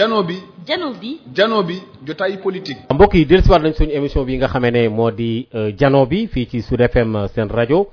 jano 0.00 0.22
bi 0.24 0.36
jano 0.66 0.92
bi. 1.00 1.20
Jano 1.36 1.62
bi 1.62 1.76
jotaay 2.06 2.38
politique. 2.44 2.80
mbokk 2.94 3.14
yi 3.14 3.24
dellusiwaat 3.26 3.62
nañ 3.62 3.72
suñu 3.78 3.92
émission 3.92 4.24
bi 4.24 4.36
nga 4.38 4.48
xamee 4.48 4.70
ne 4.70 4.88
moo 4.88 5.10
di 5.10 5.46
jano 5.78 6.06
bi 6.06 6.26
fii 6.26 6.46
ci 6.48 6.62
Sud 6.62 6.80
FM 6.80 7.26
seen 7.34 7.48
rajo. 7.48 7.88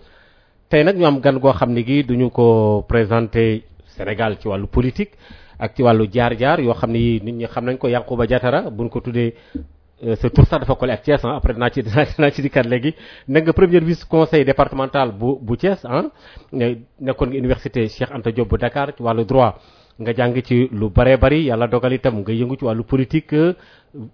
Tey 0.69 0.83
nag 0.83 0.95
ñu 0.97 1.05
am 1.05 1.19
gan 1.19 1.37
goo 1.39 1.51
xam 1.53 1.71
ne 1.73 1.83
gi 1.83 2.03
duñu 2.03 2.29
ko 2.31 2.85
présenté 2.87 3.63
Sénégal 3.97 4.37
ci 4.39 4.47
wàllu 4.47 4.67
politique 4.67 5.11
ak 5.59 5.75
ci 5.75 5.81
wàllu 5.83 6.07
jaar-jaar 6.09 6.59
yoo 6.61 6.73
xam 6.73 6.91
ni 6.91 7.19
nit 7.21 7.33
ñi 7.35 7.45
xam 7.47 7.65
nañ 7.65 7.77
ko 7.77 7.87
Yankhoba 7.89 8.25
Diattara 8.25 8.69
buñ 8.69 8.89
ko 8.89 8.99
tuddee 9.01 9.33
sa 10.15 10.29
tur 10.29 10.45
sax 10.45 10.59
dafa 10.61 10.75
collé 10.75 10.93
ak 10.93 11.03
Thiès 11.03 11.19
ah 11.25 11.35
après 11.35 11.53
dinaa 11.55 11.69
ci 11.69 11.81
dinaa 11.83 12.31
ci 12.31 12.41
dikkaat 12.41 12.65
léegi. 12.65 12.93
Nekk 13.27 13.43
nga 13.45 13.53
premier 13.53 13.83
vice 13.83 14.05
conseil 14.07 14.45
départemental 14.45 15.11
bu 15.11 15.39
bu 15.41 15.57
Thiès 15.57 15.83
ah 15.83 16.03
nekkoon 16.53 17.29
nga 17.29 17.37
université 17.37 17.87
Cheikh 17.89 18.11
Anta 18.13 18.31
Diop 18.31 18.47
bu 18.47 18.57
Dakar 18.57 18.93
ci 18.95 19.01
wàllu 19.03 19.25
droit 19.25 19.55
nga 19.99 20.13
jàng 20.13 20.41
ci 20.43 20.67
lu 20.71 20.89
bëree 20.89 21.17
bëri 21.17 21.39
yàlla 21.45 21.67
dogal 21.67 21.93
itam 21.93 22.19
nga 22.19 22.31
yëngu 22.31 22.55
ci 22.57 22.65
wàllu 22.65 22.83
politique 22.83 23.35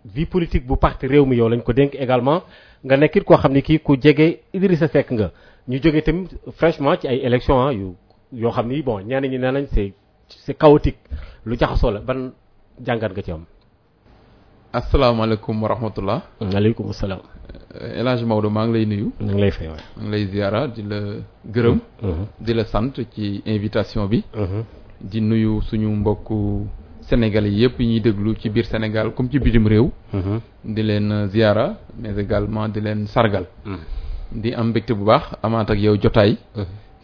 vie 0.06 0.26
politique 0.26 0.66
bu 0.66 0.78
parti 0.78 1.08
réew 1.08 1.26
mi 1.26 1.36
yow 1.36 1.50
lañ 1.50 1.62
ko 1.62 1.74
dénk 1.74 1.96
également 1.96 2.42
nga 2.84 2.98
nekkit 2.98 3.24
koo 3.24 3.38
xam 3.38 3.52
ne 3.54 3.62
kii 3.62 3.80
ku 3.80 3.96
jege 4.02 4.40
Idrissa 4.54 4.88
Seck 4.88 5.12
nga 5.12 5.32
ñu 5.68 5.78
jóge 5.82 6.02
tamit 6.04 6.30
fraîchement 6.58 6.96
ci 7.00 7.08
ay 7.08 7.18
élections 7.24 7.60
ah 7.68 7.74
yu 7.74 7.96
yoo 8.32 8.52
xam 8.52 8.68
ni 8.68 8.82
bon 8.82 9.00
ñenn 9.02 9.24
ñi 9.24 9.38
nee 9.40 9.52
nañ 9.52 9.66
c'est 9.74 9.94
c'est 10.28 10.58
chaotique 10.58 11.00
lu 11.46 11.58
jaxasoo 11.60 11.92
la 11.92 12.00
ban 12.00 12.32
jàngat 12.86 13.10
nga 13.12 13.22
ci 13.22 13.32
am? 13.32 13.46
asalaamaaleykum 14.74 15.62
wa 15.64 15.68
rahmatullah. 15.70 16.22
waaleykum 16.42 16.94
salaam. 16.94 17.20
El 18.00 18.08
Hadj 18.08 18.24
Maodo 18.24 18.50
maa 18.50 18.66
ngi 18.68 18.74
lay 18.74 18.86
nuyu. 18.86 19.12
ñu 19.22 19.32
ngi 19.34 19.42
lay 19.42 19.52
fay 19.52 19.68
waay. 19.68 19.84
maa 19.98 20.04
ngi 20.04 20.12
lay 20.12 20.26
ziara 20.32 20.68
di 20.68 20.82
la 20.84 21.00
gërëm. 21.54 21.80
di 22.40 22.54
la 22.54 22.64
sant 22.66 22.94
ci 23.14 23.42
invitation 23.46 24.08
bi. 24.08 24.24
Di 25.04 25.20
nuyu 25.22 25.62
suñu 25.62 25.90
mbokku 25.90 26.68
sénégalais 27.02 27.52
yëpp 27.52 27.80
yi 27.80 27.88
ñuy 27.88 28.00
déglu 28.02 28.36
ci 28.40 28.50
biir 28.50 28.66
Sénégal 28.66 29.14
comme 29.14 29.30
ci 29.30 29.40
bitim 29.40 29.68
réew. 29.68 29.92
di 30.64 30.82
leen 30.84 31.28
ziara 31.28 31.76
mais 32.00 32.18
également 32.18 32.68
di 32.70 32.80
leen 32.80 33.06
sargal. 33.08 33.46
di 34.32 34.54
am 34.54 34.70
mbégte 34.70 34.94
bu 34.94 35.04
baax 35.06 35.36
amaat 35.44 35.70
ak 35.70 35.80
yow 35.80 35.96
jotaay. 36.02 36.38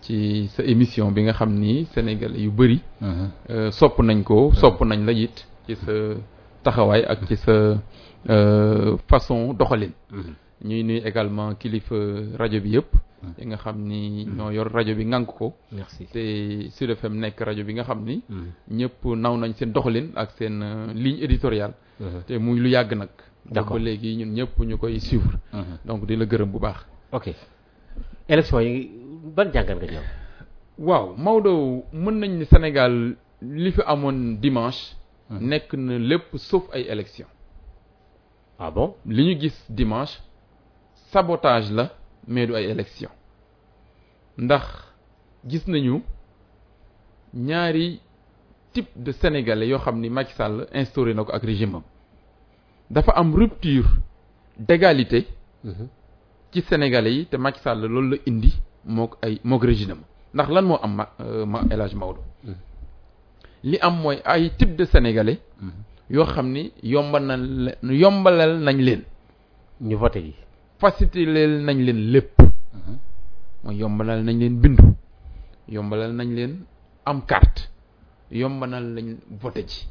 ci 0.02 0.47
sa 0.55 0.64
émission 0.64 1.11
bi 1.11 1.23
nga 1.23 1.33
xam 1.33 1.52
ni 1.53 1.86
sénégalais 1.94 2.39
yu 2.39 2.50
bëri. 2.52 2.80
sopp 3.72 4.00
nañ 4.00 4.23
ko 4.23 4.52
sopp 4.53 4.81
nañ 4.86 5.05
la 5.05 5.11
it 5.11 5.45
ci 5.67 5.75
sa 5.75 5.92
taxawaay 6.64 7.03
ak 7.03 7.27
ci 7.27 7.36
sa 7.36 7.75
façon 9.09 9.53
doxalin. 9.53 9.92
ñuy 10.64 10.83
nuyu 10.83 11.02
également 11.05 11.53
kilifa 11.55 11.95
rajo 12.38 12.59
bi 12.61 12.70
yëpp. 12.75 12.88
Yi 13.38 13.45
nga 13.48 13.58
xam 13.58 13.78
ni 13.88 14.25
ñoo 14.25 14.52
yor 14.52 14.72
rajo 14.72 14.95
bi 14.95 15.06
ngànk 15.06 15.28
ko. 15.38 15.53
merci 15.72 16.06
te 16.06 16.70
Sud 16.72 16.89
FM 16.95 17.20
nekk 17.20 17.39
rajo 17.42 17.64
bi 17.64 17.73
nga 17.73 17.84
xam 17.84 18.03
ni. 18.03 18.22
ñëpp 18.72 19.06
naw 19.16 19.38
nañ 19.38 19.53
seen 19.56 19.72
doxalin 19.72 20.11
ak 20.16 20.31
seen 20.38 20.59
ligne 20.94 21.22
éditoriale. 21.23 21.73
te 22.28 22.38
muy 22.38 22.59
lu 22.59 22.70
yàgg 22.70 22.94
nag. 22.95 23.09
d'accord 23.45 23.78
ba 23.80 23.84
léegi 23.86 24.16
ñun 24.17 24.34
ñëpp 24.34 24.59
ñu 24.59 24.78
koy 24.78 25.00
suivre. 25.00 25.38
donc 25.86 26.06
di 26.06 26.16
la 26.16 26.26
gërëm 26.26 26.52
bu 26.52 26.59
baax. 26.59 26.86
ok 27.11 27.34
élection 28.28 28.59
yi 28.61 28.92
ban 29.36 29.52
jàngat 29.54 29.76
nga 29.78 29.88
ci 29.88 29.95
am? 29.95 30.04
waaw 30.78 31.16
Maodo 31.17 31.83
mën 31.94 32.20
nañ 32.20 32.31
ni 32.39 32.45
Sénégal 32.45 33.16
li 33.42 33.72
fi 33.72 33.81
amoon 33.86 34.38
dimanche. 34.42 34.95
nekk 35.30 35.73
na 35.73 35.98
lépp 36.00 36.36
sauf 36.38 36.64
ay 36.73 36.83
élection 36.89 37.28
ah 38.59 38.72
bon? 38.72 38.95
Li 39.06 39.23
ñu 39.26 39.39
gis 39.39 39.56
dimanche 39.70 40.20
sabotage 41.11 41.72
la 41.72 41.92
mais 42.28 42.45
du 42.48 42.56
ay 42.56 42.66
élection 42.66 43.09
ndax 44.38 44.66
gis 45.48 45.64
nañu 45.67 46.02
ñaari 47.34 48.00
type 48.73 48.89
de 48.95 49.11
sénégalais 49.11 49.67
yoo 49.67 49.80
xam 49.80 50.00
ni 50.00 50.09
Macky 50.09 50.34
Sall 50.34 50.67
instauré 50.73 51.14
na 51.14 51.23
ko 51.23 51.31
ak 51.34 51.44
régime 51.44 51.76
am. 51.76 51.84
Dafa 52.89 53.11
am 53.14 53.34
rupture 53.36 53.88
d'égalité 54.58 55.27
ci 56.52 56.61
sénégalais 56.61 57.14
yi 57.14 57.26
te 57.26 57.36
Macky 57.38 57.60
Sall 57.61 57.82
loolu 57.86 58.10
la 58.11 58.17
indi 58.27 58.54
mook 58.86 59.17
ay 59.22 59.39
mook 59.43 59.64
régime 59.64 59.92
am. 59.92 60.02
Ndax 60.33 60.49
lan 60.49 60.66
moo 60.66 60.77
am 60.82 60.95
ma 60.95 61.10
ma 61.45 61.61
El 61.72 61.82
Hadj 61.82 61.95
Maodo? 61.95 62.20
Li 63.64 63.77
am 63.82 63.95
mooy 64.02 64.20
ay 64.26 64.52
type 64.58 64.76
de 64.76 64.86
sénégalais 64.86 65.39
yoo 66.10 66.26
xam 66.26 66.52
ni 66.52 66.72
yombal 66.83 67.23
na 67.26 67.93
yombalal 67.93 68.60
nañ 68.60 68.77
leen. 68.82 69.04
Ñu 69.82 69.95
voté 69.98 70.20
yi. 70.22 70.33
Faciliter 70.80 71.50
nañ 71.67 71.78
leen 71.86 72.12
lépp. 72.14 72.36
Mooy 73.64 73.76
yombalal 73.78 74.23
nañ 74.23 74.38
leen 74.40 74.56
bindu. 74.62 74.84
Yombalal 75.67 76.14
nañ 76.14 76.30
leen 76.38 76.54
am 77.06 77.22
carte. 77.26 77.62
Yombalal 78.32 78.86
nañ 78.95 79.17
voté 79.42 79.66
ci. 79.67 79.88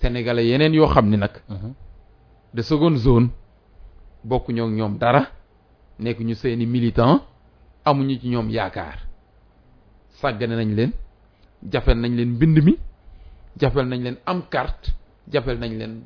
Sénégalais 0.00 0.46
yeneen 0.46 0.72
yoo 0.74 0.86
xam 0.88 1.08
ni 1.10 1.16
nag. 1.16 1.32
De 2.54 2.62
seconde 2.62 2.98
zone. 2.98 3.28
Bokk 4.24 4.48
ñoo 4.48 4.68
ñoom 4.68 4.98
dara. 4.98 5.22
Nekk 5.98 6.20
ñu 6.20 6.34
seeni 6.34 6.66
militant 6.66 7.22
amuñu 7.84 8.18
ci 8.20 8.28
ñoom 8.28 8.48
yaakaar. 8.50 8.98
Sàggane 10.20 10.54
nañ 10.56 10.74
leen. 10.74 10.92
Jafel 11.72 11.98
nañ 11.98 12.14
leen 12.14 12.30
mbind 12.34 12.58
mi. 12.62 12.76
Jafel 13.60 13.86
nañ 13.88 14.02
leen 14.02 14.16
am 14.26 14.42
carte. 14.48 14.92
Jafel 15.32 15.58
nañ 15.58 15.72
leen 15.78 16.02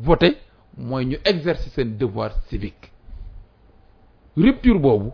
voté. 0.00 0.36
Mooy 0.78 1.04
ñu 1.06 1.16
exercer 1.24 1.70
seen 1.70 1.96
devoir 1.98 2.32
civique. 2.48 2.90
Rupture 4.36 4.78
boobu 4.78 5.12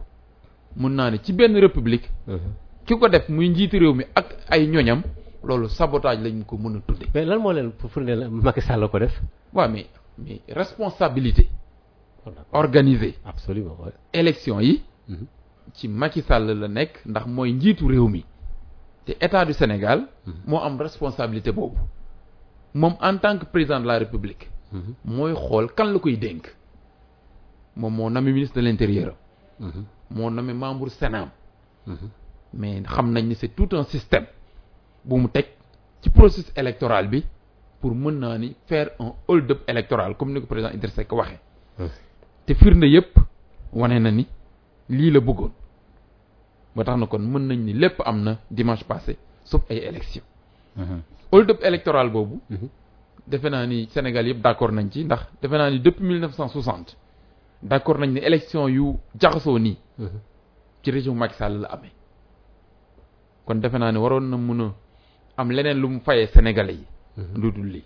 mun 0.76 0.90
naa 0.94 1.10
ne 1.10 1.18
ci 1.22 1.32
benn 1.32 1.56
république 1.56 2.08
ki 2.86 2.94
ko 2.98 3.08
def 3.08 3.28
muy 3.28 3.48
njiiti 3.48 3.78
réew 3.78 3.94
mi 3.94 4.04
ak 4.14 4.26
ay 4.50 4.66
ñoñam 4.66 5.02
loolu 5.44 5.68
sabotage 5.68 6.22
lañ 6.22 6.44
ko 6.44 6.56
mën 6.56 6.76
a 6.76 6.80
tudde. 6.86 7.06
Mais 7.14 7.24
lan 7.24 7.38
moo 7.40 7.52
leen 7.52 7.70
pour 7.72 7.90
ne 8.02 8.14
la 8.14 8.28
Macky 8.28 8.60
Sall 8.60 8.88
ko 8.88 8.98
def? 8.98 9.20
waaw 9.52 9.68
mais 9.70 9.86
mais 10.18 10.40
responsabilité 10.48 11.48
organisée. 12.52 13.14
Absolument 13.24 13.76
ouais. 13.84 13.92
élection 14.12 14.60
yi 14.60 14.82
ci 15.72 15.88
Macky 15.88 16.22
Sall 16.22 16.46
la 16.58 16.68
nekk 16.68 17.04
ndax 17.06 17.26
mooy 17.26 17.52
njiitu 17.52 17.86
réew 17.88 18.08
mi. 18.08 18.24
Te 19.04 19.12
état 19.20 19.44
du 19.44 19.52
Sénégal 19.52 20.06
moo 20.46 20.58
am 20.58 20.80
responsabilité 20.80 21.50
boobu. 21.52 21.78
Moom 22.74 22.94
en 23.00 23.16
tant 23.18 23.38
que 23.38 23.46
président 23.46 23.80
de 23.80 23.86
la 23.86 23.98
république 23.98 24.48
mooy 25.04 25.34
xool 25.34 25.68
kan 25.74 25.92
la 25.92 25.98
koy 25.98 26.16
dénk. 26.16 26.46
Moom 27.76 27.94
moo 27.94 28.10
nommé 28.10 28.32
ministre 28.32 28.56
de 28.56 28.60
l'intérieur. 28.66 29.14
Moo 30.10 30.30
nommé 30.30 30.52
membre 30.52 30.88
Sénat 30.90 31.28
mais 32.52 32.82
xam 32.82 33.12
nañ 33.12 33.26
ni 33.28 33.34
c'est 33.34 33.48
tout 33.54 33.68
un 33.76 33.84
système 33.84 34.26
bu 35.04 35.16
mu 35.16 35.28
teg 35.28 35.46
ci 36.02 36.10
processus 36.10 36.52
électoral 36.56 37.08
bi 37.08 37.24
pour 37.80 37.94
mën 37.94 38.12
naa 38.18 38.38
ni 38.38 38.54
faire 38.66 38.90
un 38.98 39.12
hold-up 39.28 39.60
électoral 39.68 40.16
comme 40.16 40.32
ni 40.32 40.40
ko 40.40 40.46
président 40.46 40.70
Idrissa 40.74 40.96
Seck 41.02 41.12
waxee. 41.12 41.38
Te 42.46 42.54
firnde 42.54 42.84
yépp 42.84 43.16
wane 43.72 43.98
na 44.00 44.10
ni 44.10 44.26
lii 44.88 45.10
la 45.10 45.20
bëggoon. 45.20 45.52
Ba 46.76 46.84
tax 46.84 46.98
na 46.98 47.06
kon 47.06 47.18
mën 47.20 47.46
nañ 47.46 47.58
ni 47.64 47.72
lépp 47.72 48.00
am 48.04 48.22
na 48.22 48.38
dimanche 48.50 48.84
passé 48.84 49.16
sauf 49.44 49.62
ay 49.70 49.78
élection 49.78 50.22
hold-up 51.32 51.62
électoral 51.62 52.10
boobu 52.10 52.40
defe 53.30 53.48
naa 53.50 53.66
ni 53.66 53.88
Sénégal 53.92 54.26
yëpp 54.28 54.40
d'accord 54.42 54.72
nañ 54.72 54.88
ci 54.90 55.04
ndax 55.04 55.20
defe 55.42 55.52
naa 55.56 55.70
ni 55.70 55.78
depuis 55.80 56.04
1960 56.04 56.96
d'accord 57.62 57.98
nañ 57.98 58.16
élection 58.18 58.68
yu 58.68 58.96
jaxasoo 59.20 59.58
nii 59.58 59.76
ci 60.82 60.90
région 60.90 61.14
Macky 61.14 61.34
Sall 61.36 61.60
la 61.60 61.68
amee. 61.68 61.92
kon 63.46 63.56
defe 63.60 63.78
naa 63.78 63.92
ni 63.92 63.98
waroon 63.98 64.26
na 64.30 64.36
mën 64.36 64.60
a 64.62 64.74
am 65.36 65.50
leneen 65.50 65.78
lu 65.80 65.88
mu 65.88 66.00
fayee 66.00 66.26
Sénégalais 66.26 66.74
yi. 66.74 66.86
Lu 67.36 67.50
dul 67.52 67.66
lii. 67.66 67.84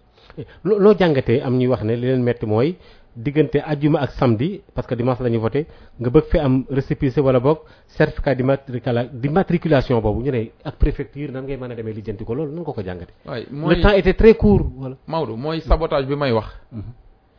Loo 0.65 0.79
loo 0.79 0.95
jàngatee 0.99 1.41
am 1.43 1.57
ñuy 1.59 1.69
wax 1.69 1.83
ne 1.85 1.95
li 1.97 2.07
leen 2.07 2.23
metti 2.23 2.47
mooy 2.47 2.77
diggante 3.17 3.57
ajjuma 3.61 4.01
ak 4.01 4.13
samedi 4.13 4.63
parce 4.75 4.87
que 4.89 4.95
dimanche 4.95 5.21
la 5.21 5.39
voté 5.39 5.67
nga 6.01 6.11
bëgg 6.11 6.25
fi 6.31 6.39
am 6.39 6.65
récépissé 6.71 7.21
wala 7.21 7.41
boog 7.41 7.59
certificat 7.89 8.35
d'immatricula 8.35 9.05
d'immatriculation 9.05 10.01
boobu 10.01 10.23
ñu 10.23 10.31
ne 10.33 10.51
ak 10.65 10.77
préfecture 10.77 11.31
nan 11.31 11.45
ngay 11.45 11.57
mën 11.59 11.71
a 11.73 11.75
demee 11.75 11.93
lijjanti 11.93 12.25
ko 12.25 12.35
loolu 12.35 12.53
nan 12.55 12.65
ko 12.65 12.73
ko 12.73 12.83
jàngate? 12.83 13.13
Waaye 13.27 13.47
le 13.51 13.81
temps 13.83 13.93
était 13.93 14.15
très 14.15 14.35
court 14.35 14.67
voilà. 14.77 14.97
Maodo 15.07 15.37
mooy 15.37 15.61
sabotage 15.61 16.07
bi 16.07 16.17
may 16.17 16.33
wax. 16.33 16.47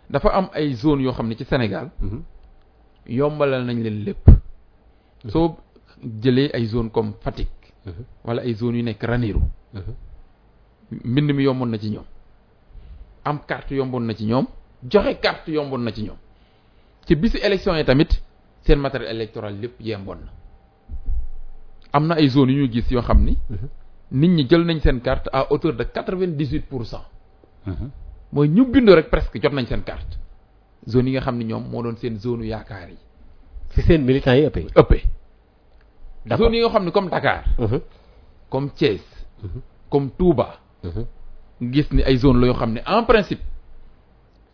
Dafa 0.10 0.30
am 0.30 0.50
ay 0.54 0.74
zone 0.75 1.02
yoo 1.02 1.12
xam 1.14 1.28
ne 1.28 1.36
ci 1.36 1.44
Sénégal 1.46 1.90
yombalal 3.08 3.66
nañ 3.66 3.81
leen 3.81 4.04
lépp. 4.04 4.30
Soo 5.28 5.58
jëlee 6.22 6.52
ay 6.54 6.66
zone 6.68 6.92
comme 6.92 7.14
Fatick 7.22 7.50
wala 8.24 8.44
ay 8.44 8.54
zones 8.54 8.78
yu 8.78 8.84
nekk 8.84 9.02
Ranérou. 9.04 9.42
Mbind 10.92 11.31
mi 11.34 11.44
yomboon 11.44 11.69
na 11.72 11.80
ci 11.80 11.90
ñoom. 11.90 12.04
Am 13.26 13.40
carte 13.48 13.72
yomboon 13.74 14.02
na 14.06 14.14
ci 14.14 14.26
ñoom 14.26 14.46
joxe 14.89 15.19
carte 15.21 15.50
yomboon 15.51 15.80
na 15.83 15.91
ci 15.91 16.03
ñoom. 16.03 16.18
ci 17.06 17.15
bisu 17.15 17.38
élection 17.38 17.75
yi 17.75 17.85
tamit 17.85 18.09
seen 18.65 18.80
matériel 18.80 19.15
électoral 19.15 19.59
lépp 19.59 19.80
yemboon 19.81 20.18
na. 20.25 20.31
Am 21.94 22.07
na 22.07 22.15
ay 22.15 22.27
zones 22.30 22.51
yu 22.53 22.63
ñu 22.65 22.71
gis 22.71 22.89
yoo 22.91 23.01
xam 23.01 23.24
ni 23.24 23.38
nit 24.12 24.27
ñi 24.30 24.47
jël 24.50 24.63
nañ 24.65 24.80
seen 24.80 25.01
carte 25.01 25.30
à 25.31 25.51
hauteur 25.51 25.74
de 25.74 25.83
quatre-vingt-dix-huit 25.83 26.65
pour 26.68 26.85
cent. 26.85 27.03
Mooy 28.31 28.47
ñu 28.50 28.65
bindu 28.65 28.94
rek 28.94 29.09
presque 29.09 29.41
jot 29.41 29.51
nañ 29.53 29.65
seen 29.68 29.83
carte. 29.83 30.18
Zone 30.88 31.07
yi 31.07 31.12
nga 31.13 31.21
xam 31.21 31.38
ni 31.38 31.45
ñoom 31.45 31.63
moo 31.69 31.81
doon 31.83 31.95
seen 31.97 32.18
zone 32.19 32.44
yaakaar 32.45 32.89
yi. 32.89 32.97
Fi 33.69 33.81
seen 33.81 34.03
militants 34.03 34.35
yi 34.38 34.45
ëppee. 34.45 34.68
Ëppee. 34.75 35.03
D'accord. 36.25 36.45
Zone 36.47 36.56
yi 36.56 36.62
nga 36.62 36.69
xam 36.69 36.85
ni 36.85 36.91
comme 36.91 37.09
Dakar 37.09 37.44
Mhm. 37.59 37.81
comme 38.50 38.69
Thiès 38.71 39.01
comme 39.89 40.09
Touba 40.18 40.59
Mhm. 40.83 41.06
gis 41.71 41.88
ni 41.91 42.01
ay 42.03 42.18
zone 42.18 42.39
la 42.39 42.47
yoo 42.47 42.56
xam 42.56 42.74
ne 42.74 42.81
en 42.85 43.03
principe 43.06 43.41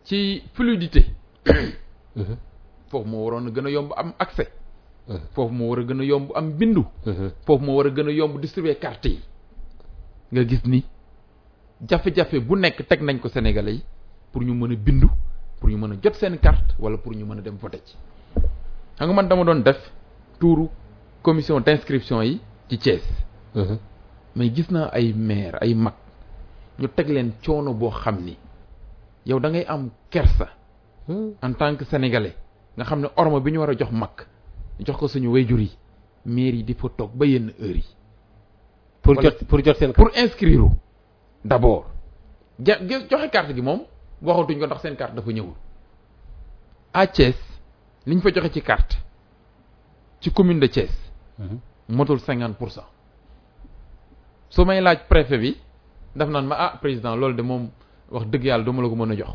ci 0.04 0.42
fluidité. 0.54 1.04
Foofu 2.90 3.08
moo 3.08 3.24
waroon 3.24 3.46
a 3.46 3.50
gën 3.50 3.66
a 3.66 3.70
yomb 3.70 3.92
am 3.96 4.12
accès. 4.18 4.48
Foofu 5.34 5.52
moo 5.52 5.68
war 5.70 5.78
a 5.80 5.82
gën 5.84 6.00
a 6.00 6.04
yomb 6.04 6.30
am 6.34 6.52
bindu. 6.58 6.84
Foofu 7.46 7.64
moo 7.64 7.76
war 7.76 7.86
a 7.86 7.90
gën 7.90 8.08
a 8.08 8.12
yomb 8.12 8.40
distribuer 8.40 8.78
carte 8.78 9.06
yi. 9.08 9.20
Nga 10.32 10.44
gis 10.44 10.64
ni 10.64 10.84
jafe-jafe 11.88 12.40
bu 12.40 12.56
nekk 12.56 12.86
teg 12.88 13.00
nañ 13.02 13.18
ko 13.20 13.28
Sénégalais 13.28 13.74
yi 13.74 13.82
pour 14.32 14.42
ñu 14.42 14.54
mën 14.54 14.72
a 14.72 14.76
bindu 14.76 15.08
pour 15.58 15.68
ñu 15.68 15.76
mën 15.76 15.92
a 15.92 15.96
jot 16.02 16.14
seen 16.14 16.38
carte 16.38 16.74
wala 16.78 16.98
pour 16.98 17.12
ñu 17.14 17.24
mën 17.24 17.38
a 17.38 17.42
dem 17.42 17.56
voter 17.56 17.80
ci. 17.84 17.96
Xam 18.96 19.08
nga 19.08 19.14
man 19.14 19.28
dama 19.28 19.44
doon 19.44 19.60
def 19.62 19.90
tuuru 20.38 20.68
commission 21.22 21.60
d'inscription 21.60 22.22
yi 22.22 22.40
ci 22.68 22.78
Thiès. 22.78 23.02
Mais 24.36 24.50
gis 24.54 24.70
naa 24.70 24.88
ay 24.92 25.12
maire 25.12 25.58
ay 25.60 25.74
mag 25.74 25.94
ñu 26.78 26.88
teg 26.88 27.08
leen 27.08 27.32
coono 27.44 27.72
boo 27.74 27.90
xam 27.90 28.22
ni 28.24 28.36
yow 29.30 29.38
da 29.40 29.48
ngay 29.50 29.64
am 29.68 29.90
kersa 30.10 30.48
en 31.08 31.52
tant 31.54 31.76
que 31.76 31.84
sénégalais. 31.84 32.36
Nga 32.76 32.84
xam 32.84 33.00
ne 33.00 33.08
orma 33.16 33.40
bi 33.40 33.50
ñu 33.52 33.58
war 33.60 33.70
a 33.70 33.74
jox 33.78 33.90
mag 33.92 34.26
jox 34.78 34.96
ko 34.98 35.08
suñu 35.08 35.28
wayjur 35.32 35.60
yi 35.60 35.70
maire 36.24 36.56
yi 36.56 36.64
di 36.64 36.74
fa 36.74 36.88
toog 36.96 37.10
ba 37.14 37.24
yenn 37.26 37.52
heure 37.60 37.76
yi. 37.76 37.84
Pour 39.02 39.16
Wala- 39.16 39.30
jot 39.30 39.44
pour 39.46 39.64
jot 39.64 39.74
seen 39.76 39.92
pour 39.92 40.10
inscrire 40.16 40.64
d'abord. 41.44 41.86
Ja 42.58 42.76
joxe 42.88 43.30
carte 43.30 43.54
gi 43.54 43.62
moom 43.62 43.82
waxatuñ 44.22 44.58
ko 44.58 44.66
ndax 44.66 44.80
seen 44.82 44.96
carte 44.96 45.14
dafa 45.14 45.30
ñëwul. 45.32 45.54
À 46.92 47.06
Thiès 47.06 47.36
li 48.06 48.14
ñu 48.16 48.20
fa 48.20 48.30
joxe 48.32 48.52
ci 48.52 48.62
carte 48.62 48.96
ci 50.20 50.30
commune 50.32 50.60
de 50.60 50.66
Thiès 50.66 50.90
motul 51.88 52.20
cinquante 52.20 52.56
pour 52.56 52.70
cent. 52.70 52.86
Su 54.48 54.64
may 54.64 54.80
laaj 54.80 55.06
préfet 55.08 55.38
bi 55.38 55.56
daf 56.14 56.28
naan 56.28 56.46
ma 56.46 56.56
ah 56.58 56.78
président 56.80 57.16
loolu 57.16 57.34
de 57.36 57.42
moom 57.42 57.70
wax 58.10 58.26
dëgg 58.26 58.44
yàlla 58.44 58.64
duma 58.64 58.82
la 58.82 58.88
ko 58.88 58.96
mën 58.96 59.10
a 59.12 59.16
jox. 59.16 59.30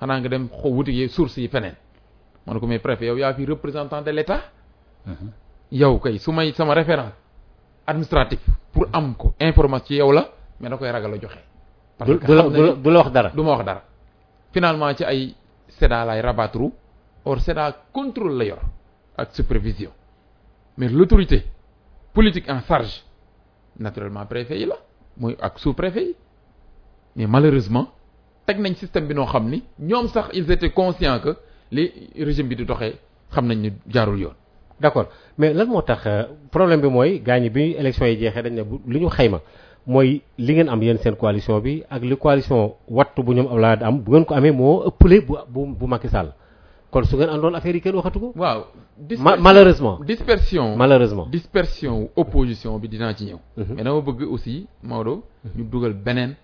Xanaa 0.00 0.18
nga 0.20 0.28
dem 0.28 0.48
xaw 0.48 0.70
wuti 0.70 1.08
source 1.08 1.38
yi 1.40 1.48
feneen. 1.48 1.74
Ma 2.46 2.52
ne 2.54 2.60
ko 2.60 2.66
mais 2.66 2.78
préfet 2.80 3.06
yow 3.06 3.16
yaa 3.16 3.34
fi 3.34 3.44
représentant 3.46 4.02
de 4.02 4.10
l'État? 4.10 4.40
Yow 5.70 5.98
kay 5.98 6.18
su 6.18 6.32
may 6.32 6.52
sama 6.52 6.74
référence 6.74 7.12
administratif 7.86 8.40
pour 8.72 8.88
am 8.92 9.14
ko 9.16 9.34
information 9.40 9.86
ci 9.86 9.94
yow 9.96 10.12
la 10.12 10.28
mais 10.60 10.68
da 10.70 10.76
koy 10.76 10.90
ragal 10.90 11.12
a 11.14 11.18
joxe. 11.20 11.38
parce 11.98 12.10
que 12.10 12.26
du 12.82 12.90
la 12.90 12.98
wax 13.00 13.10
dara. 13.12 13.30
du 13.30 13.42
ma 13.42 13.50
wax 13.52 13.64
dara. 13.64 13.82
Finalement 14.52 14.94
ci 14.96 15.04
ay 15.04 15.34
SEDA 15.68 16.04
lay 16.04 16.20
rabattre. 16.20 16.70
Or 17.24 17.40
SEDA 17.40 17.72
contrôle 17.92 18.36
la 18.36 18.44
yor 18.44 18.58
ak 19.16 19.34
supervision. 19.34 19.90
Mais 20.76 20.88
l'autorité 20.88 21.44
politique 22.12 22.48
en 22.50 22.60
charge 22.60 23.02
naturellement 23.78 24.26
préfet 24.26 24.58
yi 24.58 24.66
la 24.66 24.76
mooy 25.16 25.36
ak 25.40 25.58
sous-préfet 25.58 26.02
yi. 26.04 26.16
Mais 27.16 27.26
malheureusement 27.26 27.88
teg 28.46 28.58
nañ 28.60 28.74
système 28.74 29.06
bi 29.06 29.14
noo 29.14 29.26
xam 29.26 29.48
ni 29.48 29.62
ñoom 29.78 30.08
sax 30.08 30.28
ils 30.34 30.50
étaient 30.50 30.70
conscients 30.70 31.18
que 31.20 31.36
li 31.70 31.90
régime 32.18 32.48
bi 32.48 32.56
di 32.56 32.64
doxee 32.64 32.94
xam 33.32 33.46
nañ 33.46 33.58
ni 33.60 33.72
jaarul 33.88 34.18
yoon. 34.20 34.32
d'accord 34.80 35.06
mais 35.38 35.52
lan 35.54 35.66
moo 35.66 35.82
tax 35.82 36.02
euh, 36.06 36.24
problème 36.50 36.80
bi 36.80 36.88
mooy 36.88 37.20
gaañi 37.20 37.50
bi 37.50 37.72
élection 37.78 38.06
yi 38.06 38.18
jeexee 38.18 38.42
dañ 38.42 38.54
ne 38.54 38.62
bu 38.62 38.80
li 38.86 39.00
ñu 39.00 39.08
xayma 39.08 39.40
mooy 39.86 40.22
li 40.38 40.52
ngeen 40.54 40.68
am 40.68 40.82
yéen 40.82 40.98
seen 40.98 41.14
coalition 41.16 41.60
bi 41.60 41.82
ak 41.90 42.02
li 42.02 42.16
coalition 42.16 42.72
wattu 42.88 43.22
bu 43.22 43.32
ñoom 43.34 43.46
Abdoulaye 43.46 43.82
am 43.82 43.98
bu 44.00 44.10
ngeen 44.12 44.24
ko 44.24 44.34
amee 44.34 44.50
moo 44.52 44.84
ëppale 44.88 45.20
bu 45.20 45.36
bu 45.48 45.66
bu 45.78 45.86
Macky 45.86 46.08
Sall 46.08 46.32
kon 46.90 47.04
su 47.04 47.16
ngeen 47.16 47.28
àndoon 47.30 47.54
affaire 47.54 47.74
yi 47.76 47.80
kenn 47.80 47.94
waxatu 47.96 48.20
ko? 48.20 48.32
waaw. 48.36 48.64
Ma- 49.18 49.36
malheureusement 49.36 49.98
dispersion 50.04 50.76
malheureusement. 50.76 51.26
dispersion 51.30 52.08
opposition 52.16 52.78
bi 52.78 52.88
dinaa 52.88 53.14
ci 53.14 53.24
ñëw. 53.24 53.38
Mhm. 53.56 53.74
mais 53.76 53.82
dama 53.84 54.00
bëgg 54.00 54.22
aussi 54.30 54.66
Maodo. 54.82 55.22
ñu 55.56 55.64
dugal 55.64 55.92
beneen 55.94 56.34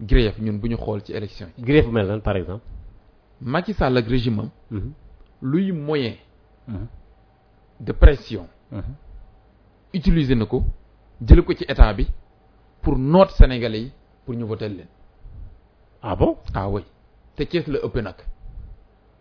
grief 0.00 0.38
ñun 0.40 0.58
bu 0.58 0.68
ñu 0.68 0.76
xool 0.76 1.02
ci 1.02 1.12
élection 1.12 1.48
yi. 1.58 1.64
greffe 1.64 1.86
bu 1.86 1.92
mel 1.92 2.06
nan 2.06 2.20
par 2.20 2.36
exemple? 2.36 2.64
Macky 3.40 3.72
Sall 3.74 3.96
ak 3.96 4.06
régime 4.08 4.40
am 4.40 4.50
Mhm. 4.70 4.92
luy 5.42 5.72
moyen 5.72 6.16
Mhm. 6.68 6.86
de 7.80 7.92
pression 7.92 8.46
Mhm. 8.72 8.94
utiliser 9.94 10.36
na 10.36 10.46
ko 10.46 10.62
jële 11.26 11.42
ko 11.42 11.54
ci 11.54 11.64
état 11.68 11.92
bi 11.94 12.06
pour 12.82 12.96
noot 12.98 13.30
sénégalais 13.30 13.80
yi 13.80 13.92
pour 14.24 14.34
ñu 14.34 14.44
voter 14.46 14.68
leen. 14.68 14.86
ah 16.02 16.16
bon? 16.16 16.36
ah 16.54 16.68
oui 16.68 16.82
te 17.36 17.42
Thiès 17.44 17.66
la 17.66 17.78
ëpp 17.84 17.96
nag 18.02 18.14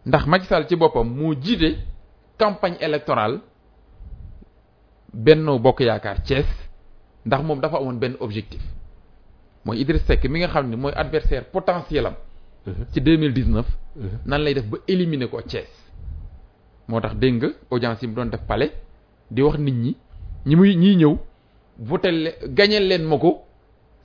ndax 0.06 0.26
Macky 0.28 0.46
Sall 0.48 0.68
ci 0.68 0.76
boppam 0.76 1.08
moo 1.10 1.34
jiite 1.34 1.78
campagne 2.38 2.78
électorale 2.80 3.40
Benno 5.14 5.60
Bokk 5.60 5.80
Yaakaar 5.82 6.22
Thiès 6.24 6.46
ndax 7.26 7.44
moom 7.44 7.60
dafa 7.60 7.78
amoon 7.78 7.98
benn 8.00 8.16
objectif 8.20 8.62
mooy 9.66 9.80
Idriss 9.82 10.06
Seck 10.06 10.24
mi 10.30 10.40
nga 10.40 10.48
xam 10.48 10.70
ne 10.70 10.76
mooy 10.76 10.94
adversaire 10.96 11.46
potentiel 11.52 12.06
am 12.08 12.16
Mhm. 12.68 12.86
ci 12.92 13.00
2019 13.02 13.66
Mhm. 13.96 14.20
nan 14.26 14.42
lay 14.44 14.54
def 14.54 14.66
ba 14.66 14.78
éliminer 14.88 15.30
ko 15.30 15.42
Thiès 15.42 15.68
moo 16.88 17.00
tax 17.02 17.16
dégg 17.16 17.36
nga 17.36 17.48
audience 17.72 18.02
yi 18.02 18.08
mu 18.08 18.14
doon 18.16 18.26
def 18.30 18.42
palais 18.48 18.72
di 19.32 19.42
wax 19.42 19.58
nit 19.58 19.72
ñi 19.74 19.96
ñi 20.46 20.56
muy 20.56 20.76
ñiy 20.76 20.96
ñëw 20.98 21.18
voté 21.80 22.12
le 22.12 22.32
gañeel 22.48 22.88
leen 22.88 23.04
ma 23.06 23.18
ko 23.18 23.46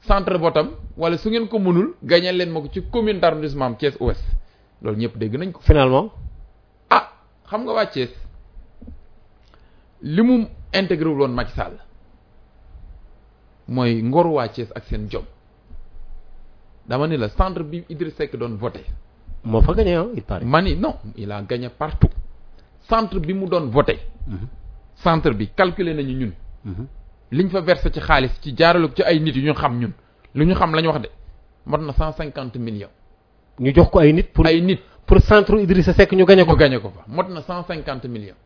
centre 0.07 0.39
votam 0.39 0.71
wala 0.97 1.19
su 1.19 1.29
ngeen 1.31 1.49
ko 1.49 1.59
mënul 1.59 1.95
gañeel 2.03 2.37
leen 2.37 2.51
ma 2.53 2.61
ko 2.61 2.69
ci 2.73 2.83
commune 2.91 3.19
d'arrondissement 3.21 3.67
am 3.67 3.77
Thiès 3.77 3.97
Ouest 4.01 4.25
loolu 4.83 4.99
ñëpp 4.99 5.19
dégg 5.19 5.35
nañ 5.37 5.53
ko 5.53 5.61
finalement? 5.61 6.13
ah 6.91 7.11
xam 7.49 7.65
nga 7.65 7.73
waa 7.73 7.87
Thiès 7.87 8.11
li 10.03 10.23
mu 10.23 10.47
intégré 10.73 11.09
wul 11.09 11.21
woon 11.21 11.33
Macky 11.35 11.53
Sall 11.53 11.79
mooy 13.69 14.03
ngoru 14.03 14.35
waa 14.35 14.49
Thiès 14.49 14.71
ak 14.75 14.85
seen 14.85 15.09
jom 15.11 15.25
dama 16.87 17.07
ni 17.07 17.17
la 17.17 17.29
centre 17.29 17.65
bi 17.65 17.85
Idriss 17.89 18.15
Seck 18.17 18.37
doon 18.37 18.57
voté 18.57 18.85
moo 19.45 19.61
fa 19.63 19.73
gagné 19.75 19.95
ah 19.97 20.07
il 20.15 20.23
paraît. 20.23 20.45
ma 20.45 20.61
ni 20.63 20.75
non 20.77 20.97
il 21.17 21.31
a 21.33 21.43
gagné 21.43 21.69
partout 21.71 22.11
centre 22.89 23.19
bi 23.21 23.33
mu 23.35 23.47
doon 23.49 23.67
voté 23.71 23.99
centre 24.97 25.31
bi 25.35 25.49
calculé 25.55 25.95
nañu 25.95 26.15
ñun 26.65 26.87
liñ 27.31 27.49
fa 27.51 27.61
versé 27.61 27.91
ci 27.93 28.01
xaalis 28.01 28.33
ci 28.41 28.55
jaarale 28.57 28.89
ko 28.89 28.95
ci 28.95 29.03
ay 29.03 29.19
nit 29.21 29.35
yu 29.35 29.43
ñu 29.43 29.55
xam 29.55 29.79
ñun. 29.79 29.93
Lu 30.35 30.45
ñu 30.45 30.55
xam 30.55 30.75
la 30.75 30.83
ñu 30.83 30.89
wax 30.89 31.01
de. 31.03 31.11
Mot 31.67 31.79
na 31.79 31.93
cent 31.93 32.13
cinquante 32.13 32.57
millions. 32.59 32.91
Ñu 33.59 33.73
jox 33.75 33.89
ko 33.91 33.99
ay 34.01 34.13
nit 34.13 34.25
pour 34.33 34.47
ay 34.47 34.61
nit. 34.61 34.81
pour 35.07 35.21
centre 35.21 35.55
Idrissa 35.59 35.93
Seck 35.95 36.13
ñu 36.13 36.25
gagné 36.25 36.43
ñu 36.43 36.49
ko. 36.49 36.57
gagné 36.57 36.79
ko 36.81 36.91
fa. 36.91 37.05
Mot 37.09 37.29
na 37.29 37.41
cent 37.43 37.65
cinquante 37.67 38.07
millions. 38.09 38.37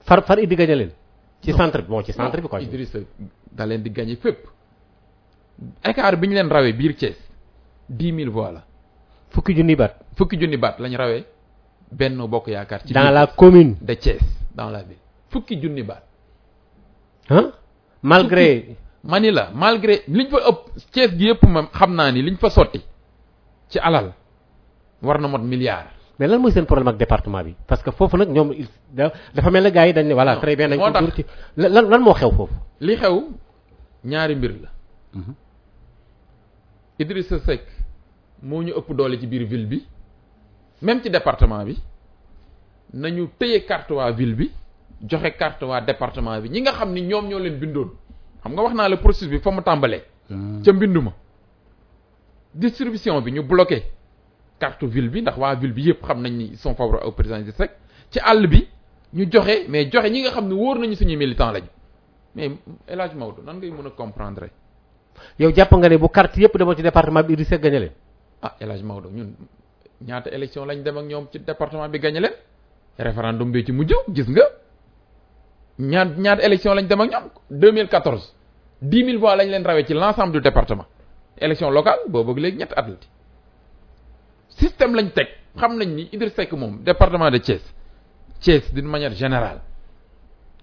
Far 0.00 0.22
far 0.24 0.38
Idi 0.38 0.54
gagné 0.56 0.74
leen. 0.76 0.90
ci 1.42 1.52
centre 1.52 1.82
bi 1.82 1.88
bon 1.88 2.02
ci 2.02 2.12
centre 2.12 2.40
bi 2.40 2.48
quoi. 2.48 2.60
Idrissa 2.62 2.98
da 3.52 3.64
leen 3.66 3.82
di 3.82 3.90
gagné 3.90 4.16
fépp. 4.16 4.46
Écart 5.84 6.16
bi 6.18 6.26
ñu 6.28 6.34
leen 6.34 6.48
rawee 6.48 6.72
biir 6.72 6.94
Thiès 6.96 7.16
dix 7.90 8.12
mille 8.12 8.30
voix 8.30 8.52
la. 8.52 8.62
Fukki 9.30 9.54
junni 9.54 9.76
baat. 9.76 9.94
fukki 10.16 10.36
junni 10.40 10.56
baat 10.56 10.78
lañ 10.78 10.96
rawee 10.96 11.24
Benno 11.92 12.28
Bokk 12.28 12.46
Yaakaar 12.48 12.80
ci 12.86 12.92
dans 12.92 13.10
la 13.10 13.26
commune. 13.26 13.76
de 13.80 13.94
Thiès 13.94 14.20
dans 14.54 14.70
la 14.70 14.82
ville. 14.82 14.96
Fukki 15.28 15.60
junni 15.60 15.82
baat. 15.82 16.02
Ah 17.28 17.50
malgré. 18.02 18.76
mani 19.02 19.30
la 19.30 19.50
malgré 19.54 20.02
liñ 20.08 20.28
fa 20.30 20.38
ëpp 20.50 20.58
Thiès 20.92 21.10
gi 21.18 21.26
yëpp 21.28 21.42
ma 21.48 21.66
xam 21.72 21.94
naa 21.94 22.10
ni 22.12 22.22
liñ 22.22 22.36
fa 22.36 22.48
sotti 22.50 22.80
ci 23.68 23.78
alal 23.78 24.12
war 25.02 25.18
na 25.20 25.28
mot 25.28 25.38
milliard. 25.42 25.86
Mais 26.18 26.28
lan 26.28 26.38
mooy 26.40 26.52
seen 26.52 26.66
problème 26.66 26.88
ak 26.88 26.96
département 26.98 27.42
bi? 27.42 27.54
Parce 27.66 27.82
que 27.82 27.90
foofu 27.90 28.16
nag 28.18 28.28
ñoom 28.28 28.52
dafa 29.34 29.50
mel 29.50 29.64
ne 29.64 29.70
gars 29.70 29.86
yi 29.86 29.92
dañ 29.94 30.06
ne 30.06 30.12
voilà 30.14 30.36
très 30.36 30.54
bien 30.56 30.68
moo 30.76 30.90
tax- 30.92 31.24
lan 31.56 31.88
lan 31.88 32.00
moo 32.02 32.12
xew 32.14 32.30
foofu? 32.30 32.54
li 32.80 32.96
xew 32.96 33.28
ñaari 34.04 34.34
mbir 34.36 34.52
la. 34.62 34.68
Idrissa 36.98 37.38
Seck 37.40 37.64
moo 38.42 38.62
ñu 38.62 38.72
ëpp 38.76 38.92
doole 38.94 39.18
ci 39.18 39.26
biir 39.26 39.44
ville 39.46 39.66
bi 39.66 39.86
même 40.82 41.00
ci 41.02 41.10
département 41.10 41.64
bi 41.64 41.78
nañu 42.94 43.28
téye 43.38 43.64
carte 43.64 43.90
waa 43.92 44.10
ville 44.12 44.34
bi 44.34 44.50
joxe 45.08 45.36
carte 45.36 45.62
waa 45.64 45.80
département 45.80 46.40
bi. 46.40 46.48
Ñi 46.50 46.60
nga 46.62 46.72
xam 46.72 46.92
ni 46.92 47.02
ñoom 47.02 47.28
ñoo 47.28 47.38
leen 47.38 47.58
bindoon 47.58 47.90
xam 48.42 48.52
nga 48.52 48.62
wax 48.62 48.74
naa 48.74 48.88
la 48.88 48.96
processus 48.96 49.28
bi 49.28 49.38
fa 49.38 49.50
mu 49.50 49.62
tàmbalee. 49.62 50.02
Ca 50.64 50.72
mbindu 50.72 51.00
ma. 51.00 51.12
Distribution 52.54 53.20
bi 53.22 53.30
ñu 53.32 53.42
bloqué 53.42 53.82
carte 54.58 54.84
ville 54.86 55.08
bi 55.08 55.20
ndax 55.22 55.36
waa 55.38 55.54
ville 55.54 55.72
bi 55.72 55.82
yëpp 55.88 56.02
xam 56.04 56.20
nañ 56.20 56.32
ni 56.36 56.44
ils 56.52 56.58
sont 56.58 56.74
favorables 56.74 57.06
au 57.06 57.12
président 57.12 57.38
Idrissa 57.38 57.64
Seck. 57.64 57.72
Ci 58.10 58.18
àll 58.18 58.46
bi 58.48 58.66
ñu 59.14 59.28
joxe 59.30 59.66
mais 59.68 59.88
joxe 59.90 60.10
ñi 60.10 60.22
nga 60.22 60.30
xam 60.30 60.48
ne 60.48 60.54
wóor 60.54 60.78
nañu 60.78 60.94
suñuy 60.96 61.16
militant 61.16 61.52
lañu. 61.52 61.66
Mais 62.34 62.50
El 62.86 63.00
Hadj 63.00 63.14
Maodo 63.16 63.42
nan 63.42 63.56
ngay 63.58 63.70
mën 63.70 63.86
a 63.86 63.90
comprendre? 63.90 64.50
Yow 65.38 65.52
jàpp 65.54 65.72
nga 65.74 65.88
ne 65.88 65.96
bu 65.98 66.08
carte 66.08 66.36
yëpp 66.40 66.56
demoon 66.58 66.76
ci 66.76 66.82
département 66.82 67.22
bi 67.22 67.32
Idrissa 67.32 67.50
Seck 67.56 67.62
gagné 67.62 67.78
leen. 67.78 67.92
Ah 68.42 68.56
El 68.60 68.70
Hadj 68.70 68.82
Maodo 68.82 69.10
ñun 69.10 69.34
ñaata 70.00 70.30
élection 70.30 70.66
lañ 70.66 70.82
dem 70.82 70.96
ak 70.98 71.04
ñoom 71.04 71.26
ci 71.32 71.38
département 71.40 71.88
bi 71.88 71.98
gagné 71.98 72.20
leen 72.20 72.34
référendum 72.98 73.50
bi 73.52 73.64
ci 73.64 73.72
mujj 73.72 73.92
gis 74.14 74.28
nga 74.28 74.44
ñaat 75.78 76.16
ñaata 76.18 76.42
élection 76.42 76.74
lañ 76.74 76.86
dem 76.86 77.00
ak 77.00 77.10
ñoom 77.10 77.24
2014 77.50 78.34
10 78.82 79.04
000 79.04 79.18
voix 79.18 79.36
lañ 79.36 79.48
leen 79.50 79.64
rawee 79.64 79.84
ci 79.86 79.92
l'ensemble 79.94 80.32
du 80.32 80.40
département 80.40 80.86
élection 81.38 81.70
locale 81.70 82.00
boobu 82.08 82.34
léegi 82.40 82.56
ñetti 82.58 82.74
at 82.76 82.86
système 84.48 84.94
lañ 84.94 85.10
teg 85.12 85.28
xam 85.56 85.76
nañ 85.76 85.88
ni 85.94 86.08
Idriss 86.12 86.34
Seck 86.34 86.52
moom 86.52 86.82
département 86.82 87.30
de 87.30 87.38
Thiès 87.38 87.62
Thiès 88.40 88.72
d'une 88.72 88.86
manière 88.86 89.12
générale 89.14 89.60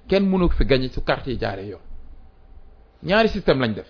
kenn 0.08 0.26
mënu 0.28 0.50
fi 0.50 0.66
gagné 0.66 0.90
su 0.90 1.02
yi 1.26 1.38
jaaree 1.40 1.68
yoon 1.68 1.82
ñaari 3.04 3.30
système 3.30 3.60
lañ 3.60 3.74
def 3.74 3.88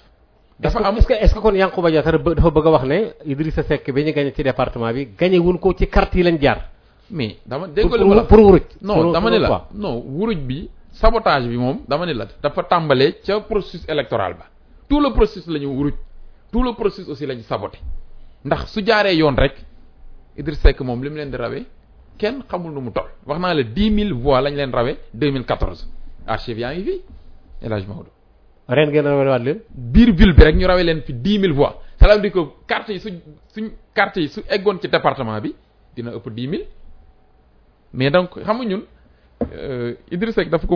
dafa 0.60 0.80
am 0.88 0.98
est-ce 0.98 1.08
que 1.08 1.14
est-ce 1.14 1.34
que 1.34 1.40
kon 1.40 1.54
Yankhoba 1.54 1.90
Diattara 1.92 2.18
dafa 2.18 2.50
bëgg 2.52 2.68
a 2.68 2.72
wax 2.72 2.84
ne 2.86 3.14
Idrissa 3.26 3.64
Seck 3.64 3.92
bi 3.92 4.04
ñu 4.04 4.12
gagné 4.14 4.34
ci 4.34 4.44
département 4.44 4.92
bi 4.94 5.08
gagné 5.18 5.38
wuñ 5.40 5.58
ko 5.60 5.74
ci 5.74 5.88
carte 5.88 6.16
yi 6.16 6.24
lañ 6.24 6.38
jaar. 6.42 6.70
mais 7.10 7.38
dama 7.46 7.68
dégg 7.68 7.92
la 7.94 8.24
pour 8.24 8.40
wuruj. 8.40 8.62
non 8.82 9.12
dama 9.12 9.30
ne 9.30 9.38
la. 9.38 9.68
non 9.74 10.04
wuruj 10.06 10.38
bi 10.38 10.70
sabotage 10.92 11.48
bi 11.48 11.56
moom 11.58 11.82
dama 11.88 12.06
ne 12.06 12.14
la 12.14 12.26
dafa 12.42 12.64
tàmbalee 12.64 13.20
ca 13.24 13.40
processus 13.42 13.86
électoral 13.88 14.34
ba. 14.34 14.46
Tout 14.90 15.00
le 15.02 15.12
processus 15.14 15.48
la 15.48 15.60
ñu 15.60 15.68
wuruj. 15.68 15.94
Tout 16.52 16.64
le 16.64 16.74
processus 16.74 17.08
aussi 17.10 17.26
la 17.26 17.36
ñu 17.36 17.44
saboté. 17.44 17.78
Ndax 18.46 18.68
su 18.74 18.82
jaaree 18.86 19.16
yoon 19.16 19.36
rek 19.38 19.56
Idriss 20.38 20.60
Seck 20.62 20.80
moom 20.82 21.04
li 21.04 21.10
mu 21.10 21.16
leen 21.18 21.30
di 21.30 21.38
rawee 21.38 21.66
kenn 22.18 22.44
xamul 22.50 22.72
nu 22.74 22.82
mu 22.82 22.92
toll. 22.92 23.10
Wax 23.26 23.40
naa 23.40 23.54
la 23.54 23.64
dix 23.64 23.92
mille 23.92 24.14
voix 24.14 24.42
lañ 24.42 24.56
leen 24.56 24.72
rawee 24.72 24.98
2014 25.14 25.88
archive 26.26 26.60
yaa 26.60 26.74
ngi 26.74 26.84
fii 26.84 27.02
El 27.62 27.74
Hadj 27.74 27.88
Maodo 27.88 28.10
ren 28.67 28.89
ngeen 28.89 29.05
rawalewaat 29.05 29.43
leen. 29.43 29.59
biir 29.75 30.13
voix. 31.53 31.81
Ça 32.00 32.13
veut 32.15 32.21
dire 32.21 32.31
que 32.31 32.39
carte 32.67 32.89
yi 32.89 33.00
su 33.00 33.09
suñ 33.53 33.69
carte 33.93 34.17
yi 34.19 34.27
su 34.29 34.41
ci 34.81 34.88
département 34.88 35.39
bi 35.41 35.53
dina 35.95 36.12
ëpp 36.15 36.27
mais 37.93 38.09
donc 38.12 38.29
xam 38.43 38.57
nga 38.57 38.65
ñun 38.65 38.81
euh, 39.53 39.93
Idriss 40.12 40.36
Seck 40.36 40.50
dafa 40.50 40.67
ko 40.67 40.75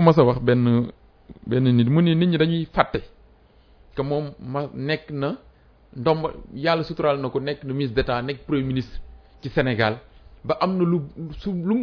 que 3.96 4.02
ma 4.02 4.68
na 5.12 5.36
ministre 7.74 7.96
d'état 7.96 8.22
premier 8.48 8.64
ministre 8.64 9.00
Sénégal. 9.50 9.98
Ba 10.44 10.58
am 10.60 10.78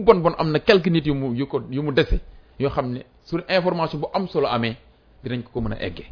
bon 0.05 0.33
quelques 0.61 0.89
nit 0.91 1.07
yu 1.07 1.15
yu 1.35 1.47
ko 1.47 1.63
yu 1.71 1.81
mu 1.83 1.93
dese 1.93 2.21
yoo 2.59 2.71
xam 2.71 2.91
ne 2.93 3.01
su 3.25 3.37
information 3.49 4.01
bu 4.01 4.07
am 4.13 4.27
solo 4.27 4.47
amee 4.49 4.77
dinañ 5.23 5.43
ko 5.43 5.51
ko 5.53 5.61
mën 5.61 5.73
a 5.73 5.79
eggee 5.87 6.11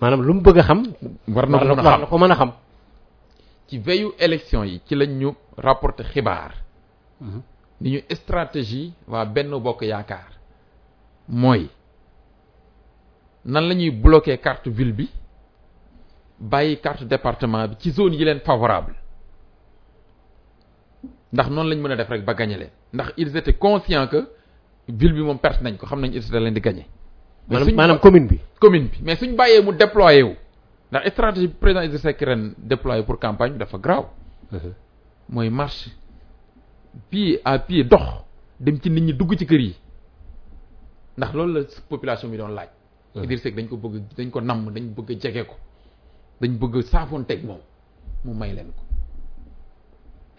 maanaam 0.00 0.22
lu 0.26 0.32
mu 0.34 0.40
bëgg 0.40 0.58
a 0.58 0.62
xam. 0.62 0.80
war 1.28 1.46
na 1.48 2.06
ko 2.06 2.18
mën 2.18 2.30
a 2.32 2.34
xam. 2.34 2.52
ci 3.68 3.78
veillu 3.78 4.12
élection 4.18 4.64
yi 4.64 4.80
ci 4.86 4.94
lañ 4.94 5.10
ñu 5.20 5.34
rapporté 5.56 6.02
xibaar. 6.04 6.52
Ni 7.80 7.90
ñu 7.92 8.00
stratégie 8.14 8.92
waa 9.06 9.24
benn 9.24 9.50
bokk 9.62 9.82
yaakaar 9.82 10.32
mooy 11.28 11.68
nan 13.44 13.68
la 13.68 13.74
ñuy 13.74 13.90
bloquer 13.90 14.38
carte 14.40 14.68
ville 14.70 14.92
bi 14.92 15.08
bàyyi 16.38 16.80
carte 16.80 17.04
département 17.04 17.68
bi 17.68 17.76
ci 17.78 17.90
zone 17.90 18.14
yi 18.16 18.24
leen 18.24 18.40
favorable. 18.40 18.94
Ndax 21.32 21.48
noonu 21.50 21.68
lañ 21.70 21.78
mën 21.80 21.92
a 21.92 21.96
def 21.96 22.08
rek 22.08 22.24
ba 22.24 22.34
gagner 22.34 22.58
leen. 22.58 22.70
Ndax 22.92 23.12
ils 23.16 23.36
étaient 23.36 23.54
conscients 23.58 24.06
que 24.08 24.28
ville 24.88 25.12
bi 25.12 25.20
moom 25.20 25.38
perte 25.38 25.62
nañ 25.62 25.76
ko 25.76 25.86
xam 25.86 26.00
nañ 26.00 26.12
ils 26.14 26.30
leen 26.32 26.54
di 26.54 26.60
gagner. 26.60 26.86
mais 26.86 26.99
maanaam 27.50 27.74
maanaam 27.74 27.98
commune 27.98 28.26
bi. 28.28 28.38
commune 28.60 28.88
bi. 28.90 28.98
Mais 29.02 29.16
suñ 29.18 29.34
bàyyee 29.36 29.62
mu 29.62 29.72
déployé 29.72 30.22
wu. 30.22 30.34
Ndax 30.90 31.10
stratégie 31.12 31.48
président 31.48 31.82
Idrissa 31.82 32.08
Seck 32.10 32.20
ren 32.22 32.54
déployé 32.58 33.02
pour 33.02 33.18
campagne 33.18 33.52
bi 33.52 33.58
dafa 33.58 33.78
grave 33.78 34.06
mooy 35.28 35.50
marche 35.50 35.90
pied 37.10 37.40
à 37.44 37.58
pied 37.58 37.84
dox 37.84 38.02
dem 38.58 38.78
ci 38.80 38.90
nit 38.90 39.00
ñi 39.00 39.12
dugg 39.14 39.36
ci 39.38 39.46
kër 39.46 39.60
yi. 39.60 39.76
Ndax 41.18 41.32
loolu 41.34 41.52
la 41.54 41.60
population 41.88 42.28
bi 42.30 42.36
doon 42.36 42.48
laaj. 42.54 42.68
Idrissa 43.14 43.42
Seck 43.44 43.54
dañ 43.56 43.68
ko 43.68 43.76
bëgg 43.76 44.02
dañ 44.16 44.30
ko 44.30 44.40
namm 44.40 44.70
dañ 44.72 44.94
bëgg 44.94 45.10
a 45.10 45.14
jege 45.20 45.44
ko. 45.46 45.54
Dañ 46.40 46.58
bëgg 46.58 46.82
saafoonteeg 46.82 47.44
moom 47.44 47.60
mu 48.24 48.34
may 48.34 48.52
leen 48.54 48.70
ko. 48.72 48.82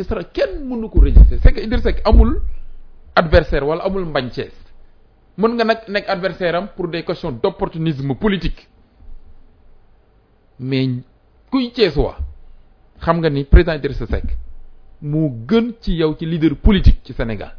Stra 0.04 0.24
kenn 0.24 0.66
mënu 0.68 0.90
ko 0.90 1.00
résister 1.00 1.40
c'est 1.44 1.54
que 1.54 1.60
Idrissa 1.62 1.90
Seck 1.92 2.02
amul 2.06 2.42
adversaire 3.16 3.64
wala 3.68 3.84
amul 3.84 4.06
mbañ 4.06 4.30
Cees 4.32 4.54
mën 5.38 5.54
nga 5.56 5.64
nag 5.64 5.80
nekk 5.88 6.10
adversaire 6.10 6.56
am 6.56 6.68
pour 6.76 6.88
des 6.88 7.04
questions 7.04 7.32
d'opportunisme 7.32 8.16
politique. 8.16 8.68
Mais 10.60 10.90
kuy 11.52 11.72
Cees 11.76 11.96
waa 11.98 12.18
xam 13.02 13.18
nga 13.20 13.30
ni 13.30 13.44
président 13.46 13.76
Idrissa 13.76 14.06
Seck 14.08 14.38
moo 15.02 15.30
gën 15.48 15.74
ci 15.82 15.94
yow 15.94 16.16
ci 16.18 16.26
leader 16.26 16.56
politique 16.56 17.00
ci 17.04 17.14
Sénégal. 17.14 17.56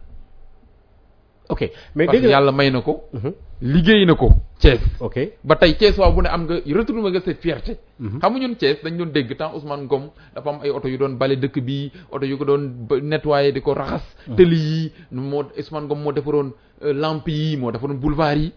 Ok 1.48 1.70
mais 1.94 2.06
dégg 2.06 2.24
yàlla 2.24 2.52
may 2.52 2.70
na 2.70 2.80
ko. 2.80 3.04
Mhm. 3.12 3.32
liggéey 3.62 4.06
na 4.06 4.14
ko 4.14 4.30
Cees 4.58 4.80
ok. 5.00 5.16
ba 5.44 5.54
tey 5.56 5.74
Thiès 5.78 5.98
waa 5.98 6.10
bu 6.10 6.22
ne 6.22 6.28
am 6.28 6.44
nga 6.46 6.54
retourné 6.78 7.10
nga 7.10 7.20
sa 7.20 7.34
fierté. 7.34 7.76
Mhm. 7.98 8.18
xam 8.20 8.32
nga 8.32 8.40
ñun 8.40 8.54
Thiès 8.56 8.76
dañ 8.84 8.96
doon 8.96 9.10
dégg 9.12 9.36
temps 9.36 9.52
Ousmane 9.54 9.82
Ngom 9.84 10.10
dafa 10.34 10.50
am 10.50 10.58
ay 10.62 10.70
oto 10.70 10.88
yu 10.88 10.96
doon 10.98 11.16
bale 11.18 11.36
dëkk 11.36 11.60
bi 11.60 11.90
oto 12.10 12.24
yu 12.26 12.36
ko 12.38 12.44
doon 12.44 12.62
nettoyer 13.02 13.52
di 13.52 13.60
ko 13.60 13.74
raxas. 13.74 14.02
Tëli 14.36 14.56
yi 14.56 14.92
moo 15.10 15.44
Ousmane 15.58 15.84
Ngom 15.86 15.98
moo 16.02 16.12
defaroon 16.12 16.52
euh, 16.84 16.92
lampe 16.92 17.28
yi 17.30 17.56
moo 17.56 17.70
defaroon 17.72 17.98
boulevard 17.98 18.38
yi 18.38 18.52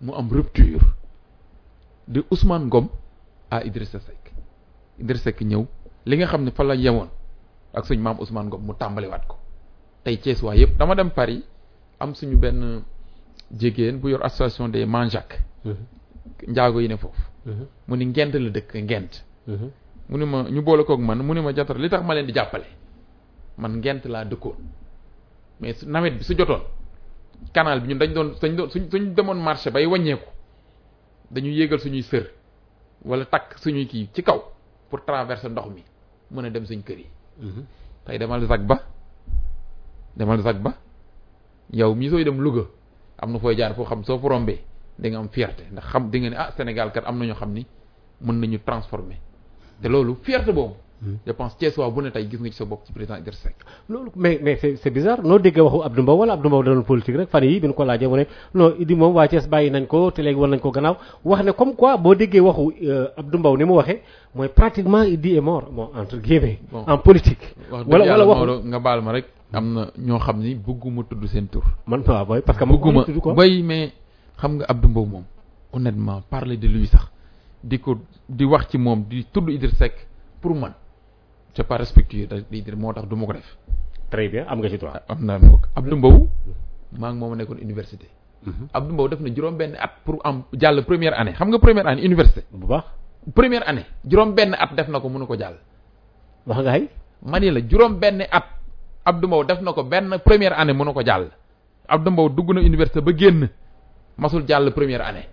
mu 0.00 0.12
am 0.14 0.28
rupture. 0.30 0.80
De 2.08 2.22
Ousmane 2.30 2.66
Ngom 2.66 2.88
à 3.50 3.64
Idrissa 3.64 3.98
Seck. 4.00 4.32
Idrissa 4.98 5.24
Seck 5.24 5.40
ñëw 5.40 5.66
li 6.06 6.16
nga 6.16 6.26
xam 6.26 6.44
ne 6.44 6.50
fa 6.50 6.62
la 6.64 6.74
yemoon 6.74 7.08
ak 7.74 7.84
suñ 7.86 7.98
maam 8.00 8.18
Ousmane 8.20 8.46
Ngom 8.48 8.62
mu 8.62 8.74
tàmbaliwaat 8.74 9.26
ko. 9.26 9.36
Tey 10.04 10.16
Thiès 10.18 10.42
waa 10.42 10.54
yëpp 10.54 10.76
dama 10.78 10.94
dem 10.94 11.10
Paris 11.10 11.42
am 11.98 12.14
suñu 12.14 12.36
benn 12.38 12.82
jigéen 13.58 13.98
bu 13.98 14.08
yor 14.10 14.24
association 14.24 14.68
des 14.68 14.86
Manjac. 14.86 15.42
Njaago 16.46 16.80
yi 16.80 16.88
ne 16.88 16.96
foofu. 16.96 17.20
Mu 17.88 17.96
ni 17.96 18.06
ngent 18.06 18.34
la 18.34 18.50
dëkk 18.50 18.74
ngent. 18.74 19.24
Mu 20.08 20.18
ni 20.18 20.24
ma 20.26 20.42
ñu 20.50 20.62
boole 20.62 20.84
koog 20.84 21.00
man 21.00 21.18
mu 21.22 21.34
ni 21.34 21.40
ma 21.40 21.52
jatar 21.54 21.76
li 21.78 21.88
tax 21.88 22.04
ma 22.04 22.14
leen 22.14 22.26
di 22.26 22.32
jàppale? 22.32 22.66
Man 23.58 23.78
ngent 23.78 24.04
laa 24.06 24.24
dëkkoon. 24.24 24.56
Mais 25.60 25.74
su 25.78 25.88
nawet 25.88 26.10
bi 26.18 26.22
su 26.24 26.34
jotoon 26.34 26.60
canal 27.52 27.80
bi 27.80 27.88
ñun 27.88 27.98
dañ 27.98 28.12
doon 28.14 28.28
dañ 28.40 28.56
doon 28.56 28.70
suñ 28.70 28.90
suñ 28.90 29.14
demoon 29.14 29.36
marché 29.42 29.70
bay 29.70 29.86
wàññeeku 29.86 30.28
dañuy 31.30 31.54
yéegal 31.54 31.80
suñuy 31.80 32.02
sër 32.02 32.30
wala 33.04 33.24
takk 33.24 33.58
suñuy 33.58 33.86
kii 33.86 34.08
ci 34.12 34.22
kaw 34.22 34.42
pour 34.90 35.04
traverser 35.04 35.50
ndox 35.50 35.66
mi 35.74 35.82
mën 36.30 36.44
a 36.46 36.50
dem 36.50 36.64
suñ 36.66 36.82
kër 36.82 36.98
yi 36.98 37.06
tey 38.04 38.18
demal 38.18 38.46
zag 38.46 38.66
ba 38.66 38.80
demal 40.16 40.40
zag 40.42 40.58
ba 40.62 40.74
yow 41.72 41.94
mii 41.94 42.08
sooy 42.10 42.24
dem 42.24 42.40
Louga 42.40 42.64
am 43.18 43.32
na 43.32 43.38
fooy 43.38 43.56
jaar 43.56 43.74
foo 43.74 43.84
xam 43.84 44.04
soo 44.04 44.18
rombee 44.22 44.60
da 44.98 45.08
nga 45.08 45.18
am 45.18 45.28
fierté 45.28 45.64
ndax 45.72 45.84
xam 45.88 46.10
di 46.10 46.18
nga 46.20 46.30
ne 46.30 46.36
ah 46.36 46.50
Sénégal 46.56 46.92
kat 46.92 47.04
am 47.06 47.18
na 47.18 47.24
ñoo 47.26 47.34
xam 47.36 47.52
ni 47.52 47.66
mën 48.20 48.40
nañu 48.40 48.58
transformer 48.64 49.18
te 49.82 49.88
loolu 49.88 50.16
fierté 50.22 50.52
boobu. 50.52 50.74
Je 51.26 51.32
pense 51.32 51.56
Thiès 51.58 51.76
waa 51.76 51.90
bu 51.90 52.00
ne 52.02 52.10
tey 52.10 52.26
gis 52.30 52.38
nga 52.40 52.50
ci 52.50 52.56
sa 52.56 52.64
bopp 52.64 52.84
ci 52.86 52.92
président 52.92 53.16
Idrissa 53.16 53.42
Seck. 53.48 53.56
loolu 53.88 54.10
mais 54.16 54.40
mais 54.42 54.56
c'est 54.60 54.76
c'est 54.76 54.90
bizarre 54.90 55.22
noo 55.22 55.38
déggee 55.38 55.60
waxu 55.60 55.82
Abdou 55.84 56.02
Mbow 56.02 56.16
wala 56.16 56.32
Abdou 56.34 56.48
Mbow 56.48 56.62
da 56.62 56.74
doon 56.74 56.82
politique 56.84 57.16
rek 57.16 57.28
fan 57.28 57.44
yi 57.44 57.60
bi 57.60 57.66
ñu 57.68 57.74
ko 57.74 57.84
laajee 57.84 58.06
mu 58.08 58.16
ne 58.16 58.24
non 58.54 58.74
Idi 58.78 58.94
moom 58.94 59.14
waa 59.14 59.28
Thiès 59.28 59.46
bàyyi 59.48 59.70
nañ 59.70 59.86
ko 59.86 60.10
te 60.10 60.22
léegi 60.22 60.38
war 60.38 60.48
nañ 60.48 60.58
ko 60.60 60.70
gannaaw 60.70 60.96
wax 61.24 61.44
ne 61.44 61.50
comme 61.52 61.74
quoi 61.74 61.96
boo 61.98 62.14
déggee 62.14 62.40
waxu 62.40 62.72
euh, 62.82 63.08
Abdou 63.16 63.38
Mbow 63.38 63.56
ni 63.56 63.64
mu 63.64 63.72
waxee 63.74 64.00
mooy 64.34 64.48
pratiquement 64.48 65.02
Idi 65.02 65.36
est 65.36 65.40
mort 65.40 65.70
bon 65.70 65.90
entre 65.94 66.16
guillemets. 66.18 66.60
En 66.72 66.98
politique. 66.98 67.54
wax 67.70 67.86
wala 67.86 68.04
wala 68.04 68.26
waxu 68.26 68.66
nga 68.68 68.78
baal 68.78 69.02
ma 69.02 69.12
rek. 69.12 69.26
am 69.52 69.74
na 69.74 69.90
ñoo 69.98 70.18
xam 70.18 70.40
ni 70.40 70.54
bëgguma 70.54 71.02
tudd 71.08 71.24
seen 71.26 71.46
tur. 71.48 71.62
man 71.86 72.02
waaw 72.06 72.24
booy 72.26 72.40
parce 72.42 72.58
que 72.58 72.64
bëgguma 72.64 73.04
bay 73.34 73.62
mais 73.62 73.92
xam 74.38 74.56
nga 74.56 74.64
Abdou 74.68 74.88
Mbow 74.88 75.04
moom 75.06 75.24
honnêtement 75.72 76.22
parler 76.30 76.56
de 76.56 76.68
lui 76.68 76.86
sax 76.86 77.10
di 77.62 77.78
ko 77.78 77.98
di 78.28 78.44
wax 78.44 78.68
ci 78.70 78.78
moom 78.78 79.04
di 79.08 79.24
tudd 79.32 79.48
Idrissa 79.50 79.76
Seck 79.76 80.06
pour 80.40 80.54
man 80.54 80.72
c'est 81.56 81.64
pas 81.64 81.78
respectueux 81.78 82.28
di 82.50 82.62
dire 82.62 82.76
moo 82.76 82.92
tax 82.92 83.08
du 83.08 83.16
ma 83.16 83.26
ko 83.26 83.32
def. 83.32 83.56
très 84.10 84.28
bien 84.28 84.44
am 84.46 84.60
nga 84.60 84.68
ci 84.68 84.76
droit. 84.78 85.00
am 85.08 85.24
naa 85.24 85.38
ko 85.40 85.60
Abdou 85.74 85.96
Mbow 85.96 86.28
maa 87.00 87.10
ngi 87.12 87.18
moom 87.18 87.34
nekkoon 87.34 87.58
université. 87.58 88.06
Abdou 88.72 88.92
Mbow 88.94 89.08
def 89.08 89.20
na 89.20 89.30
juróom 89.34 89.56
benn 89.56 89.74
at 89.80 89.92
pour 90.04 90.20
am 90.24 90.42
jàll 90.52 90.84
première 90.84 91.18
année 91.18 91.32
xam 91.32 91.48
nga 91.48 91.58
première 91.58 91.86
année 91.86 92.04
université. 92.04 92.44
bu 92.52 92.66
baax 92.66 92.84
première 93.34 93.66
année 93.68 93.86
juróom 94.04 94.34
benn 94.34 94.54
at 94.54 94.70
def 94.76 94.88
na 94.88 95.00
ko 95.00 95.08
mënu 95.08 95.26
ko 95.26 95.36
jàll. 95.38 95.56
wax 96.46 96.60
nga 96.62 96.72
ay. 96.72 96.88
ma 97.22 97.40
ni 97.40 97.50
la 97.50 97.60
juróom 97.66 97.98
benn 97.98 98.20
at 98.30 98.44
Abdou 99.04 99.26
Mbow 99.28 99.44
def 99.44 99.60
na 99.62 99.72
ko 99.72 99.82
benn 99.82 100.18
première 100.24 100.58
année 100.60 100.74
mënu 100.74 100.92
ko 100.92 101.02
jàll. 101.02 101.30
Abdou 101.88 102.10
Mbow 102.12 102.28
dugg 102.28 102.52
na 102.54 102.60
université 102.60 103.00
ba 103.00 103.12
génn 103.16 103.48
masul 104.18 104.44
jàll 104.46 104.70
première 104.72 105.00
année 105.06 105.26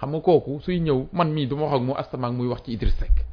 xam 0.00 0.10
nga 0.10 0.20
kooku 0.20 0.60
suy 0.60 0.80
ñëw 0.80 1.06
man 1.12 1.30
mii 1.32 1.46
du 1.46 1.54
ma 1.56 1.62
wax 1.70 1.74
ak 1.76 1.82
mu 1.82 1.92
astamaak 1.96 2.32
muy 2.32 2.48
wax 2.48 2.62
ci 2.64 2.72
Idriss 2.72 2.96
Seck 2.98 3.24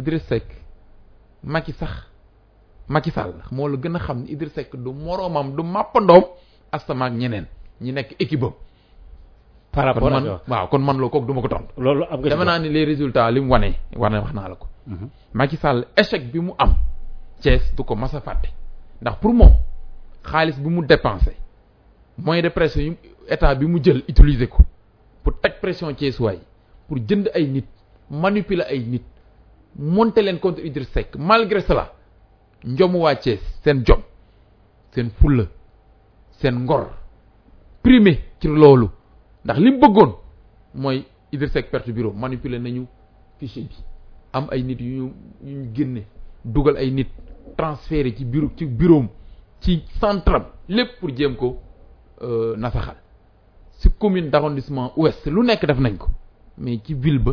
Idriss 0.00 0.24
Seck 0.28 0.46
Macky 1.44 1.72
sax 1.72 1.92
Macky 2.88 3.10
Sall 3.10 3.34
moo 3.52 3.68
la 3.68 3.76
gën 3.76 3.96
a 3.96 3.98
xam 3.98 4.22
ni 4.22 4.32
Idriss 4.32 4.54
Seck 4.54 4.74
du 4.76 4.90
moroomam 4.92 5.54
du 5.56 5.62
màppandoom 5.62 6.24
astamaak 6.72 7.12
ñeneen 7.12 7.46
ñi 7.80 7.92
nekk 7.92 8.16
équipe 8.18 8.44
am. 8.44 8.52
Par 9.72 9.84
rapport 9.84 10.12
ak 10.12 10.22
man 10.24 10.38
waaw 10.48 10.66
kon 10.68 10.78
man 10.82 10.96
loo 10.98 11.08
kooku 11.10 11.26
du 11.26 11.32
ma 11.34 11.40
ko 11.42 11.48
tontu. 11.48 11.72
Loolu 11.78 12.04
am 12.10 12.20
nga 12.20 12.28
dama 12.30 12.44
naa 12.44 12.58
ni 12.58 12.68
les 12.68 12.84
résultats 12.84 13.30
li 13.30 13.40
mu 13.40 13.50
wane 13.52 13.74
wane 13.96 14.14
wax 14.18 14.32
naa 14.34 14.48
la 14.48 14.54
ko. 14.56 14.66
Macky 15.34 15.56
Sall 15.56 15.86
échec 15.96 16.30
bi 16.32 16.40
mu 16.40 16.52
am 16.58 16.74
Thiès 17.40 17.74
du 17.76 17.82
ko 17.84 17.94
mas 17.94 18.14
a 18.14 18.20
fàtte. 18.20 18.48
Ndax 19.00 19.16
pour 19.20 19.32
moom 19.34 19.52
xaalis 20.24 20.58
bi 20.58 20.68
mu 20.68 20.84
dépensé 20.86 21.36
moyen 22.18 22.42
de 22.42 22.48
pression 22.50 22.82
yu 22.82 22.96
état 23.28 23.54
bi 23.54 23.66
mu 23.66 23.78
jël 23.82 24.02
utiliser 24.08 24.48
ko 24.48 24.62
pour 25.22 25.38
teg 25.40 25.54
pression 25.60 25.92
Thiès 25.94 26.18
waay 26.20 26.40
pour 26.88 26.98
jënd 27.08 27.30
ay 27.34 27.46
nit 27.46 27.66
manipuler 28.10 28.64
ay 28.68 28.80
nit 28.80 29.04
monter 29.76 30.22
leen 30.22 30.38
contre 30.38 30.64
Idriss 30.66 30.90
Seck 30.92 31.16
malgré 31.16 31.60
cela 31.60 31.92
njomu 32.64 33.04
Thiès 33.22 33.40
seen 33.64 33.82
jom 33.86 34.02
seen 34.94 35.10
fulla 35.20 35.44
seen 36.40 36.54
ngor 36.64 36.88
primé 37.82 38.12
ci 38.40 38.48
loolu 38.48 38.88
ndax 39.44 39.58
li 39.58 39.70
mu 39.70 39.78
bëggoon 39.80 40.12
mooy 40.74 41.04
Idriss 41.32 41.52
Seck 41.52 41.70
perte 41.70 41.92
bureau 41.92 42.12
manipuler 42.12 42.60
nañu 42.60 42.86
fichier 43.38 43.64
bi 43.68 43.76
am 44.32 44.46
ay 44.50 44.62
nit 44.62 44.80
yu 44.80 45.04
ñu 45.04 45.12
yu 45.44 45.68
génne 45.74 46.02
dugal 46.44 46.76
ay 46.76 46.90
nit 46.90 47.08
transféré 47.56 48.14
ci 48.16 48.24
bureau 48.24 48.50
ci 48.56 48.66
bureau 48.66 49.04
ci 49.60 49.82
centram 50.00 50.44
lépp 50.68 50.98
pour 51.00 51.14
jéem 51.16 51.36
ko 51.36 51.58
euh, 52.22 52.54
nasaxal. 52.56 52.96
Si 53.80 53.88
commune 53.98 54.28
d'arrondissement 54.28 54.92
ouest 55.00 55.24
lu 55.26 55.40
nekk 55.42 55.64
def 55.66 55.78
nañ 55.80 55.96
ko 55.96 56.08
mais 56.58 56.78
ci 56.84 56.92
ville 56.92 57.18
ba 57.18 57.32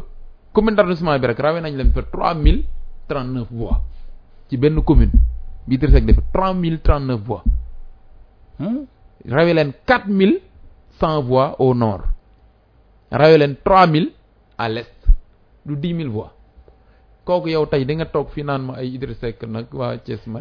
commune 0.54 0.75
d'arrondissement 0.75 1.20
bi 1.20 1.27
rek 1.27 1.39
rawee 1.39 1.62
nañ 1.62 1.75
leen 1.75 1.92
fa 1.94 2.01
trois 2.04 2.34
mille 2.34 2.63
trente 3.08 3.30
neuf 3.32 3.48
voix. 3.51 3.82
Ci 4.50 4.58
benn 4.58 4.82
commune 4.84 5.12
bi 5.68 5.75
Idriss 5.75 5.94
Seck 5.94 6.06
def 6.06 6.18
trois 6.34 6.54
mille 6.54 6.80
trente 6.82 7.06
neuf 7.06 7.22
voix 7.22 7.44
rawee 9.30 9.54
leen 9.54 9.74
quatre 9.86 10.08
mille 10.08 10.42
cent 11.00 11.22
voix 11.22 11.56
au 11.60 11.74
nord. 11.74 12.04
Rawee 13.12 13.38
leen 13.38 13.56
trois 13.63 13.88
mille 13.88 14.12
à 14.58 14.68
l'est. 14.70 14.94
Du 15.66 15.75
dix 15.75 15.94
mille 15.94 16.10
voix. 16.10 16.34
Kooku 17.25 17.50
yow 17.50 17.66
tey 17.66 17.86
di 17.86 17.96
nga 17.96 18.06
toog 18.06 18.30
fii 18.30 18.44
naan 18.44 18.62
ma 18.66 18.74
ay 18.77 18.94
Idriss 18.96 19.20
Seck 19.20 19.44
nag 19.44 19.68
waa 19.74 19.98
Thiès 19.98 20.25
ma 20.27 20.39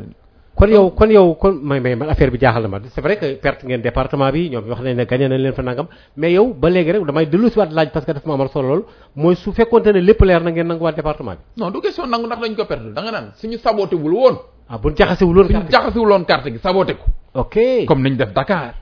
kon 0.56 0.68
yow 0.72 0.90
kon 0.96 1.10
yow 1.10 1.34
kon 1.36 1.60
may 1.62 1.80
may 1.80 1.94
man 1.94 2.08
affaire 2.08 2.30
bi 2.30 2.38
jaaxal 2.40 2.62
na 2.62 2.68
ma. 2.68 2.80
C'est 2.88 3.02
vrai 3.02 3.18
que 3.18 3.34
perte 3.36 3.64
ngeen 3.66 3.82
département 3.82 4.30
bi 4.32 4.48
ñoom 4.48 4.64
wax 4.70 4.80
nañ 4.80 4.96
ne 4.96 5.04
gagné 5.04 5.28
nañ 5.28 5.38
leen 5.42 5.52
fa 5.52 5.62
nangam 5.62 5.86
mais 6.16 6.32
yow 6.32 6.54
ba 6.54 6.70
léegi 6.70 6.92
rek 6.92 7.04
damay 7.04 7.26
dellu 7.26 7.50
si 7.50 7.58
waat 7.58 7.70
laaj 7.70 7.90
parce 7.92 8.06
que 8.06 8.12
dafa 8.12 8.26
ma 8.26 8.34
amal 8.34 8.48
solo 8.48 8.68
lool 8.68 8.84
mooy 9.14 9.36
su 9.36 9.52
fekkonte 9.52 9.92
ne 9.92 10.00
lépp 10.00 10.20
leer 10.22 10.40
na 10.42 10.50
ngeen 10.50 10.66
nanguwaat 10.66 10.96
département 10.96 11.32
bi. 11.32 11.42
Non 11.60 11.70
du 11.70 11.80
question 11.82 12.06
nangu 12.06 12.26
ndax 12.26 12.40
dañ 12.40 12.54
ko 12.56 12.64
perte 12.64 12.92
da 12.94 13.02
nga 13.02 13.10
naan 13.12 13.32
suñu 13.36 13.58
saboté 13.58 13.96
wul 13.96 14.12
woon. 14.14 14.36
Ah 14.70 14.80
jaxasewul 14.96 15.36
woon 15.36 15.46
suñu 15.48 15.70
jaxasewul 15.70 16.08
woon 16.10 16.24
carte 16.24 16.50
gi 16.50 16.58
saboté 16.58 16.94
ko. 16.94 17.04
Ok. 17.34 17.84
Comme 17.86 18.02
nañ 18.08 18.16
def 18.16 18.32
Dakar. 18.32 18.74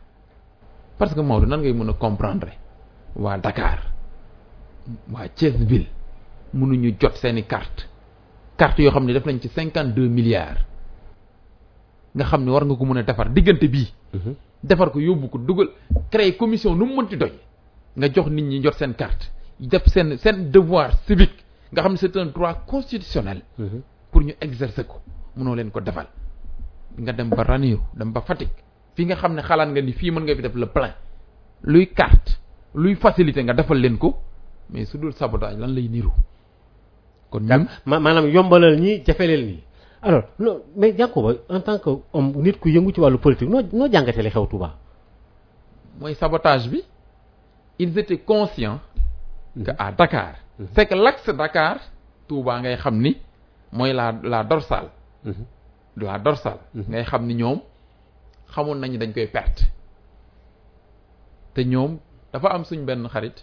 Parce 0.96 1.12
que 1.12 1.20
Maodo 1.22 1.46
nan 1.46 1.60
ngay 1.60 1.72
mën 1.72 1.88
a 1.90 1.92
comprendre 1.94 2.52
waa 3.16 3.36
Dakar 3.36 3.80
waa 5.12 5.26
Thiès 5.34 5.56
ville 5.58 5.88
mënuñu 6.54 6.94
jot 7.00 7.14
carte. 7.48 7.88
Carte 8.56 8.78
yoo 8.82 8.92
xam 8.92 9.04
ne 9.06 9.12
def 9.12 9.24
nañ 9.26 9.40
ci 9.40 9.48
cinquante 9.48 9.92
deux 9.94 10.08
milliards 10.08 10.60
nga 12.14 12.24
xam 12.24 12.44
ne 12.44 12.50
war 12.50 12.64
nga 12.64 12.74
ko 12.76 12.84
mën 12.84 12.98
a 12.98 13.02
defar 13.02 13.28
diggante 13.32 13.68
bii. 13.68 13.92
Defar 14.62 14.90
ko 14.90 14.98
yóbbu 15.00 15.28
ko 15.28 15.38
dugal 15.38 15.68
créer 16.10 16.36
commission 16.36 16.74
nu 16.76 16.84
mu 16.86 16.94
mënti 17.02 17.16
doy. 17.16 17.32
nga 17.96 18.08
jox 18.12 18.28
nit 18.30 18.42
ñi 18.44 18.62
jot 18.62 18.74
seen 18.74 18.94
carte 18.94 19.30
def 19.60 19.86
seen 19.86 20.16
seen 20.18 20.50
devoir 20.50 20.92
civique. 21.06 21.44
nga 21.72 21.82
xam 21.82 21.92
ne 21.92 21.96
c'est 21.98 22.16
un 22.16 22.26
droit 22.26 22.54
constitutionnel. 22.66 23.42
Pour 24.10 24.22
ñu 24.22 24.34
exercer 24.40 24.86
ko 24.86 25.00
mënoo 25.36 25.54
leen 25.54 25.70
ko 25.70 25.80
defal. 25.80 26.06
nga 26.98 27.12
dem 27.12 27.28
ba 27.28 27.42
Ranérou 27.42 27.82
dem 27.94 28.12
ba 28.12 28.20
Fatick. 28.20 28.50
fii 28.94 29.04
nga 29.06 29.16
xam 29.16 29.34
ne 29.34 29.42
xalaat 29.42 29.68
nga 29.70 29.80
ni 29.82 29.92
fii 29.92 30.10
mën 30.10 30.20
nga 30.24 30.34
fi 30.36 30.42
def 30.42 30.54
le 30.54 30.66
plein. 30.66 30.94
luy 31.64 31.86
carte 31.92 32.38
luy 32.74 32.94
facilité 32.94 33.42
nga 33.44 33.52
defal 33.54 33.78
leen 33.78 33.98
ko 33.98 34.16
mais 34.70 34.86
su 34.86 34.98
dul 34.98 35.12
sabotage 35.12 35.58
lan 35.58 35.74
lay 35.74 35.88
niru? 35.88 36.10
kon 37.30 37.40
ñun 37.42 37.66
ma 37.86 37.98
maanaam 38.00 38.26
yombalal 38.30 38.78
ñi 38.80 39.02
jafeleel 39.04 39.44
nii 39.46 39.62
alors 40.04 40.24
non 40.38 40.62
mais 40.76 40.92
Yankoba 40.92 41.32
en 41.48 41.60
tant 41.60 41.78
que 41.78 41.90
homme 42.12 42.32
nit 42.42 42.58
ku 42.60 42.68
yëngu 42.68 42.92
ci 42.94 43.00
wàllu 43.00 43.18
politique 43.18 43.48
noo 43.48 43.62
noo 43.72 43.88
jàngatee 43.92 44.22
li 44.22 44.30
xew 44.30 44.46
Touba? 44.46 44.70
Mooy 46.00 46.14
sabotage 46.14 46.68
bi 46.68 46.82
ils 47.78 47.98
étaient 47.98 48.18
conscients 48.18 48.80
que 49.64 49.70
à 49.78 49.92
Dakar 49.92 50.34
c'est 50.74 50.86
que 50.86 50.94
l'axe 50.94 51.28
Dakar 51.34 51.76
Touba 52.28 52.60
ngay 52.60 52.76
xam 52.76 53.00
ni 53.00 53.16
mooy 53.72 53.92
la 53.92 54.12
la 54.22 54.44
dorsale. 54.44 54.88
La 55.96 56.18
dorsale. 56.18 56.58
Ngay 56.74 57.04
xam 57.04 57.26
ni 57.26 57.34
ñoom 57.34 57.60
xamoon 58.54 58.76
nañu 58.80 58.98
dañ 58.98 59.12
koy 59.12 59.26
perte. 59.26 59.62
Te 61.54 61.64
ñoom 61.64 61.98
dafa 62.32 62.48
am 62.54 62.64
suñ 62.64 62.84
benn 62.84 63.08
xarit 63.08 63.36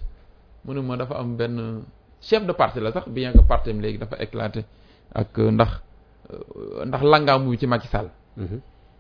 mu 0.66 0.74
ne 0.74 0.82
ma 0.82 0.96
dafa 0.98 1.16
am 1.18 1.36
benn 1.38 1.84
chef 2.22 2.46
de 2.46 2.54
parti 2.54 2.80
la 2.80 2.92
sax 2.92 3.08
bien 3.10 3.32
que 3.34 3.40
parti 3.42 3.70
am 3.72 3.80
léegi 3.82 3.98
dafa 3.98 4.16
éclaté 4.20 4.64
ak 5.16 5.38
ndax 5.38 5.72
ndax 6.86 7.02
langaamu 7.04 7.56
ci 7.58 7.68
Macky 7.68 7.88
Sall. 7.88 8.10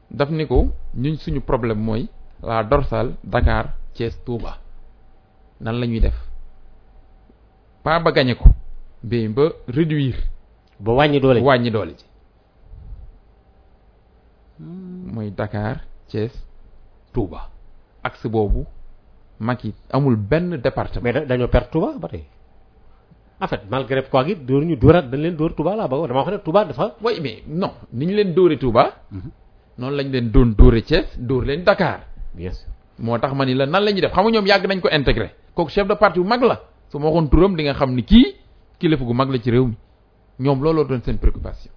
Daf 0.09 0.29
ni 0.29 0.45
ko 0.47 0.67
ñun 0.95 1.17
suñu 1.17 1.41
problème 1.41 1.79
mooy 1.79 2.09
la 2.43 2.63
dorsale 2.63 3.13
Dakar 3.23 3.73
Thiès 3.93 4.13
Touba. 4.25 4.57
Nan 5.61 5.79
la 5.79 5.85
ñuy 5.87 5.99
def? 5.99 6.15
Pas 7.83 7.99
ba 7.99 8.11
gagné 8.11 8.35
ko 8.35 8.45
mais 9.03 9.27
ba 9.29 9.43
réduire. 9.67 10.17
Ba 10.79 10.91
wàññi 10.93 11.19
doole 11.19 11.39
ji. 11.39 11.45
Wàññi 11.45 11.71
doole 11.71 11.91
ji. 11.97 12.05
Mooy 14.59 15.31
Dakar 15.31 15.81
Thiès 16.09 16.31
Touba. 17.13 17.49
Axe 18.03 18.27
boobu 18.27 18.65
Macky 19.39 19.73
amul 19.91 20.15
benn 20.15 20.57
département. 20.57 21.03
Mais 21.03 21.13
da- 21.13 21.25
dañoo 21.25 21.47
perte 21.47 21.71
Touba 21.71 21.97
ba 21.97 22.07
tey 22.07 22.25
en 23.41 23.47
fait 23.47 23.61
malgré 23.69 24.03
quoi 24.03 24.23
gi 24.25 24.35
dóor 24.35 24.63
ñu 24.63 24.75
dóoraat 24.75 25.09
dañ 25.09 25.21
leen 25.21 25.35
dóor 25.35 25.53
Touba 25.55 25.75
laa 25.75 25.87
bëgg 25.87 26.07
dama 26.07 26.19
wax 26.21 26.31
ne 26.31 26.37
Touba 26.39 26.65
dafa 26.65 26.95
oui 27.03 27.19
mais 27.21 27.43
non 27.47 27.71
ni 27.93 28.05
ñu 28.05 28.13
leen 28.15 28.33
dóore 28.33 28.57
Touba 28.57 28.83
noonu 29.77 29.95
lañ 29.95 30.07
leen 30.11 30.31
doon 30.31 30.53
dóore 30.57 30.81
Thiès 30.83 31.07
dóor 31.17 31.45
leen 31.45 31.63
Dakar. 31.63 32.01
Bien 32.33 32.51
sûr. 32.51 32.67
Moo 32.99 33.17
tax 33.17 33.33
ma 33.33 33.45
ni 33.45 33.53
la 33.53 33.65
nan 33.65 33.83
la 33.83 33.91
ñuy 33.91 34.01
def? 34.01 34.11
Xam 34.13 34.23
nga 34.25 34.31
ñoom 34.31 34.45
yàgg 34.45 34.67
nañ 34.67 34.79
ko 34.79 34.89
intégré. 34.91 35.31
Kooku 35.55 35.69
chef 35.71 35.87
de 35.87 35.95
parti 35.95 36.19
bu 36.19 36.27
mag 36.27 36.41
la. 36.43 36.61
Su 36.89 36.99
ma 36.99 37.05
waxoon 37.07 37.29
turam 37.29 37.55
di 37.55 37.63
nga 37.63 37.73
xam 37.73 37.93
ni 37.95 38.03
kii 38.03 38.35
kilifa 38.79 39.03
gu 39.03 39.13
mag 39.13 39.29
la 39.31 39.39
ci 39.39 39.49
réew 39.51 39.65
mi. 39.65 39.75
Ñoom 40.39 40.61
looloo 40.63 40.83
doon 40.85 41.01
seen 41.03 41.17
préoccupation. 41.17 41.71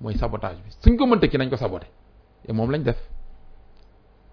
Mooy 0.00 0.14
sabotage 0.18 0.58
bi. 0.64 0.70
Suñ 0.82 0.96
ko 0.96 1.06
mënta 1.06 1.26
ki 1.28 1.38
nañ 1.38 1.48
ko 1.48 1.56
saboté. 1.56 1.86
Et 2.46 2.52
moom 2.52 2.70
lañ 2.70 2.82
def. 2.82 2.98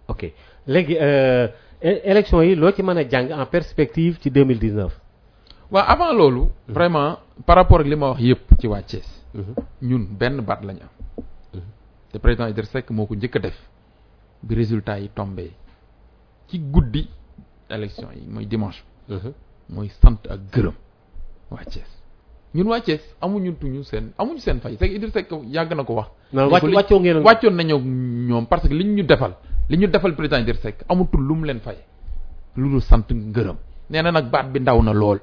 Ok. 0.07 0.33
Léegi 0.67 0.97
euh, 0.99 1.47
élection 1.81 2.41
yi 2.41 2.55
loo 2.55 2.71
ci 2.71 2.83
mën 2.83 2.97
a 2.97 3.07
jàng 3.09 3.31
en 3.31 3.45
perspective 3.45 4.17
ci 4.19 4.29
2019 4.29 4.91
waaw 5.71 5.85
avant 5.87 6.13
loolu 6.13 6.43
vraiment 6.67 7.17
par 7.45 7.55
rapport 7.57 7.79
ak 7.81 7.87
li 7.87 7.95
ma 7.95 8.09
wax 8.13 8.19
yépp 8.21 8.45
ci 8.59 8.67
waa 8.67 8.81
Thiès 8.81 9.05
ñun 9.81 10.05
benn 10.19 10.41
baat 10.41 10.61
lañ 10.63 10.77
am. 10.81 10.89
Te 12.11 12.17
président 12.19 12.47
Idriss 12.47 12.69
Seck 12.71 12.89
moo 12.91 13.05
ko 13.05 13.15
njëkk 13.15 13.35
a 13.35 13.39
def 13.39 13.57
bi 14.43 14.55
résultat 14.55 14.99
yi 14.99 15.09
tombé 15.09 15.51
ci 16.47 16.59
guddi 16.59 17.09
élection 17.69 18.07
yi 18.15 18.27
mooy 18.29 18.45
dimanche. 18.45 18.83
Mooy 19.69 19.89
sant 20.01 20.21
ak 20.29 20.39
gërëm 20.53 20.73
waa 21.51 21.63
Thiès. 21.65 21.89
Ñun 22.53 22.67
waa 22.67 22.79
Thiès 22.81 23.01
amuñu 23.21 23.53
tuñu 23.59 23.83
seen 23.83 24.11
amuñu 24.17 24.39
seen 24.39 24.59
fay. 24.61 24.77
C'est 24.79 24.87
que 24.89 24.95
Idriss 24.95 25.13
Seck 25.13 25.29
yàgg 25.47 25.73
na 25.75 25.83
ko 25.83 25.93
wax. 25.95 26.07
Wàccoo 26.33 26.99
ngeen 26.99 27.17
wàccoon 27.23 27.57
ñoom 28.27 28.45
parce 28.47 28.67
que 28.69 28.73
liñ 28.73 28.95
ñu 28.95 29.03
defal 29.03 29.35
li 29.69 29.77
ñu 29.77 29.87
defal 29.87 30.15
président 30.15 30.39
Idriss 30.41 30.61
Seck 30.61 30.85
amutul 30.87 31.21
lu 31.27 31.35
mu 31.35 31.45
leen 31.45 31.59
fay. 31.59 31.77
Lu 32.55 32.69
dul 32.69 32.81
sant 32.81 33.09
ngërëm. 33.11 33.55
Nee 33.89 34.01
na 34.01 34.11
nag 34.11 34.29
baat 34.31 34.51
bi 34.51 34.59
ndaw 34.59 34.81
na 34.81 34.93
lool 34.93 35.19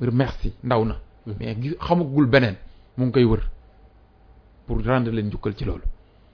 merci. 0.00 0.52
Ndaw 0.62 0.84
na. 0.84 0.96
Mais 1.38 1.56
xamagul 1.80 2.26
beneen. 2.26 2.56
Mu 2.96 3.04
ngi 3.06 3.12
koy 3.12 3.24
wër. 3.24 3.42
Pour 4.66 4.78
rendre 4.84 5.10
leen 5.12 5.26
njukkal 5.28 5.54
ci 5.56 5.64
loolu. 5.64 5.82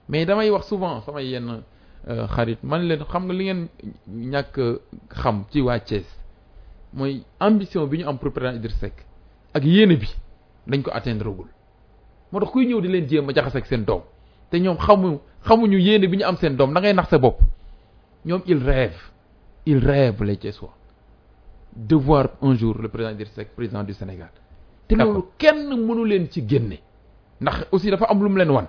Mais 0.09 0.25
damay 0.27 0.51
wax 0.51 0.67
souvent 0.69 1.01
samay 1.03 1.27
yenn 1.29 1.63
euh, 2.09 2.27
xarit. 2.29 2.59
Man 2.63 2.83
leen 2.89 3.05
xam 3.05 3.25
nga 3.27 3.33
li 3.35 3.45
ngeen 3.45 3.69
ñàkk 4.33 4.57
xam 5.11 5.45
ci 5.51 5.61
waa 5.61 5.79
Thiès 5.81 6.05
mooy 6.93 7.23
ambition 7.41 7.87
bi 7.87 7.99
ñu 7.99 8.07
am 8.09 8.19
pour 8.19 8.33
président 8.33 8.57
Idriss 8.59 8.77
Seck 8.79 9.05
ak 9.55 9.65
yéene 9.65 9.97
bi 9.97 10.09
dañ 10.67 10.83
ko 10.83 10.91
atteindre 10.93 11.31
gul. 11.31 11.47
Moo 12.31 12.41
tax 12.41 12.51
kuy 12.53 12.67
ñëw 12.67 12.81
di 12.81 12.89
leen 12.89 13.09
jéem 13.09 13.29
a 13.29 13.33
jaxase 13.35 13.57
ak 13.59 13.67
seen 13.67 13.85
doom. 13.85 14.03
Te 14.51 14.59
ñoom 14.61 14.77
xamu 14.79 15.19
xamuñu 15.47 15.79
yéene 15.79 16.07
bi 16.09 16.17
ñu 16.19 16.25
am 16.25 16.37
seen 16.37 16.57
doom. 16.57 16.73
Da 16.75 16.81
ngay 16.81 16.95
nax 16.95 17.09
sa 17.09 17.19
bopp. 17.19 17.41
Ñoom 18.25 18.43
il 18.47 18.59
rêve 18.63 18.97
il 19.67 19.79
rêve 19.79 20.23
les 20.25 20.37
Thiessois 20.37 20.75
de 21.75 21.97
voir 21.97 22.29
un 22.43 22.55
jour 22.55 22.77
le 22.79 22.89
président 22.89 23.13
Idriss 23.13 23.33
Seck 23.33 23.55
président 23.55 23.83
du 23.83 23.93
Sénégal. 23.95 24.31
Te 24.89 24.95
loolu 24.95 25.23
kenn 25.39 25.69
mënu 25.87 26.05
leen 26.07 26.29
ci 26.31 26.45
génne. 26.47 26.79
Ndax 27.41 27.67
aussi 27.73 27.91
dafa 27.91 28.07
am 28.11 28.23
lu 28.23 28.29
mu 28.29 28.37
leen 28.39 28.51
wan. 28.51 28.67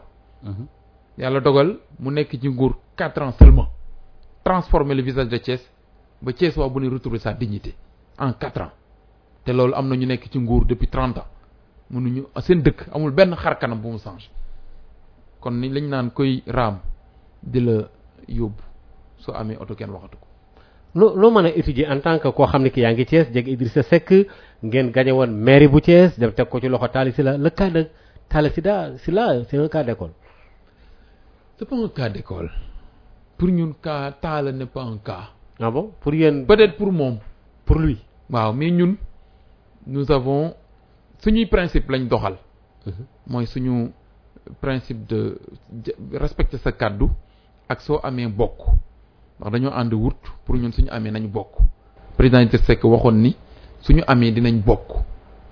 Yàlla 1.17 1.39
dogal 1.41 1.79
mu 1.99 2.11
nekk 2.11 2.39
ci 2.39 2.47
nguur 2.49 2.75
quatre 2.95 3.21
ans 3.21 3.33
seulement. 3.37 3.67
Transformer 4.43 4.95
le 4.95 5.01
visage 5.03 5.27
de 5.29 5.37
Thiès 5.37 5.61
ba 6.21 6.31
Thiès 6.33 6.55
waa 6.57 6.69
bu 6.69 6.79
ne 6.79 6.89
retrouver 6.89 7.19
sa 7.19 7.33
dignité 7.33 7.75
en 8.17 8.33
quatre 8.33 8.61
ans. 8.61 8.71
Te 9.43 9.51
loolu 9.51 9.73
am 9.73 9.87
na 9.89 9.95
ñu 9.95 10.05
nekk 10.05 10.29
ci 10.31 10.39
nguur 10.39 10.65
depuis 10.65 10.87
trente 10.87 11.17
ans. 11.17 11.27
Mënuñu 11.91 12.23
seen 12.41 12.61
dëkk 12.61 12.87
amul 12.93 13.11
benn 13.11 13.35
xar 13.35 13.57
kanam 13.59 13.79
bu 13.81 13.89
mu 13.89 13.97
change 13.99 14.29
kon 15.41 15.51
ni 15.59 15.69
lañ 15.69 15.89
naan 15.89 16.11
koy 16.11 16.41
raam 16.47 16.79
di 17.41 17.59
la 17.59 17.89
yóbbu. 18.27 18.61
Soo 19.17 19.33
amee 19.35 19.57
oto 19.59 19.75
kenn 19.75 19.89
waxatu 19.91 20.17
ko 20.17 20.27
loo 20.95 21.15
loo 21.15 21.31
mën 21.31 21.45
a 21.45 21.49
étudier 21.55 21.87
en 21.87 21.99
tant 21.99 22.19
que 22.19 22.27
koo 22.31 22.45
xam 22.47 22.63
ne 22.63 22.69
ki 22.69 22.81
yaa 22.81 22.93
ngi 22.93 23.05
Thiès 23.05 23.27
jeg 23.33 23.47
Idrissa 23.47 23.83
Seck 23.83 24.09
ngeen 24.63 24.91
gagné 24.91 25.11
woon 25.11 25.31
mairie 25.31 25.67
bu 25.67 25.79
Thiès 25.81 26.17
dem 26.19 26.31
teg 26.31 26.47
ko 26.49 26.59
ci 26.59 26.67
loxo 26.67 26.87
Talla 26.87 27.11
Sylla 27.11 27.37
le 27.37 27.49
cas 27.49 27.69
de 27.69 27.87
Talla 28.29 28.49
Sylla 28.49 28.97
Sylla 28.97 29.43
c'est 29.49 29.57
un 29.57 29.67
cas 29.67 29.83
d'école. 29.83 30.11
C'est 31.57 31.67
pas 31.69 31.75
un 31.75 31.87
cas 31.89 32.09
d'école. 32.09 32.51
Pour 33.37 33.47
ñun 33.49 33.73
cas 33.81 34.11
Talla 34.21 34.51
n'est 34.51 34.65
pas 34.65 34.81
un 34.83 34.97
cas. 34.97 35.29
Ah 35.59 35.69
bon? 35.71 35.91
Pour 36.01 36.13
yéen? 36.13 36.45
Peut-être 36.45 36.75
pour 36.77 36.91
moom. 36.91 37.17
Pour 37.65 37.79
lui? 37.79 37.97
Waaw 38.29 38.53
mais 38.53 38.71
ñun 38.71 38.95
nous 39.87 40.11
avons 40.11 40.53
suñuy 41.19 41.45
principe 41.47 41.89
lañ 41.89 42.07
doxal. 42.07 42.37
Mooy 43.27 43.45
suñu 43.47 43.91
principe 44.61 45.07
de 45.07 45.39
de- 45.71 45.95
respecter 46.17 46.57
sa 46.59 46.71
kàddu 46.71 47.09
ak 47.69 47.81
soo 47.81 47.99
amee 48.03 48.27
bokk 48.27 48.59
ndax 49.43 49.51
dañoo 49.51 49.71
ànd 49.75 49.93
wut 49.93 50.15
pour 50.45 50.55
ñun 50.55 50.71
suñu 50.71 50.89
amee 50.91 51.11
nañu 51.11 51.27
bokk. 51.27 51.59
Président 52.17 52.39
Idriss 52.41 52.63
Seck 52.65 52.83
waxoon 52.83 53.13
ni 53.21 53.35
suñu 53.81 54.01
amee 54.07 54.31
dinañ 54.31 54.61
bokk 54.65 55.03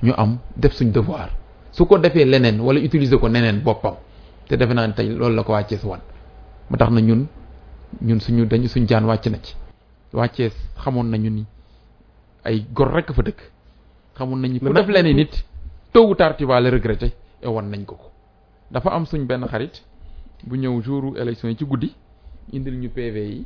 ñu 0.03 0.13
am 0.17 0.37
def 0.55 0.73
suñ 0.73 0.91
devoir. 0.91 1.29
Su 1.71 1.85
ko 1.85 1.97
defee 1.97 2.25
leneen 2.25 2.59
wala 2.61 2.79
utiliser 2.79 3.19
ko 3.19 3.27
neneen 3.29 3.61
boppam. 3.61 3.95
Te 4.47 4.55
defe 4.57 4.73
naa 4.73 4.87
tey 4.93 5.09
loolu 5.09 5.35
la 5.35 5.43
ko 5.43 5.51
waa 5.53 5.63
Thiès 5.63 5.83
wan. 5.83 5.99
Ba 6.69 6.77
tax 6.77 6.89
na 6.91 7.01
ñun 7.01 7.27
ñun 8.01 8.19
suñu 8.19 8.45
dañu 8.45 8.67
suñ 8.67 8.87
jaan 8.87 9.05
wàcc 9.05 9.27
na 9.27 9.37
ci. 9.41 9.55
Waa 10.13 10.27
Thiès 10.27 10.53
xamoon 10.83 11.09
nañu 11.09 11.29
ni 11.29 11.45
ay 12.45 12.65
gor 12.73 12.91
rekk 12.93 13.11
fa 13.13 13.21
dëkk. 13.21 13.39
Xamoon 14.17 14.39
nañu 14.41 14.59
ku 14.59 14.73
def 14.73 14.87
leneen 14.87 15.15
nit 15.17 15.43
tôt 15.91 16.07
ou 16.07 16.15
tard 16.15 16.37
tu 16.37 16.45
vas 16.45 16.61
le 16.61 16.69
regretter 16.69 17.11
et 17.43 17.47
wan 17.47 17.69
nañ 17.69 17.83
ko 17.85 17.95
ko. 17.95 18.11
Dafa 18.71 18.89
am 18.91 19.05
suñ 19.05 19.25
benn 19.25 19.45
xarit 19.47 19.83
bu 20.45 20.55
ñëw 20.57 20.81
jouru 20.81 21.17
élection 21.17 21.49
yi 21.49 21.57
ci 21.57 21.65
guddi 21.65 21.93
indil 22.53 22.79
ñu 22.79 22.89
PV 22.89 23.17
yi 23.17 23.45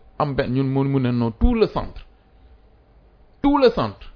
am 0.21 0.33
benn 0.35 0.53
ñun 0.53 0.67
mu 0.67 0.83
mu 0.83 0.99
ne 0.99 1.11
non 1.11 1.31
tout 1.31 1.55
le 1.55 1.67
centre. 1.67 2.05
Tout 3.41 3.57
le 3.57 3.69
centre. 3.71 4.07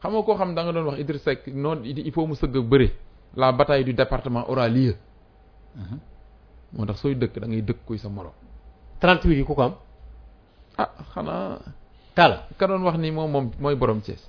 Xam 0.00 0.12
nga 0.12 0.22
koo 0.22 0.34
xam 0.36 0.54
da 0.54 0.62
nga 0.64 0.72
doon 0.72 0.86
wax 0.86 0.98
Idriss 1.00 1.22
Seck 1.22 1.46
non 1.48 1.80
il 1.84 2.12
faut 2.12 2.26
mu 2.26 2.34
sëgg 2.34 2.56
a 2.56 2.60
bëre. 2.60 2.88
La 3.36 3.52
bataille 3.52 3.84
du 3.84 3.92
département 3.94 4.48
aura 4.50 4.68
lieu. 4.68 4.94
Moo 6.72 6.86
tax 6.86 7.00
sooy 7.00 7.14
dëkk 7.14 7.38
da 7.40 7.46
ngay 7.46 7.62
dëkk 7.62 7.80
kuy 7.86 7.98
sa 7.98 8.08
morom. 8.08 8.32
38 9.00 9.32
yi 9.36 9.44
ku 9.44 9.54
ko 9.54 9.62
am? 9.62 9.74
Ah 10.78 10.90
xanaa. 11.14 11.58
Talla 12.14 12.46
ka 12.58 12.66
doon 12.66 12.82
wax 12.82 12.96
ni 12.98 13.10
moom 13.10 13.30
moom 13.30 13.50
mooy 13.60 13.74
borom 13.76 14.00
Thiès. 14.00 14.22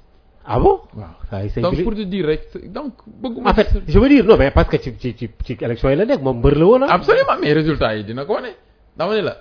Ah 0.46 0.60
bon? 0.60 0.82
Waaw. 0.94 1.48
Donc 1.62 1.84
pour 1.84 1.96
te 1.96 2.02
dire 2.04 2.26
rek 2.28 2.72
donc 2.72 2.94
bëgguma 3.08 3.50
en 3.50 3.54
fait 3.54 3.70
je 3.88 4.00
veux 4.00 4.10
dire 4.10 4.26
non 4.26 4.38
mais 4.38 4.52
parce 4.52 4.68
que 4.70 4.78
ci 4.78 4.94
ci 5.00 5.16
ci 5.18 5.30
ci 5.44 5.58
élection 5.60 5.90
yi 5.90 5.96
la 5.96 6.06
nekk 6.06 6.22
moom 6.22 6.38
mbër 6.38 6.56
la 6.58 6.66
woon 6.66 6.84
ah. 6.84 6.94
Absolument 6.94 7.38
mais 7.42 7.54
résultat 7.54 7.96
yi 7.96 8.04
dina 8.04 8.26
ko 8.26 8.34
wane. 8.34 8.54
Dama 8.98 9.16
ne 9.16 9.22
la 9.22 9.38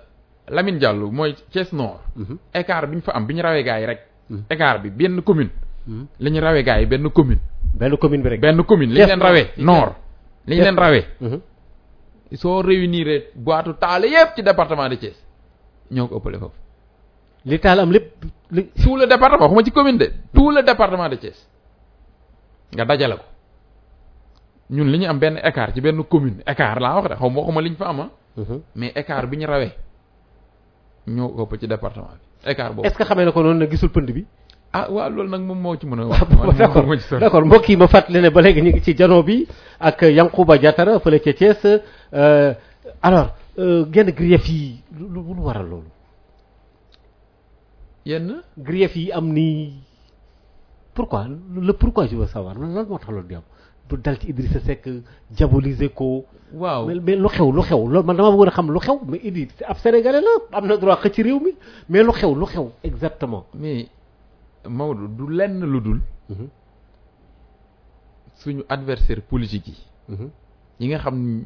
Lamine 0.49 0.79
Diallo 0.79 1.11
mooy 1.11 1.35
Thiès 1.51 1.73
Nord. 1.73 2.01
Écart 2.53 2.87
bi 2.89 2.97
ñu 2.97 3.03
fa 3.03 3.13
am 3.13 3.27
bi 3.27 3.35
ñu 3.35 3.43
rawee 3.43 3.63
gars 3.65 3.81
yi 3.81 3.87
rek. 3.87 4.01
Écart 4.51 4.81
bi 4.83 4.91
benn 4.91 5.23
commune. 5.23 5.51
La 6.21 6.31
ñu 6.31 6.41
rawee 6.41 6.63
gars 6.63 6.81
yi 6.81 6.87
benn 6.87 7.09
commune. 7.11 7.41
Benn 7.75 7.97
commune 7.97 8.23
bi 8.23 8.29
rek. 8.29 8.41
Benn 8.41 8.63
commune. 8.65 8.93
Li 8.93 9.01
ñu 9.01 9.07
leen 9.07 9.21
rawee 9.21 9.51
nord. 9.59 9.95
Li 10.47 10.57
ñu 10.57 10.63
leen 10.63 10.77
rawee. 10.77 11.05
Mhm. 11.21 11.41
soo 12.35 12.63
réunir 12.63 13.31
boitu 13.37 13.75
taale 13.79 14.09
yépp 14.09 14.35
ci 14.35 14.43
département 14.43 14.89
de 14.89 14.97
Thiès 14.97 15.15
ñoo 15.91 16.09
ko 16.09 16.17
ëppale 16.19 16.39
foofu. 16.39 16.57
Li 17.45 17.59
taal 17.61 17.79
am 17.81 17.93
lépp 17.93 18.25
li 18.51 18.71
tout 18.83 18.97
le 18.97 19.07
département 19.07 19.45
waxuma 19.45 19.63
ci 19.63 19.71
commune 19.71 19.99
de 19.99 20.11
tout 20.35 20.51
le 20.51 20.63
département 20.65 21.09
de 21.09 21.15
Thiès. 21.17 21.39
Nga 22.75 22.85
dajale 22.85 23.17
ko. 23.17 23.23
Ñun 24.71 24.91
li 24.91 24.99
ñu 24.99 25.07
am 25.07 25.19
benn 25.19 25.39
écart 25.45 25.73
ci 25.75 25.81
benn 25.81 26.03
commune. 26.05 26.43
Écart 26.47 26.81
laa 26.81 26.97
wax 26.97 27.09
de 27.11 27.15
xaw 27.15 27.31
ma 27.31 27.41
waxuma 27.41 27.61
li 27.61 27.71
ñu 27.71 27.77
fa 27.77 27.89
am 27.89 28.01
ah. 28.01 28.11
Mhm. 28.37 28.61
mais 28.75 28.93
écart 28.97 29.27
bi 29.29 29.37
ñu 29.37 29.47
rawee 29.47 29.73
ñoo 31.07 31.29
ko 31.29 31.43
ëpp 31.45 31.61
ci 31.61 31.67
département 31.69 32.09
bi 32.45 32.51
écart 32.51 32.73
boobu. 32.75 32.87
Est-ce 32.87 32.97
que 32.97 33.05
xamee 33.05 33.25
na 33.25 33.33
ko 33.33 33.43
noonu 33.43 33.59
na 33.59 33.67
gisul 33.71 33.91
pënd 33.91 34.11
bi? 34.13 34.25
Ah 34.73 34.91
waaw 34.91 35.11
loolu 35.11 35.29
nag 35.31 35.41
moom 35.43 35.59
moo 35.61 35.77
ci 35.77 35.87
mën 35.87 36.01
a 36.01 36.07
wax. 36.07 36.21
D'accord 36.59 37.19
d'accord. 37.21 37.45
Mbokk 37.47 37.69
yi 37.69 37.77
ma 37.77 37.87
fàttali 37.89 38.21
ne 38.21 38.31
ba 38.31 38.41
léegi 38.43 38.63
ñu 38.63 38.71
ngi 38.71 38.83
ci 38.83 38.95
jano 38.97 39.23
bi 39.23 39.47
ak 39.81 40.03
Yankouba 40.03 40.59
Diattara 40.59 40.99
fële 41.01 41.21
ca 41.21 41.33
Thiès. 41.33 41.65
Euh, 42.13 42.55
alors 43.03 43.35
euh, 43.59 43.87
genn 43.93 44.11
grief 44.11 44.49
yi 44.49 44.83
lu 44.99 45.07
lu 45.13 45.41
waral 45.41 45.67
loolu? 45.69 45.89
Yenn? 48.05 48.43
Grief 48.59 48.97
yi 48.97 49.13
am 49.13 49.33
ni 49.33 49.73
pourquoi? 50.95 51.27
Le 51.55 51.73
pourquoi 51.73 52.07
je 52.07 52.17
veux 52.17 52.27
savoir? 52.27 52.55
Lan 52.59 52.69
lan 52.75 52.87
moo 52.89 52.99
tax 52.99 53.11
loolu 53.11 53.27
di 53.29 53.35
am? 53.35 53.43
Dal 53.91 54.19
ci 54.19 54.29
Idrissa 54.31 54.61
Seck 54.61 54.89
diaboliser 55.31 55.93
ko. 55.95 56.25
Waaw. 56.53 56.87
Mais 56.87 57.01
mais 57.01 57.17
lu 57.17 57.29
xew 57.29 57.53
lu 57.53 57.63
xew. 57.63 57.87
Loolu 57.89 58.03
man 58.05 58.17
dama 58.17 58.31
bëggoon 58.31 58.49
a 58.49 58.51
xam 58.51 58.71
lu 58.73 58.79
xew 58.81 58.99
mais 59.07 59.21
Idi 59.23 59.49
ab 59.67 59.77
sénégalais 59.79 60.21
la 60.21 60.59
am 60.59 60.67
na 60.67 60.77
droit 60.77 60.97
xëcc 60.97 61.15
ci 61.15 61.23
réew 61.23 61.41
mi 61.41 61.53
mais 61.89 62.03
lu 62.03 62.13
xew 62.13 62.35
lu 62.35 62.47
xew 62.47 62.71
exactement. 62.83 63.47
Mais 63.55 63.89
Maodo 64.69 65.07
du 65.09 65.33
lenn 65.33 65.61
lu 65.65 65.81
dul 65.81 66.01
Mhm, 66.31 66.49
suñu 68.37 68.63
adversaire 68.69 69.21
politique 69.23 69.69
yi. 69.69 69.77
Mhm, 70.09 70.31
yi 70.81 70.89
nga 70.89 70.99
xam 70.99 71.17
ni 71.19 71.45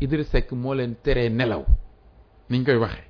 Idriss 0.00 0.28
Seck 0.30 0.52
moo 0.52 0.74
leen 0.74 0.94
teree 1.02 1.30
nelaw 1.30 1.64
niñ 2.50 2.64
koy 2.64 2.76
waxee 2.76 3.06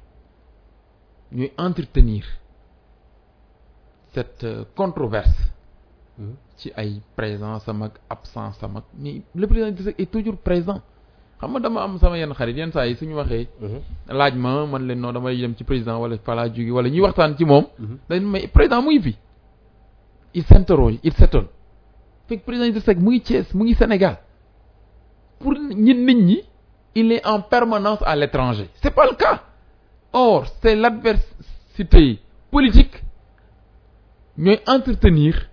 ñuy 1.33 1.51
entretenir 1.59 2.25
cette 4.14 4.44
euh, 4.44 4.64
controverse 4.77 5.35
mhm. 5.40 5.51
Ci 6.57 6.70
ay 6.77 7.01
présence 7.16 7.68
am 7.68 7.83
ak 7.83 8.01
absence 8.09 8.62
am 8.62 8.77
ak 8.77 8.85
mais 8.98 9.22
le 9.35 9.46
président 9.46 9.92
est 9.98 10.11
toujours 10.11 10.37
présent. 10.37 10.81
Xam 11.40 11.51
nga 11.53 11.61
dama 11.61 11.83
am 11.83 11.98
sama 11.98 12.16
yenn 12.18 12.33
xarit 12.35 12.57
yenn 12.57 12.70
saa 12.72 12.87
yi 12.87 12.94
suñu 12.96 13.14
waxee 13.16 13.48
Mhm, 13.61 13.81
laaj 14.09 14.35
ma 14.37 14.66
man 14.66 14.87
leen 14.87 15.01
non 15.01 15.12
damay 15.12 15.37
dem 15.40 15.55
ci 15.57 15.64
président 15.64 15.98
wala 16.01 16.16
jóge 16.55 16.70
wala 16.70 16.88
ñuy 16.88 17.01
waxtaan 17.01 17.37
ci 17.37 17.44
moom. 17.44 17.66
Mhm. 17.79 17.98
dañ 18.09 18.48
président 18.53 18.83
mu 18.83 18.90
ngi 18.90 19.01
fi. 19.03 19.16
Il 20.35 20.44
s'interroge 20.44 20.98
il 21.03 21.12
s'étonne. 21.12 21.48
Fekk 22.29 22.44
président 22.44 22.64
Idriss 22.66 22.85
Seck 22.85 22.98
mu 22.98 23.11
ngi 23.11 23.20
Thiès 23.20 23.55
mu 23.55 23.64
ngi 23.64 23.75
Sénégal. 23.75 24.18
Pour 25.40 25.55
ñi 25.55 25.94
nit 25.94 26.14
ñi 26.14 26.42
il 26.94 27.11
est 27.12 27.27
en 27.27 27.40
permanence 27.40 28.01
à 28.05 28.14
l'étranger. 28.14 28.68
C'est 28.83 28.94
pas 28.94 29.07
le 29.07 29.16
cas. 29.16 29.42
Or 30.12 30.46
c'est 30.62 30.77
l'adversité 30.77 32.20
politique. 32.51 33.03
Ñooy 34.38 34.61
entretenir 34.66 35.48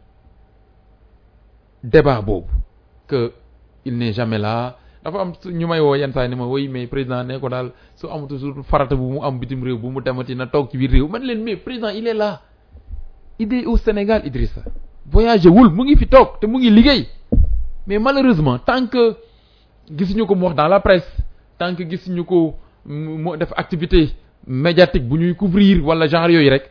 débat 1.84 2.22
boobu. 2.22 2.48
Que 3.08 3.32
il 3.86 3.98
n'est 3.98 4.13
jamais 4.13 4.38
là. 4.38 4.78
Dafa 5.04 5.22
am 5.22 5.32
ñu 5.46 5.65
may 5.68 5.80
woo 5.80 5.96
yenn 5.96 6.12
ne 6.13 6.36
ma 6.36 6.46
woy 6.46 6.68
mais 6.68 6.86
président 6.88 7.24
ne 7.24 7.38
ko 7.39 7.48
daal 7.50 7.72
su 7.96 8.06
amatu 8.08 8.38
su 8.38 8.63
farata 8.63 8.96
bu 8.96 9.04
mu 9.13 9.20
am 9.24 9.39
bitim 9.39 9.63
réew 9.63 9.78
bu 9.78 9.89
mu 9.89 10.02
demati 10.02 10.36
na 10.36 10.46
toog 10.48 10.70
ci 10.70 10.78
biir 10.78 10.92
réew. 10.92 11.08
Man 11.08 11.24
leen 11.24 11.42
mais 11.44 11.56
président 11.56 11.89
il 11.89 12.06
est 12.08 12.13
là. 12.13 12.42
Il 13.39 13.54
est 13.54 13.65
au 13.65 13.78
Sénégal 13.78 14.26
Idrissa. 14.26 14.62
Voyagé 15.10 15.48
wul 15.50 15.70
mu 15.72 15.84
ngi 15.84 15.96
fi 15.96 16.08
toog 16.08 16.39
te 16.42 16.46
mu 16.48 16.58
ngi 16.60 16.70
liggéey. 16.70 17.08
Mais 17.88 17.98
malheureusement 17.98 18.60
tant 18.60 18.86
que 18.88 19.15
gisuñu 19.89 20.26
ko 20.26 20.36
mu 20.36 20.44
wax 20.44 20.56
dans 20.56 20.68
la 20.68 20.82
presse 20.82 21.10
tant 21.58 21.74
que 21.76 21.89
gisuñu 21.89 22.26
ko 22.26 22.56
mu 22.86 23.38
def 23.38 23.54
activité 23.56 24.10
médiatique 24.46 25.08
bu 25.08 25.18
ñuy 25.18 25.36
couvrir 25.36 25.84
wala 25.86 26.08
genre 26.08 26.30
yooyu 26.30 26.50
rek 26.50 26.70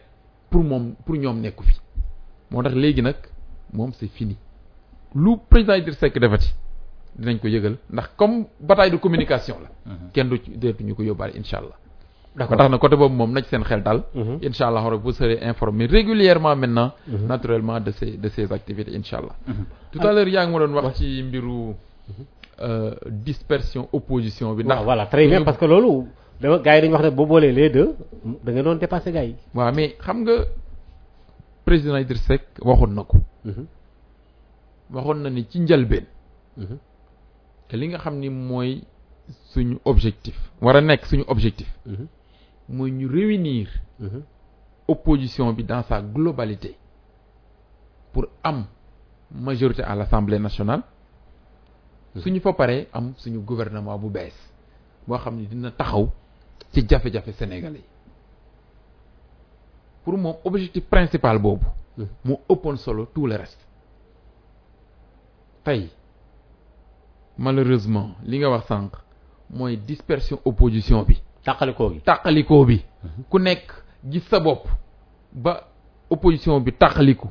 pour 0.51 0.62
moom 0.62 0.94
pour 1.07 1.16
ñoom 1.16 1.40
nekku 1.40 1.64
fi. 1.64 1.75
Moo 2.51 2.62
tax 2.62 2.75
léegi 2.75 3.01
nag 3.03 3.16
c'est 3.99 4.09
fini 4.09 4.37
lu 5.14 5.37
président 5.49 5.75
Idrissa 5.75 6.01
Seck 6.01 6.18
defati 6.18 6.53
dinañ 7.18 7.38
ko 7.40 7.49
yëgal. 7.49 7.77
Ndax 7.90 8.09
comme 8.16 8.47
bataille 8.61 8.90
de 8.92 8.97
communication 8.99 9.57
la. 9.61 9.94
Kenn 10.12 10.29
du 10.29 10.38
ci 10.38 10.51
deetuñu 10.57 10.94
ko 10.94 11.03
yóbbaale 11.03 11.33
incha 11.37 11.59
allah. 11.59 11.75
Ba 12.37 12.44
d'accord 12.44 12.59
tax 12.59 12.71
na 12.71 12.79
côté 12.79 12.97
boobu 12.97 13.14
moom 13.14 13.33
na 13.33 13.42
ci 13.42 13.49
seen 13.49 13.62
xel 13.64 13.83
daal 13.83 14.05
Mhm. 14.14 14.38
incha 14.42 14.68
allah 14.68 14.83
vous 14.97 15.12
serez 15.12 15.38
informé 15.42 15.87
régulièrement 15.87 16.55
maintenant 16.55 16.92
Mhm. 17.09 17.27
naturellement 17.27 17.81
de 17.81 17.90
ces 17.92 18.16
de 18.16 18.29
ces 18.29 18.53
activités 18.53 18.94
incha 18.97 19.18
allah. 19.18 19.35
Tout 19.90 20.01
à 20.07 20.12
l'heure 20.12 20.29
yaa 20.29 20.47
ngi 20.47 20.53
ma 20.53 20.59
doon 20.66 20.75
wax 20.75 20.97
ci 20.99 21.23
mbiru 21.25 21.75
euh, 22.61 22.94
dispersion 23.11 23.88
opposition 23.92 24.55
bi. 24.55 24.62
Ndax 24.64 24.85
voilà 24.85 25.07
très 25.07 25.27
bien 25.27 25.42
parce 25.42 25.57
que 25.59 25.64
loolu 25.64 26.07
dama 26.40 26.59
gars 26.59 26.77
yi 26.77 26.83
dañu 26.83 26.92
wax 26.94 27.05
ne 27.05 27.11
boo 27.11 27.27
boolee 27.27 27.51
les 27.53 27.71
deux 27.71 27.97
da 28.44 28.53
nga 28.53 28.62
doon 28.62 28.77
dépasser 28.77 29.11
gars 29.11 29.25
yi. 29.25 29.35
waaw 29.55 29.73
mais 29.75 29.97
xam 29.99 30.23
nga 30.23 30.44
président 31.64 31.97
Idriss 31.97 32.23
Seck 32.23 32.42
waxoon 32.62 32.94
na 32.94 33.03
ko. 33.05 33.16
Mhm, 33.44 33.66
waxoon 34.90 35.22
na 35.22 35.31
ni 35.31 35.46
ci 35.48 35.59
njëlbeen. 35.61 36.07
Mhm, 36.57 36.79
te 37.68 37.77
li 37.77 37.88
nga 37.88 37.98
xam 37.98 38.18
ni 38.18 38.29
mooy 38.31 38.83
suñu 39.53 39.79
objectif 39.85 40.35
war 40.61 40.77
a 40.77 40.81
nekk 40.81 41.05
suñu 41.07 41.24
objectif. 41.27 41.68
Mhm, 41.87 42.07
mooy 42.68 42.90
ñu 42.90 43.07
réunir 43.09 43.68
mhm, 43.98 44.22
opposition 44.88 45.53
bi 45.53 45.64
dans 45.64 45.83
sa 45.83 46.01
globalité 46.03 46.77
pour 48.12 48.27
am 48.42 48.66
majorité 49.31 49.83
à 49.83 49.94
l'Assemblée 49.94 50.38
nationale. 50.38 50.83
Suñu 52.16 52.40
fa 52.40 52.53
paree 52.55 52.88
am 52.92 53.12
suñu 53.16 53.38
gouvernement 53.40 53.98
bu 53.98 54.09
bees 54.09 54.35
boo 55.07 55.18
xam 55.18 55.37
ni 55.37 55.46
dina 55.46 55.70
taxaw 55.70 56.11
ci 56.72 56.85
jafe-jafe 56.88 57.33
sénégalais 57.33 57.79
yi. 57.79 57.85
Pour 60.05 60.16
moom 60.16 60.37
objectif 60.44 60.85
principal 60.88 61.38
boobu 61.38 61.66
Mhm. 61.98 62.09
moo 62.24 62.40
ëppoon 62.48 62.77
solo 62.77 63.07
tout 63.12 63.27
le 63.27 63.37
reste 63.37 63.59
tey 65.68 65.88
malheureusement 67.37 68.16
li 68.24 68.38
nga 68.40 68.48
wax 68.54 68.64
sànq 68.68 68.92
mooy 69.50 69.76
dispersion 69.76 70.38
opposition 70.44 71.04
bi. 71.09 71.16
Tàqalikoo 71.44 71.90
gi. 71.92 72.00
tàqalikoo 72.00 72.64
bi. 72.68 72.76
Ku 73.31 73.38
nekk 73.38 73.66
gis 74.11 74.24
sa 74.31 74.40
bopp 74.40 74.64
ba 75.33 75.52
opposition 76.11 76.61
bi 76.64 76.72
tàqaliku 76.72 77.28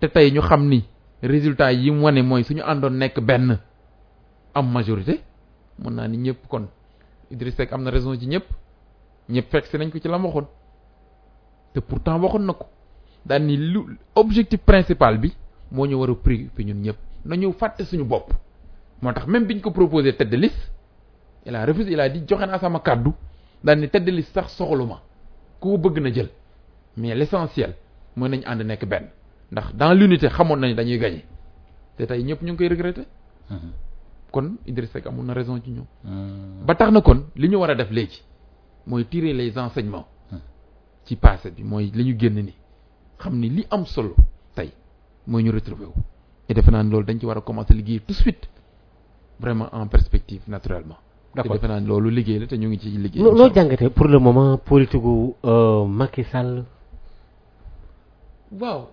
te 0.00 0.06
tey 0.08 0.30
ñu 0.32 0.40
xam 0.42 0.62
ni 0.68 0.84
résultat 1.22 1.72
yi 1.72 1.90
mu 1.90 2.02
wane 2.04 2.22
mooy 2.22 2.42
suñu 2.44 2.62
àndoon 2.62 2.94
nekk 2.98 3.20
benn 3.20 3.58
am 4.54 4.66
majorité. 4.72 5.20
Mun 5.78 5.94
naa 5.94 6.08
ni 6.08 6.16
ñëpp 6.18 6.48
kon 6.48 6.66
Idriss 7.30 7.56
Seck 7.56 7.72
am 7.72 7.82
na 7.82 7.90
raison 7.90 8.18
ci 8.18 8.26
ñëpp. 8.26 8.46
Ñëpp 9.28 9.50
fekk 9.50 9.66
si 9.66 9.76
nañ 9.78 9.90
ko 9.90 9.98
ci 9.98 10.08
la 10.08 10.18
waxoon. 10.18 10.46
Te 11.74 11.80
pourtant 11.80 12.18
waxoon 12.20 12.44
na 12.46 12.52
ko. 12.54 12.66
Daal 13.24 13.42
ni 13.42 13.56
lu 13.56 13.98
objectif 14.14 14.60
principal 14.60 15.18
bi 15.18 15.32
moo 15.70 15.86
ñu 15.86 15.94
war 15.98 16.10
a 16.10 16.14
préoccupé 16.14 16.64
ñun 16.64 16.82
ñëpp 16.82 17.05
nañu 17.26 17.52
fàtte 17.52 17.84
suñu 17.84 18.04
bopp. 18.04 18.32
Moo 19.02 19.12
tax 19.12 19.26
même 19.26 19.44
biñ 19.46 19.60
ko 19.60 19.70
proposé 19.70 20.14
tête 20.16 20.30
de 20.30 20.36
liste 20.36 20.72
il 21.44 21.54
a 21.54 21.64
refusé 21.64 21.92
il 21.92 22.00
a 22.00 22.08
dit 22.08 22.22
joxe 22.28 22.40
naa 22.46 22.58
sama 22.58 22.80
kàddu 22.80 23.10
daal 23.62 23.78
ni 23.80 23.88
tête 23.88 24.04
de 24.04 24.10
liste 24.10 24.32
sax 24.34 24.52
soxaluma 24.56 25.00
ku 25.60 25.70
ko 25.70 25.78
bëgg 25.78 25.98
na 26.02 26.10
jël. 26.12 26.30
Mais 26.96 27.14
l'essentiel 27.14 27.74
mooy 28.16 28.30
nañ 28.30 28.42
ànd 28.46 28.62
nekk 28.62 28.84
benn 28.86 29.06
ndax 29.52 29.74
dans 29.74 29.92
l'unité 29.94 30.28
xamoon 30.28 30.56
nañ 30.58 30.74
dañuy 30.74 30.98
gagner. 30.98 31.24
Te 31.96 32.04
tey 32.06 32.22
ñëpp 32.22 32.42
ñu 32.42 32.52
ngi 32.52 32.56
koy 32.58 32.68
regretter. 32.68 33.04
Kon 34.32 34.56
Idriss 34.66 34.90
Seck 34.90 35.06
amul 35.06 35.24
na 35.24 35.32
raison 35.34 35.60
ci 35.62 35.70
ñoom. 35.70 35.86
Ba 36.66 36.74
tax 36.74 36.90
na 36.92 37.00
kon 37.00 37.24
li 37.36 37.48
ñu 37.48 37.56
war 37.58 37.70
a 37.70 37.74
def 37.74 37.90
léegi 37.90 38.22
mooy 38.86 39.04
tirer 39.04 39.32
les 39.32 39.56
enseignements 39.58 40.06
ci 41.04 41.16
passé 41.16 41.50
bi 41.50 41.62
mooy 41.62 41.90
li 41.94 42.04
ñu 42.04 42.16
génn 42.18 42.34
ni 42.34 42.54
xam 43.18 43.38
ni 43.38 43.48
li 43.48 43.66
am 43.70 43.84
solo 43.86 44.14
tey 44.54 44.72
mooy 45.26 45.42
ñu 45.44 45.50
retrouver 45.52 45.86
wu 45.86 45.94
et 46.48 46.54
defe 46.54 46.70
naa 46.70 46.82
ni 46.82 46.90
loolu 46.90 47.06
dañ 47.06 47.18
ci 47.20 47.26
war 47.26 47.38
a 47.38 47.40
commencer 47.40 47.74
liggéey 47.74 48.00
tout 48.00 48.12
de 48.12 48.12
suite 48.14 48.48
vraiment 49.40 49.68
en 49.72 49.86
perspective 49.88 50.42
naturellement. 50.48 50.96
Te 51.34 51.36
D'accord. 51.42 51.54
defe 51.56 51.66
naa 51.68 51.80
ni 51.80 51.86
loolu 51.86 52.10
liggéey 52.10 52.38
la 52.40 52.46
te 52.46 52.54
ñu 52.56 52.68
ngi 52.68 52.78
ci 52.78 52.88
liggéey 52.90 53.22
loo 53.22 53.50
jàngatee 53.54 53.90
pour 53.90 54.06
le 54.08 54.18
moment 54.18 54.56
politique 54.58 55.00
gu 55.02 55.34
euh, 55.44 55.84
Macky 55.86 56.24
Sall? 56.24 56.64
Waaw. 58.60 58.88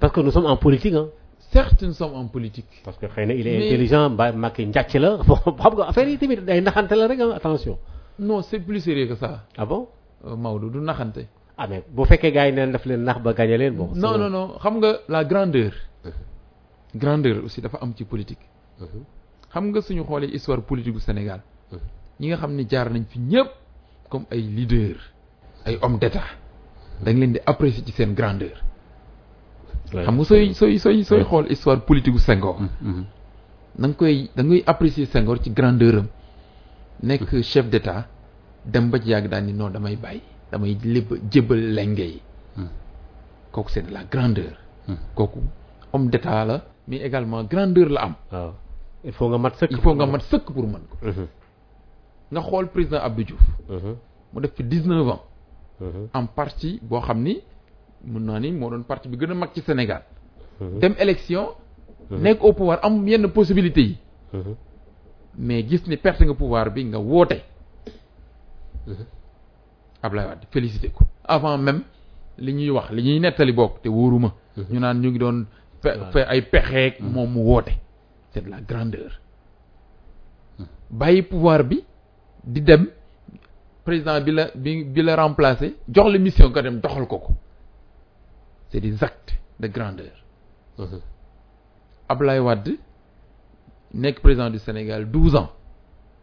Parce 0.00 0.12
que 0.12 0.20
nous 0.20 0.30
sommes 0.30 0.46
en 0.46 0.56
politique 0.56 0.94
hein. 0.94 1.08
Certes 1.52 1.82
nous 1.82 1.92
sommes 1.94 2.14
en 2.14 2.26
politique. 2.26 2.66
Parce 2.84 2.98
que 2.98 3.06
xëy 3.06 3.26
na 3.26 3.34
il 3.34 3.46
est 3.46 3.56
intelligent 3.66 4.10
mbaa 4.10 4.32
Macky 4.32 4.66
njàcc 4.66 4.94
la. 4.94 5.16
Bon 5.26 5.36
xam 5.36 5.74
nga 5.76 5.84
affaire 5.88 6.08
yi 6.08 6.18
tamit 6.18 6.40
day 6.44 6.60
naxante 6.60 6.92
la 6.92 7.06
rek 7.06 7.20
ah 7.20 7.36
attention. 7.36 7.78
Non 8.18 8.42
c'est 8.42 8.58
plus 8.60 8.80
sérieux 8.80 9.06
que 9.06 9.14
ça. 9.14 9.44
Ah 9.56 9.64
bon? 9.64 9.86
Euh, 10.26 10.34
Maodo 10.36 10.68
du 10.70 10.78
naxante. 10.80 11.20
Ah 11.56 11.66
mais 11.68 11.84
bu 11.88 12.04
fekkee 12.04 12.32
gars 12.32 12.46
yi 12.48 12.52
neen 12.52 12.72
daf 12.72 12.84
leen 12.84 13.02
nax 13.04 13.20
ba 13.22 13.32
gagné 13.32 13.56
leen 13.58 13.74
bon 13.76 13.90
non 13.94 14.18
non 14.18 14.28
non. 14.28 14.58
Xam 14.60 14.78
nga 14.80 14.90
la 15.08 15.24
grandeur 15.24 15.72
grandeur 16.94 17.44
aussi 17.44 17.60
dafa 17.60 17.78
am 17.80 17.92
ci 17.94 18.04
politique. 18.04 18.44
Xam 19.50 19.68
nga 19.70 19.80
suñu 19.80 20.04
xoolee 20.04 20.30
histoire 20.32 20.62
politique 20.62 20.94
bu 20.94 21.00
Sénégal. 21.00 21.40
Ñi 22.20 22.28
nga 22.28 22.36
xam 22.36 22.54
ni 22.54 22.66
jaar 22.68 22.90
nañ 22.90 23.04
fi 23.08 23.18
ñëpp 23.18 23.48
comme 24.08 24.26
ay 24.30 24.40
leader 24.42 24.96
ay 25.66 25.78
hommes 25.82 25.98
d'état. 25.98 26.24
Dañ 27.04 27.16
leen 27.18 27.32
di 27.32 27.40
apprécier 27.46 27.84
ci 27.84 27.92
seen 27.92 28.14
grandeur. 28.14 28.62
Xam 29.92 30.14
nga 30.16 30.24
sooy 30.24 30.54
sooy 30.54 30.78
sooy 30.78 31.04
sooy 31.04 31.24
xool 31.24 31.46
histoire 31.50 31.80
politique 31.84 32.12
gu 32.14 32.18
Senghor. 32.20 32.58
Da 33.78 33.86
nga 33.88 33.94
koy 33.94 34.30
da 34.34 34.42
ngay 34.42 34.62
apprécier 34.66 35.06
Senghor 35.06 35.40
ci 35.42 35.50
grandeur 35.52 35.98
am. 35.98 36.08
nekk 37.02 37.42
chef 37.42 37.68
d'état 37.70 38.06
dem 38.64 38.90
ba 38.90 38.98
ci 38.98 39.08
yàgg 39.10 39.28
daal 39.28 39.44
ni 39.44 39.52
non 39.52 39.70
damay 39.70 39.96
bàyyi 39.96 40.20
damay 40.50 40.76
lépp 40.82 41.12
jébbal 41.30 41.72
lenge 41.74 42.00
yi. 42.02 42.22
Kooku 43.52 43.70
c'est 43.70 43.82
de 43.86 43.92
la 43.92 44.02
grandeur. 44.04 44.58
Kooku 45.14 45.40
homme 45.92 46.10
d'état 46.10 46.44
la 46.44 46.64
mais 46.88 46.96
également 47.04 47.44
grandeur 47.44 47.88
la 47.90 48.02
am. 48.02 48.14
Waaw. 48.32 48.52
Il 49.04 49.12
faut 49.12 49.28
nga 49.28 49.38
mat 49.38 49.54
sëkk 49.56 49.70
il 49.70 49.80
faut 49.80 49.94
nga 49.94 50.06
mat 50.06 50.22
sëkk 50.22 50.44
pour 50.52 50.64
mën 50.66 50.80
ko. 50.90 50.96
Mhm, 51.02 51.26
nga 52.32 52.40
xool 52.40 52.66
président 52.68 52.98
Abdou 53.00 53.24
Diouf. 53.24 53.40
Mhm, 53.68 53.96
mu 54.32 54.40
def 54.40 54.54
fi 54.56 54.62
19 54.64 55.08
ans. 55.08 55.22
Mhm, 55.80 56.08
am 56.12 56.26
parti 56.28 56.80
boo 56.82 57.00
xam 57.00 57.22
ni 57.22 57.40
mun 58.04 58.20
naa 58.24 58.40
ni 58.40 58.50
moo 58.52 58.70
doon 58.70 58.82
parti 58.82 59.08
bi 59.08 59.16
gën 59.16 59.30
a 59.30 59.34
mag 59.34 59.50
ci 59.54 59.60
Sénégal. 59.62 60.02
Dem 60.60 60.94
élection 60.98 61.50
nekk 62.10 62.42
au 62.42 62.52
pouvoir 62.52 62.80
am 62.82 63.06
yenn 63.06 63.28
possibilités 63.28 63.82
yi. 63.82 63.98
Mais 65.36 65.62
gis 65.68 65.82
ni 65.86 65.96
perte 65.96 66.22
nga 66.24 66.34
pouvoir 66.34 66.70
bi 66.72 66.84
nga 66.84 66.98
woote. 66.98 67.42
Ablaye 70.02 70.26
Wade 70.28 70.46
félicité 70.50 70.88
ko. 70.90 71.04
Avant 71.24 71.58
même 71.58 71.82
li 72.38 72.52
ñuy 72.54 72.70
wax 72.70 72.90
li 72.90 73.02
ñuy 73.02 73.20
nettali 73.20 73.52
bokk 73.52 73.82
te 73.82 73.88
wóoruma. 73.88 74.32
Ñu 74.70 74.80
naan 74.80 75.00
ñu 75.00 75.10
ngi 75.10 75.18
doon 75.18 75.46
fe 75.82 76.20
ay 76.28 76.42
pexeek 76.42 77.00
moom 77.00 77.30
mu 77.32 77.40
woote. 77.42 77.72
C'est 78.32 78.44
de 78.44 78.50
la 78.50 78.60
grandeur. 78.60 79.20
Bàyyi 80.90 81.22
pouvoir 81.22 81.64
bi 81.64 81.84
di 82.44 82.60
dem 82.62 82.88
président 83.84 84.20
bi 84.20 84.32
la 84.32 84.50
bi 84.54 84.84
bi 84.84 85.02
la 85.02 85.14
remplacer 85.16 85.74
jox 85.88 86.10
la 86.12 86.18
mission 86.18 86.48
nga 86.50 86.62
dem 86.62 86.80
doxal 86.80 87.06
ko 87.06 87.18
ko. 87.18 87.32
C'est 88.70 88.80
des 88.80 89.02
actes 89.02 89.34
de 89.60 89.68
grandeur. 89.68 90.12
Mhm. 90.78 91.00
Ablaye 92.08 92.40
Wade 92.40 92.72
nekk 93.94 94.20
président 94.20 94.50
du 94.50 94.58
Sénégal 94.58 95.10
douze 95.10 95.34
ans 95.36 95.50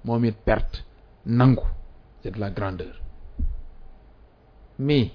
moom 0.04 0.26
it 0.26 0.38
perte 0.46 0.84
nangu. 1.26 1.62
C'est 2.22 2.32
de 2.32 2.40
la 2.40 2.50
grandeur. 2.50 2.96
Mais 4.80 5.12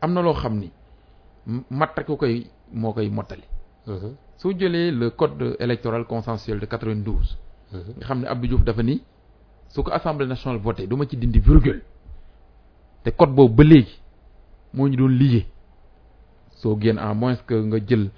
am 0.00 0.12
na 0.12 0.20
loo 0.22 0.34
xam 0.34 0.58
ni 0.58 0.70
ko 2.06 2.16
koy 2.16 2.46
moo 2.72 2.92
koy 2.92 3.08
mottali 3.10 3.44
soo 4.36 4.52
jëlee 4.52 4.90
le 4.90 5.10
code 5.10 5.56
électoral 5.58 6.04
consensuel 6.06 6.60
de 6.60 6.66
92 6.66 7.38
mhm. 7.72 7.80
nga 7.98 8.04
xam 8.06 8.20
ne 8.20 8.26
Abdou 8.26 8.46
Diouf 8.48 8.64
dafa 8.64 8.82
ni 8.82 9.02
su 9.68 9.82
ko 9.82 9.90
assemblée 9.92 10.26
nationale 10.26 10.58
voté 10.60 10.86
du 10.86 10.96
ma 10.96 11.06
ci 11.06 11.16
dindi 11.16 11.38
virgule. 11.38 11.82
Te 13.04 13.10
code 13.10 13.32
boobu 13.34 13.54
ba 13.54 13.64
léegi 13.64 13.98
moo 14.74 14.88
ñu 14.88 14.96
doon 14.96 15.08
lié. 15.08 15.46
Soo 16.56 16.76
génn 16.80 16.98
à 16.98 17.14
moins 17.14 17.36
que 17.36 17.54
nga 17.54 17.78
jël 17.86 18.10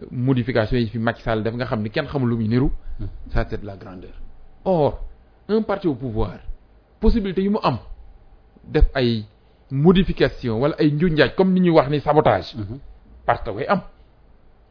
euh, 0.00 0.06
modification 0.10 0.76
yi 0.76 0.86
fi 0.88 0.98
Macky 0.98 1.22
Sall 1.22 1.42
def 1.42 1.54
nga 1.54 1.66
xam 1.66 1.82
ni 1.82 1.90
kenn 1.90 2.06
xamul 2.06 2.28
lu 2.30 2.36
muy 2.36 2.48
niru. 2.48 2.70
Ça 3.32 3.44
c'est 3.48 3.60
de 3.60 3.66
la 3.66 3.76
grandeur. 3.76 4.12
Or 4.64 5.00
un 5.48 5.62
parti 5.62 5.88
au 5.88 5.94
pouvoir 5.94 6.38
possibilité 7.00 7.42
yu 7.42 7.50
mu 7.50 7.58
am 7.62 7.78
def 8.64 8.84
ay 8.94 9.24
modification 9.70 10.58
wala 10.60 10.74
ay 10.78 10.90
njuñ 10.92 11.12
njaaj 11.14 11.34
comme 11.36 11.52
ni 11.52 11.60
ñuy 11.60 11.70
wax 11.70 11.90
ni 11.90 12.00
sabotage. 12.00 12.54
Mhm. 12.56 12.78
parce 13.26 13.42
que 13.42 13.50
koy 13.50 13.66
am 13.66 13.80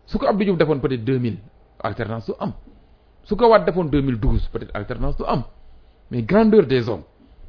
su 0.10 0.18
ko 0.18 0.26
Abdou 0.26 0.44
Diouf 0.46 0.58
defoon 0.58 0.82
peut-être 0.82 1.06
2000 1.06 1.38
alternance 1.86 2.26
du 2.26 2.34
am. 2.40 2.54
Su 3.24 3.36
ko 3.38 3.46
Wade 3.50 3.66
defoon 3.66 3.90
2012 3.90 4.50
peut-être 4.50 4.74
alternance 4.76 5.18
du 5.18 5.24
am. 5.26 5.44
Mais 6.10 6.24
grandeur 6.24 6.66
des 6.66 6.90
hommes 6.90 7.04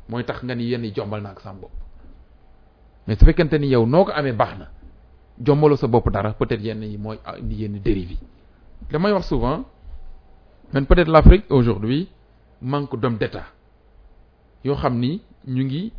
mooy 0.09 0.25
tax 0.25 0.43
nga 0.45 0.55
ni 0.55 0.65
yenn 0.69 0.85
jombal 0.95 1.25
ak 1.27 1.41
bopp. 1.61 1.73
Mais 3.07 3.17
su 3.19 3.25
fekkente 3.25 3.59
ni 3.59 3.69
yow 3.69 3.87
noo 3.87 4.05
ko 4.05 4.13
amee 4.13 4.33
baax 4.33 4.59
na 4.59 4.67
jombaloo 5.41 5.77
sa 5.77 5.87
bopp 5.89 6.11
dara 6.13 6.33
peut-être 6.35 6.61
yenn 6.63 6.83
yi 6.83 6.99
mooy 6.99 7.19
indi 7.41 7.55
yenn 7.63 7.81
dérive 7.81 8.11
yi. 8.13 8.19
Damay 8.91 9.13
wax 9.13 9.27
souvent 9.29 9.65
man 10.73 10.85
peut-être 10.87 11.09
l'Afrique 11.09 11.45
aujourd'hui 11.49 12.09
manque 12.61 12.95
d'hommes 13.01 13.17
d'État 13.17 13.47
yoo 14.65 14.75
xam 14.77 14.99
ni 14.99 15.23
ñu 15.49 15.65
ngi 15.65 15.93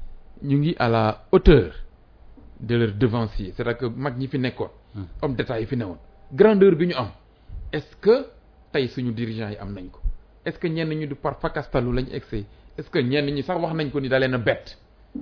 ñu 0.43 0.57
ngi 0.57 0.75
à 0.77 0.89
la 0.89 1.25
hauteur 1.31 1.73
de 2.59 2.75
leur 2.75 2.93
devancier. 2.93 3.51
C'est-à-dire 3.57 3.77
que 3.77 3.85
mag 3.87 4.15
ñi 4.17 4.27
fi 4.27 4.37
nekkoon 4.37 4.69
hommes 5.23 5.35
d'État 5.35 5.59
yi 5.59 5.65
fi 5.65 5.75
newoon 5.75 5.97
grandeur 6.33 6.75
bi 6.75 6.87
ñu 6.87 6.95
am. 6.95 7.09
Est-ce 7.71 7.95
que 8.01 8.25
tey 8.71 8.87
suñu 8.87 9.11
dirigeants 9.13 9.49
yi 9.49 9.57
am 9.57 9.73
nañ 9.73 9.89
ko? 9.89 9.99
Est-ce 10.45 10.59
que 10.59 10.67
ñenn 10.67 10.89
ñu 10.89 11.07
du 11.07 11.15
par 11.15 11.39
fakastalu 11.39 11.91
lañ 11.93 12.05
excès 12.11 12.45
est-ce 12.77 12.89
que 12.89 12.99
ñenn 12.99 13.25
ñi 13.33 13.43
sax 13.43 13.59
wax 13.61 13.73
nañ 13.75 13.89
ko 13.91 13.99
ni 13.99 14.09
da 14.09 14.19
leen 14.19 14.33
a 14.33 14.37
bett 14.37 14.77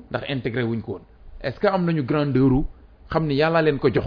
ndax 0.09 0.23
intégré 0.29 0.63
wuñ 0.63 0.81
ko 0.81 0.91
woon? 0.93 1.01
Est-ce 1.41 1.59
que 1.59 1.67
am 1.67 1.85
nañu 1.85 2.03
grandeuru 2.03 2.63
xam 3.09 3.25
ni 3.27 3.35
yàlla 3.35 3.61
leen 3.61 3.79
ko 3.79 3.89
jox 3.93 4.05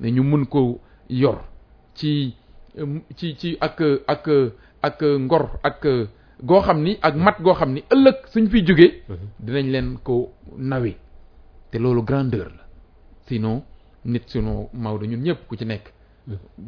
ne 0.00 0.08
ñu 0.10 0.22
mun 0.22 0.44
ko 0.46 0.80
yor 1.08 1.44
ci 1.94 2.34
euh, 2.78 3.00
ci 3.16 3.36
ci 3.36 3.56
ak 3.60 3.80
ak 4.06 4.28
ak 4.82 5.02
ngor 5.02 5.60
ak 5.62 5.86
goo 6.42 6.60
xam 6.62 6.82
ni 6.82 6.98
ak 7.02 7.14
mat 7.14 7.40
goo 7.40 7.54
xam 7.54 7.72
ni 7.72 7.82
ëllëg 7.90 8.16
suñ 8.32 8.48
fiy 8.48 8.64
jógee 8.66 9.02
dinañ 9.38 9.70
leen 9.70 9.98
ko 10.02 10.32
nawe. 10.56 10.96
Te 11.70 11.78
loolu 11.78 12.02
grandeur 12.04 12.48
la. 12.56 12.64
Sinon 13.26 13.62
nit 14.04 14.22
sunu 14.28 14.68
Maodo 14.74 15.06
ñun 15.06 15.22
ñëpp 15.22 15.46
ku 15.48 15.56
ci 15.56 15.64
nekk 15.64 15.92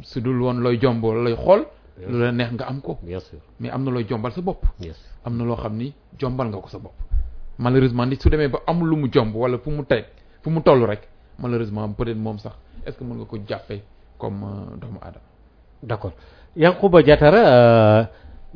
su 0.03 0.21
dul 0.21 0.41
woon 0.43 0.61
looy 0.61 0.79
jomb 0.81 1.03
wala 1.05 1.23
looy 1.23 1.37
xool 1.37 1.65
lu 2.09 2.19
la 2.19 2.33
neex 2.33 2.53
nga 2.53 2.67
am 2.67 2.81
ko. 2.81 2.99
Bien 3.03 3.21
sûr. 3.21 3.39
Mais 3.61 3.71
am 3.71 3.85
na 3.85 3.91
looy 3.91 4.05
jombal 4.09 4.33
sa 4.33 4.41
bopp. 4.41 4.65
Yes. 4.81 4.97
Am 5.25 5.37
na 5.37 5.45
loo 5.45 5.57
xam 5.57 5.77
ni 5.77 5.93
jombal 6.19 6.49
nga 6.49 6.59
ko 6.59 6.69
sa 6.69 6.79
bopp. 6.79 6.95
Malheureusement 7.59 8.07
nit 8.07 8.21
su 8.21 8.29
demee 8.29 8.49
ba 8.49 8.61
amul 8.67 8.89
lu 8.89 8.97
mu 8.97 9.09
jomb 9.13 9.35
wala 9.35 9.59
fu 9.59 9.71
mu 9.71 9.85
teg 9.85 10.05
fu 10.43 10.51
mu 10.51 10.61
toll 10.61 10.85
rek 10.85 11.09
malheureusement 11.39 11.89
peut-être 11.93 12.19
moom 12.19 12.39
sax 12.39 12.55
est-ce 12.85 12.99
que 12.99 13.05
mën 13.05 13.15
nga 13.17 13.25
ko 13.25 13.39
jàppee 13.47 13.83
comme 14.19 14.43
euh, 14.43 14.77
doomu 14.77 14.99
aadama? 15.01 15.25
D'accord. 15.83 16.13
Yankhoba 16.57 17.03
Diattara 17.03 17.37
euh, 17.39 18.05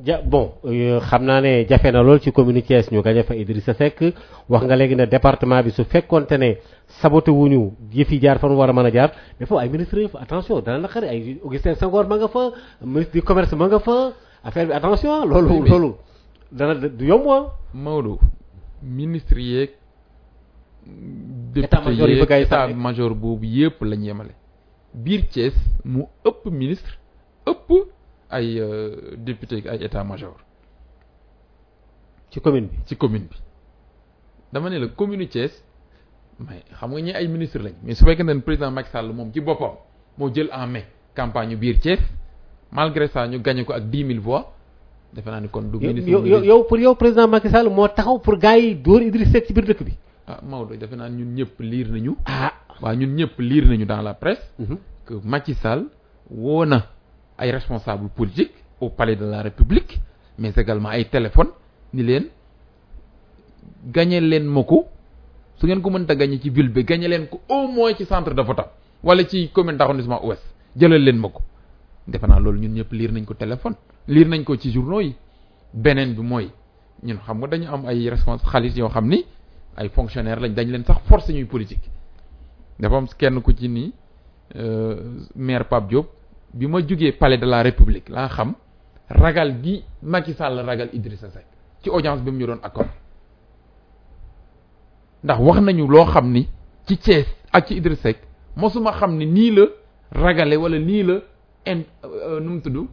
ja 0.05 0.21
bon 0.23 0.53
euh, 0.65 1.01
xam 1.01 1.25
naa 1.25 1.41
ne 1.41 1.67
jafe 1.69 1.91
na 1.93 2.03
lool 2.03 2.21
ci 2.21 2.31
commune 2.33 2.63
Thiès 2.63 2.91
ñu 2.93 3.03
gañe 3.03 3.23
fa 3.25 3.35
Idrissa 3.35 3.75
Seck. 3.75 4.03
Wax 4.49 4.65
nga 4.65 4.77
léegi 4.77 4.95
ne 4.97 5.07
département 5.07 5.63
bi 5.63 5.71
su 5.71 5.85
fekkonte 5.85 6.39
ne 6.39 6.57
saboté 6.87 7.31
wuñu 7.31 7.73
yëf 7.93 8.11
yi 8.13 8.21
jaar 8.21 8.39
war 8.45 8.69
a 8.71 8.73
mën 8.73 8.87
a 8.87 8.91
jaar 8.93 9.11
mais 9.39 9.47
foofu 9.47 9.61
ay 9.61 9.69
ministre 9.69 9.99
yi 10.01 10.09
fa 10.09 10.21
attention 10.21 10.61
dana 10.61 10.79
naqari 10.79 11.09
ay 11.09 11.39
Augustin 11.45 11.75
Senghor 11.75 12.07
ma 12.09 12.17
nga 12.17 12.29
fa 12.29 12.51
ministre 12.85 13.13
du 13.15 13.23
commerce 13.23 13.55
ma 13.57 13.67
nga 13.67 13.79
fa 13.81 14.13
affaire 14.45 14.67
bi 14.67 14.73
attention 14.73 15.25
loolu 15.27 15.49
Oui, 15.49 15.61
mais- 15.61 15.69
loolu 15.71 15.95
dana 16.53 16.75
du 16.75 17.05
yomb 17.07 17.27
ah. 17.29 17.53
Maodo 17.75 18.19
ministre 18.83 19.39
yeeg 19.41 19.71
député 20.87 22.41
état 22.43 22.69
major 22.69 23.15
boobu 23.15 23.45
yëpp 23.47 23.83
lañ 23.83 24.03
yemale. 24.05 24.31
Biir 24.95 25.27
Thiès 25.29 25.53
mu 25.85 26.05
ëpp 26.25 26.47
ministre 26.51 26.93
ëpp 27.47 27.69
ay 28.31 28.61
euh, 28.61 29.15
député 29.17 29.63
ay 29.69 29.85
état 29.85 30.05
major. 30.05 30.37
Ci 32.31 32.41
commune 32.41 32.67
bi. 32.69 32.77
Ci 32.87 32.97
commune 32.97 33.25
bi. 33.31 33.37
Dama 34.53 34.71
ne 34.71 34.79
la 34.79 34.89
commune 34.89 35.27
Thiès 35.29 35.53
mais 36.41 36.63
xam 36.79 36.91
nga 36.93 37.01
ñi 37.01 37.13
ay 37.13 37.27
ministre 37.29 37.59
lañ 37.63 37.75
mais 37.83 37.95
su 37.95 38.05
fekkee 38.05 38.23
ne 38.25 38.41
président 38.41 38.71
Macky 38.71 38.91
Sall 38.91 39.13
moom 39.13 39.33
ci 39.33 39.41
boppam 39.41 39.73
moo 40.17 40.31
jël 40.33 40.49
en 40.53 40.67
mai 40.69 40.85
campagne 41.15 41.51
yu 41.51 41.57
biir 41.57 41.79
Thiès 41.81 41.99
malgré 42.71 43.09
ça 43.09 43.27
ñu 43.27 43.41
gagné 43.41 43.65
ko 43.65 43.73
ak 43.73 43.85
dix 43.91 44.05
mille 44.05 44.21
voix 44.21 44.53
defe 45.13 45.27
naa 45.27 45.41
ni 45.41 45.49
kon 45.49 45.63
du 45.63 45.79
ministre 45.79 46.11
yow 46.11 46.25
yow 46.25 46.43
yow 46.45 46.65
pour 46.65 46.79
yow 46.79 46.95
président 46.95 47.27
Macky 47.29 47.49
Sall 47.51 47.69
moo 47.69 47.89
taxaw 47.89 48.19
pour 48.21 48.37
gars 48.39 48.57
yi 48.57 48.77
dóor 48.77 49.03
Idriss 49.03 49.33
Seck 49.33 49.47
ci 49.47 49.53
biir 49.53 49.65
dëkk 49.67 49.83
bi. 49.85 49.93
Ah 50.29 50.39
Maodo 50.49 50.77
defe 50.77 50.95
naa 50.95 51.09
ñun 51.09 51.35
ñëpp 51.35 51.59
liir 51.61 51.89
nañu. 51.91 52.17
Ah. 52.25 52.53
Waaw 52.81 52.95
ñun 52.95 53.15
ñëpp 53.17 53.39
liir 53.39 53.67
nañu 53.67 53.85
dans 53.87 54.03
la 54.03 54.15
presse 54.15 54.53
que 55.07 55.15
Macky 55.25 55.55
Sall 55.55 55.87
woo 56.31 56.65
na 56.65 56.87
ay 57.39 57.51
responsables 57.51 58.09
politiques 58.11 58.55
au 58.81 58.91
palais 58.91 59.17
de 59.17 59.25
la 59.25 59.43
République 59.43 60.01
mais 60.39 60.53
également 60.57 60.91
ay 60.91 61.05
téléphone 61.07 61.49
ni 61.95 62.03
leen 62.03 62.25
gagné 63.87 64.21
leen 64.21 64.45
ma 64.45 64.63
ko. 64.63 64.87
Su 65.59 65.67
ngeen 65.67 65.83
ko 65.83 65.91
mënta 65.91 66.15
gagné 66.15 66.39
ci 66.41 66.51
ville 66.51 66.71
gagné 66.85 67.09
leen 67.09 67.27
ko 67.29 67.41
au 67.49 67.67
moins 67.69 67.95
ci 67.95 68.05
centre 68.05 68.33
de 68.35 68.43
vote 68.43 68.63
wala 69.03 69.25
ci 69.29 69.51
commune 69.53 69.77
d'arrondissement 69.77 70.25
ouest 70.25 70.43
jëlal 70.77 71.03
ma 71.19 71.29
ñun 72.59 72.75
ñëpp 72.75 72.93
nañ 73.13 73.25
téléphone 73.35 73.75
liir 74.07 74.29
nañ 74.29 74.45
ko 74.45 74.57
ci 74.57 74.71
journaux 74.73 75.01
yi. 75.01 75.15
Bi 75.75 75.91
ñun 77.03 77.19
xam 77.27 77.39
nga 77.39 77.47
dañu 77.49 77.67
am 77.69 77.87
ay 77.87 78.09
responsable 78.09 78.51
xaalis 78.51 78.77
yoo 78.77 78.89
xam 78.89 79.07
ay 79.77 79.89
fonctionnaires 79.89 80.41
lañ 80.43 80.55
dañ 80.55 80.69
leen 80.71 80.85
force 81.07 81.33
politique. 81.47 81.91
Ni 82.79 82.87
maire 85.35 85.65
Pape 85.69 85.89
Diop 85.89 86.07
bi 86.55 86.67
ma 86.67 86.81
jógee 86.81 87.13
palais 87.13 87.39
de 87.39 87.47
la 87.47 87.63
République 87.63 88.09
laa 88.09 88.29
xam 88.29 88.55
ragal 89.09 89.55
gi 89.63 89.83
Macky 90.03 90.33
Sall 90.35 90.65
ragal 90.65 90.89
Idrissa 90.93 91.31
Seck 91.31 91.47
ci 91.83 91.91
audience 91.91 92.23
bi 92.23 92.31
mu 92.31 92.39
ñu 92.39 92.47
doon 92.47 92.61
accord. 92.63 92.89
ndax 95.25 95.39
wax 95.41 95.61
nañu 95.61 95.87
loo 95.89 96.05
xam 96.07 96.31
ni 96.33 96.49
ci 96.87 96.97
Thiès 96.97 97.27
ak 97.53 97.67
ci 97.67 97.75
Idrissa 97.77 98.03
Seck 98.03 98.19
mosuma 98.57 98.93
xam 98.93 99.17
ni 99.17 99.27
nii 99.27 99.51
la 99.57 99.65
ragale 100.13 100.57
wala 100.57 100.79
nii 100.79 101.03
la 101.03 101.15
in 101.67 101.83
nu 102.41 102.51
mu 102.51 102.61
tudd 102.61 102.87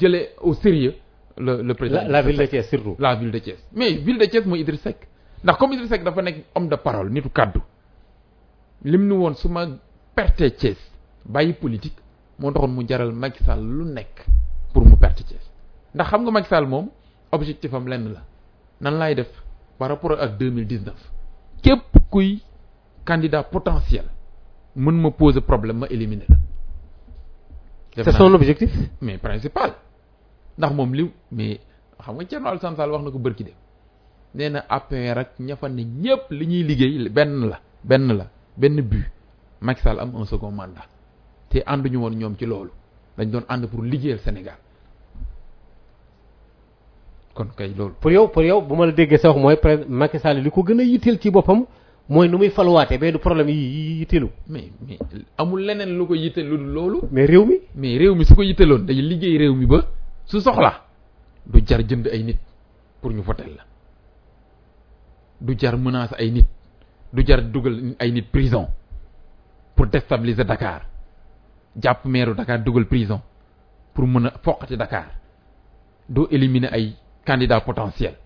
jële 0.00 0.30
au 0.42 0.54
sérieux 0.54 0.94
le 1.36 1.62
le 1.62 1.74
président 1.74 2.02
la 2.02 2.08
la 2.08 2.22
ville 2.22 2.38
de 2.38 2.46
Thiès 2.46 2.62
surtout. 2.68 2.96
La 3.00 3.16
ville 3.16 3.32
de 3.32 3.38
Thiès. 3.38 3.58
Mais 3.74 3.94
ville 3.94 4.18
de 4.18 4.24
Thiès 4.26 4.44
mooy 4.46 4.60
Idrissa 4.60 4.90
Seck. 4.90 5.08
ndax 5.42 5.58
comme 5.58 5.72
Idrissa 5.72 5.94
Seck 5.94 6.04
dafa 6.04 6.22
nekk 6.22 6.44
homme 6.54 6.68
de 6.68 6.76
parole 6.76 7.10
nitu 7.10 7.28
kàddu. 7.30 7.60
lim 8.84 9.06
ni 9.08 9.12
woon 9.14 9.34
su 9.34 9.48
ma 9.48 9.66
perte 10.14 10.50
Thiès 10.56 10.76
bàyyi 11.24 11.52
politique 11.54 11.96
moo 12.38 12.50
taxoon 12.52 12.72
mu 12.74 12.82
jaral 12.88 13.12
Macky 13.12 13.44
Sall 13.44 13.60
lu 13.62 13.84
nekk 13.84 14.26
pour 14.72 14.84
mu 14.84 14.96
perte 14.96 15.22
Thiès. 15.24 15.44
ndax 15.94 16.06
xam 16.10 16.22
nga 16.22 16.30
Macky 16.30 16.48
Sall 16.48 16.66
moom 16.66 16.88
objectif 17.32 17.72
am 17.74 17.86
lenn 17.88 18.12
la. 18.12 18.22
nan 18.80 18.94
laay 18.98 19.14
def 19.14 19.30
par 19.78 19.88
rapport 19.88 20.12
ak 20.20 20.38
deux 20.38 20.50
mille 20.50 20.66
dix 20.66 20.80
neuf 20.84 21.00
képp 21.62 21.96
kuy 22.10 22.42
candidat 23.04 23.44
potentiel 23.50 24.06
mën 24.76 24.92
ma 25.00 25.10
poser 25.10 25.40
problème 25.40 25.78
ma 25.78 25.86
éliminer 25.88 26.26
la. 26.28 26.36
c'est 28.04 28.12
son 28.12 28.34
objectif? 28.34 28.70
mais 29.00 29.18
principal. 29.18 29.74
ndax 30.58 30.72
moom 30.74 30.94
li 30.94 31.10
mais 31.32 31.60
xam 32.00 32.14
nga 32.16 32.24
Thierno 32.24 32.48
Alassane 32.48 32.76
Sall 32.76 32.90
wax 32.90 33.04
na 33.04 33.10
ko 33.10 33.18
bërki 33.18 33.44
de 33.44 33.52
nee 34.34 34.50
na 34.50 34.64
APR 34.68 35.18
ak 35.18 35.30
ña 35.38 35.56
fa 35.56 35.68
ne 35.68 35.82
ñëpp 35.84 36.30
li 36.30 36.46
ñuy 36.46 36.62
liggéey 36.64 37.08
benn 37.08 37.48
la 37.48 37.60
benn 37.84 38.12
la 38.16 38.26
benn 38.56 38.80
but. 38.82 39.06
Macky 39.64 39.80
Sall 39.82 40.00
am 40.00 40.12
un 40.14 40.26
second 40.28 40.52
mandat 40.52 40.88
te 41.54 41.62
ànduñu 41.72 41.98
woon 42.02 42.14
ñoom 42.20 42.34
ci 42.38 42.46
loolu 42.46 42.70
dañ 43.16 43.28
doon 43.30 43.44
ànd 43.48 43.66
pour 43.70 43.82
liggéeyal 43.84 44.18
Sénégal 44.18 44.58
kon 47.34 47.46
kay 47.56 47.72
loolu. 47.78 47.94
pour 48.00 48.10
yow 48.10 48.26
pour 48.28 48.42
yow 48.42 48.60
bu 48.60 48.74
ma 48.74 48.86
la 48.86 48.92
déggee 48.92 49.18
sa 49.18 49.28
wax 49.30 49.40
mooy 49.40 49.56
pré 49.56 49.84
Macky 49.88 50.18
Sall 50.18 50.38
li 50.42 50.50
ko 50.50 50.62
gën 50.64 50.80
a 50.80 50.82
yitteel 50.82 51.18
ci 51.20 51.30
boppam 51.30 51.64
mooy 52.08 52.28
nu 52.28 52.38
muy 52.38 52.50
faluwaatee 52.50 52.98
mais 52.98 53.12
du 53.12 53.18
problème 53.18 53.48
yi 53.50 53.98
yitteelu. 54.00 54.28
mais 54.48 54.68
mais 54.86 54.98
amul 55.38 55.60
leneen 55.64 55.96
lu 55.96 56.06
ko 56.06 56.14
yitteel 56.16 56.48
lu 56.48 56.56
dul 56.58 56.72
loolu. 56.74 56.98
mais 57.12 57.24
réew 57.26 57.44
mi? 57.46 57.54
mais 57.76 57.96
réew 57.98 58.14
mi 58.16 58.24
su 58.24 58.34
ko 58.34 58.42
yitteeloon 58.42 58.80
day 58.84 58.94
liggéey 59.00 59.38
réew 59.38 59.54
mi 59.54 59.66
ba 59.66 59.86
su 60.26 60.40
soxla 60.40 60.72
du 61.46 61.62
jar 61.64 61.80
jënd 61.88 62.08
ay 62.08 62.22
nit 62.24 62.38
pour 63.00 63.12
ñu 63.12 63.22
la 63.28 63.64
du 65.40 65.54
jar 65.56 65.74
ay 66.18 66.30
nit 66.32 66.46
du 67.12 67.24
jar 67.24 67.42
dugal 67.42 67.94
ay 68.00 68.10
nit 68.10 68.22
prison 68.32 68.66
pour 69.76 69.86
déstabiliser 69.86 70.44
Dakar 70.44 70.82
jàpp 71.82 72.04
meeru 72.04 72.34
Dakar 72.34 72.58
dugal 72.62 72.86
prison 72.86 73.20
pour 73.94 74.06
mën 74.06 74.26
a 74.26 74.32
foqati 74.42 74.76
Dakar. 74.76 75.06
Doo 76.08 76.28
éliminer 76.30 76.72
ay 76.72 76.94
candidats 77.24 77.60
potentiels. 77.64 78.16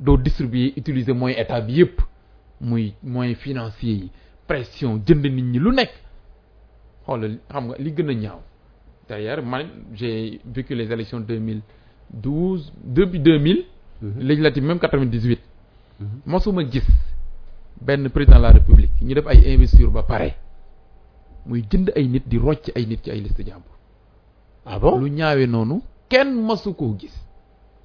Doo 0.00 0.16
distribuer 0.16 0.72
utiliser 0.76 1.14
moyens 1.14 1.40
état 1.40 1.60
bi 1.60 1.72
yépp. 1.78 2.00
Muy 2.60 2.94
moyens 3.02 3.38
financiers 3.38 3.94
yi. 4.02 4.10
Pression 4.46 5.00
jënd 5.06 5.22
nit 5.24 5.42
ñi 5.42 5.58
lu 5.58 5.72
nekk. 5.72 5.90
Xoolal 7.06 7.38
xam 7.50 7.66
nga 7.68 7.76
li 7.78 7.90
gën 7.92 8.10
a 8.10 8.14
ñaaw. 8.14 8.40
D'ailleurs 9.08 9.42
man 9.44 9.66
j'ai 9.94 10.40
vécu 10.44 10.74
les 10.74 10.90
élections 10.92 11.20
2012 11.20 12.72
depuis 12.84 13.18
2000 13.20 13.64
législative 14.18 14.64
même 14.64 14.78
98 14.78 15.40
mosuma 16.26 16.62
gis 16.64 16.82
benn 17.80 18.08
président 18.10 18.36
de 18.38 18.42
la 18.42 18.50
république 18.52 18.90
ñu 19.02 19.14
def 19.14 19.26
ay 19.26 19.54
investiture 19.54 19.90
ba 19.90 20.02
pare 20.02 20.34
muy 21.46 21.64
jënd 21.70 21.92
ay 21.96 22.06
nit 22.08 22.24
di 22.26 22.38
rocc 22.38 22.70
ay 22.74 22.86
nit 22.86 23.02
ci 23.02 23.10
ay 23.10 23.20
liste 23.20 23.42
jàmbur. 23.44 23.72
Ah 24.66 24.78
bon? 24.78 24.98
Lu 24.98 25.08
ñaawee 25.10 25.46
noonu 25.46 25.82
kenn 26.08 26.32
masu 26.46 26.74
koo 26.74 26.96
gis. 26.98 27.12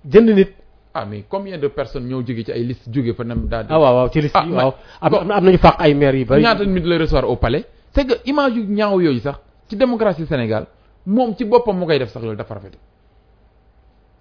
Jënd 0.05 0.29
nit. 0.29 0.51
ah 0.93 1.05
mais 1.05 1.23
combien 1.29 1.57
de 1.57 1.67
personnes 1.67 2.07
ñoo 2.07 2.21
jóge 2.25 2.43
ci 2.45 2.51
ay 2.51 2.63
liste 2.63 2.89
jóge 2.91 3.13
fa 3.13 3.23
nam 3.23 3.47
daal 3.47 3.65
ah 3.69 3.79
waaw 3.79 3.95
waaw 3.95 4.09
ci 4.09 4.21
liste 4.21 4.35
Ah, 4.37 4.45
yi 4.45 4.51
waaw. 4.53 4.73
Am 5.01 5.43
nañu 5.45 5.57
fàq 5.57 5.75
ay 5.79 5.93
maires 5.93 6.19
yi 6.19 6.25
bari. 6.25 6.41
ñaata 6.41 6.65
nit 6.65 6.83
la 6.85 6.97
recevoir 6.97 7.25
au 7.29 7.35
palais? 7.35 7.65
C'est 7.91 8.05
que 8.07 8.13
image 8.25 8.55
yu 8.55 8.63
ñaaw 8.65 8.99
yooyu 9.01 9.19
sax 9.19 9.39
ci 9.67 9.75
démocratie 9.75 10.25
Sénégal 10.25 10.65
moom 11.05 11.35
ci 11.37 11.43
boppam 11.45 11.77
mu 11.77 11.85
koy 11.85 11.99
def 11.99 12.09
sax 12.11 12.21
loolu 12.23 12.37
dafa 12.37 12.53
rafet. 12.55 12.71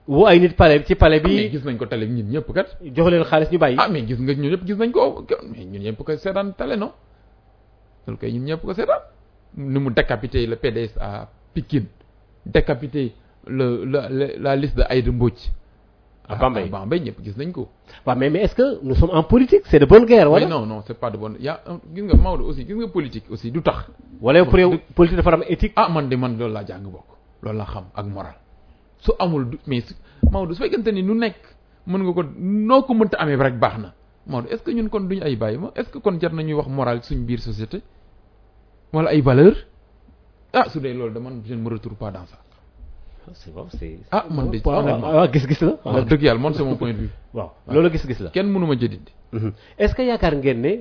Woo 0.08 0.26
ay 0.26 0.40
nit 0.40 0.56
palais 0.56 0.82
ci 0.86 0.94
palais 0.94 1.20
bi. 1.20 1.50
Gis 1.50 1.62
nañ 1.64 1.76
ko 1.76 1.86
télé 1.86 2.06
ñun 2.06 2.28
ñëpp 2.30 2.52
kat. 2.52 2.66
Jox 2.82 3.10
leen 3.10 3.24
xaalis 3.24 3.50
ñu 3.52 3.58
bàyyi. 3.58 3.76
ah 3.78 3.88
mais 3.88 4.06
gis 4.06 4.18
nga 4.18 4.34
ñun 4.34 4.50
ñëpp 4.50 4.66
gis 4.66 4.76
nañ 4.76 4.90
ko. 4.90 5.24
Mais 5.50 5.64
ñun 5.64 5.82
ñëpp 5.82 6.02
ko 6.02 6.16
seetaan 6.16 6.52
télé 6.56 6.76
non? 6.76 6.92
Loolu 8.06 8.18
kay 8.18 8.32
ñun 8.32 8.44
ñëpp 8.44 8.62
ko 8.62 8.74
seetaan. 8.74 9.00
Ni 9.56 9.78
mu 9.78 9.90
décapité 9.90 10.46
le 10.46 10.56
PDS 10.56 10.96
à 11.00 11.28
Pikine 11.54 11.86
décapité 12.46 13.14
le 13.46 13.84
la 13.84 14.08
la, 14.08 14.26
la 14.38 14.56
liste 14.56 14.76
de 14.76 14.82
Aïda 14.88 15.10
Mbodj. 15.10 15.38
À 16.28 16.36
Bambey. 16.36 16.70
à 16.70 17.46
ko. 17.52 17.68
Waaw 18.04 18.16
mais 18.18 18.28
mais 18.30 18.40
est-ce 18.42 18.54
que 18.54 18.82
nous 18.82 18.94
sommes 18.94 19.10
en 19.12 19.22
politique? 19.22 19.62
C'est 19.64 19.78
de 19.78 19.86
bonne 19.86 20.04
guerre 20.04 20.26
mais 20.26 20.32
wala? 20.32 20.46
non 20.46 20.66
non 20.66 20.82
c'est 20.86 20.98
pas 20.98 21.10
de 21.10 21.16
bonne 21.16 21.36
y 21.40 21.48
a 21.48 21.60
un- 21.66 21.80
nga 22.02 22.14
Maodo 22.16 22.44
aussi 22.44 22.66
gis 22.66 22.74
nga 22.74 22.86
politique 22.88 23.24
aussi 23.30 23.50
tax. 23.62 23.86
Wala 24.20 24.40
yow 24.40 24.44
pour 24.44 24.58
politique 24.94 25.16
dafa 25.16 25.32
am 25.32 25.44
éthique? 25.48 25.72
ah 25.76 25.88
man 25.88 26.08
de 26.08 26.16
man 26.16 26.36
loolu 26.38 26.52
laa 26.52 26.64
jàng 26.66 26.82
bokk. 26.82 27.06
Loolu 27.42 27.56
laa 27.58 27.64
xam 27.66 27.84
ak 27.94 28.06
moral. 28.06 28.34
Su 28.98 29.12
amul 29.18 29.56
mais 29.66 29.84
Maodo 30.30 30.52
su 30.54 30.62
fekkente 30.62 30.92
ni 30.92 31.02
nu 31.02 31.14
nekk 31.14 31.36
mën 31.86 31.98
nga 32.02 32.12
ko 32.12 32.22
noo 32.38 32.82
ko 32.82 32.92
mënta 32.94 33.16
amee 33.18 33.36
rek 33.36 33.58
baax 33.58 33.78
na. 33.78 33.94
Maodo 34.26 34.48
est-ce 34.50 34.62
que 34.62 34.70
ñun 34.70 34.88
kon 34.90 35.00
duñu 35.08 35.22
ay 35.22 35.36
bàyyi 35.36 35.56
ma? 35.58 35.72
Est-ce 35.74 35.88
que 35.88 35.98
kon 35.98 36.20
jar 36.20 36.32
nañuy 36.34 36.52
wax 36.52 36.68
moral 36.68 37.02
suñ 37.02 37.24
biir 37.24 37.40
société? 37.40 37.80
Wala 38.92 39.10
ay 39.10 39.20
valeur? 39.20 39.54
Ah 40.52 40.68
su 40.70 40.80
dee 40.80 40.94
loolu 40.94 41.12
de 41.14 41.18
man 41.20 41.42
je 41.46 41.54
ne 41.54 41.60
me 41.62 41.68
retrouve 41.70 41.96
pas 41.96 42.10
dans 42.10 42.26
ça 42.26 42.38
c'est 43.34 43.52
bon 43.52 43.66
c'est. 43.78 43.98
ah 44.10 44.24
man 44.30 44.50
de 44.50 44.58
honnêtement 44.64 45.12
waaw 45.12 45.28
gis-gis 45.32 45.60
la. 45.64 45.72
wax 45.84 46.06
dëgg 46.08 46.22
yàlla 46.22 46.40
man 46.40 46.54
c'est 46.54 46.64
mon 46.64 46.76
point 46.76 46.92
de 46.92 46.98
vue 46.98 47.10
waaw 47.34 47.50
loolu 47.68 47.90
gis-gis 47.90 48.20
la. 48.22 48.30
kenn 48.30 48.46
mënu 48.50 48.66
ma 48.66 48.74
jëdindi 48.74 49.12
Mhm. 49.32 49.52
est-ce 49.78 49.94
que 49.94 50.00
yaakaar 50.02 50.34
ngeen 50.36 50.60
ne 50.62 50.72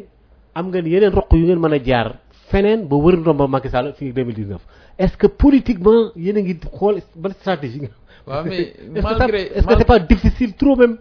am 0.56 0.70
ngeen 0.70 0.86
yeneen 0.88 1.12
roq 1.14 1.28
yu 1.34 1.44
ngeen 1.46 1.60
mën 1.60 1.74
a 1.74 1.80
jaar 1.84 2.16
feneen 2.50 2.88
ba 2.88 2.96
wër 2.96 3.18
ndomba 3.18 3.46
Macky 3.48 3.70
Sall 3.70 3.94
fii 3.94 4.14
2019 4.14 4.62
est-ce 4.98 5.18
que 5.18 5.28
politiquement 5.28 6.12
yéen 6.16 6.38
a 6.38 6.42
ngi 6.42 6.58
xool 6.72 7.02
ban 7.16 7.32
stratégie 7.34 7.82
nga. 7.82 7.90
waaw 8.28 8.44
mais 8.46 8.62
est-ce 8.62 8.94
que 8.94 9.02
ça- 9.02 9.18
malgré 9.20 9.42
est-ce 9.56 9.68
que 9.68 9.78
c'est 9.78 9.86
pas 9.86 10.00
difficile 10.00 10.54
trop 10.56 10.78
même? 10.78 10.98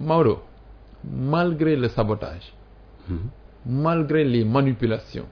Maodo 0.00 0.40
malgré 1.04 1.76
le 1.76 1.88
sabotage 1.88 2.52
malgré 3.64 4.24
les 4.24 4.44
manipulations 4.44 5.26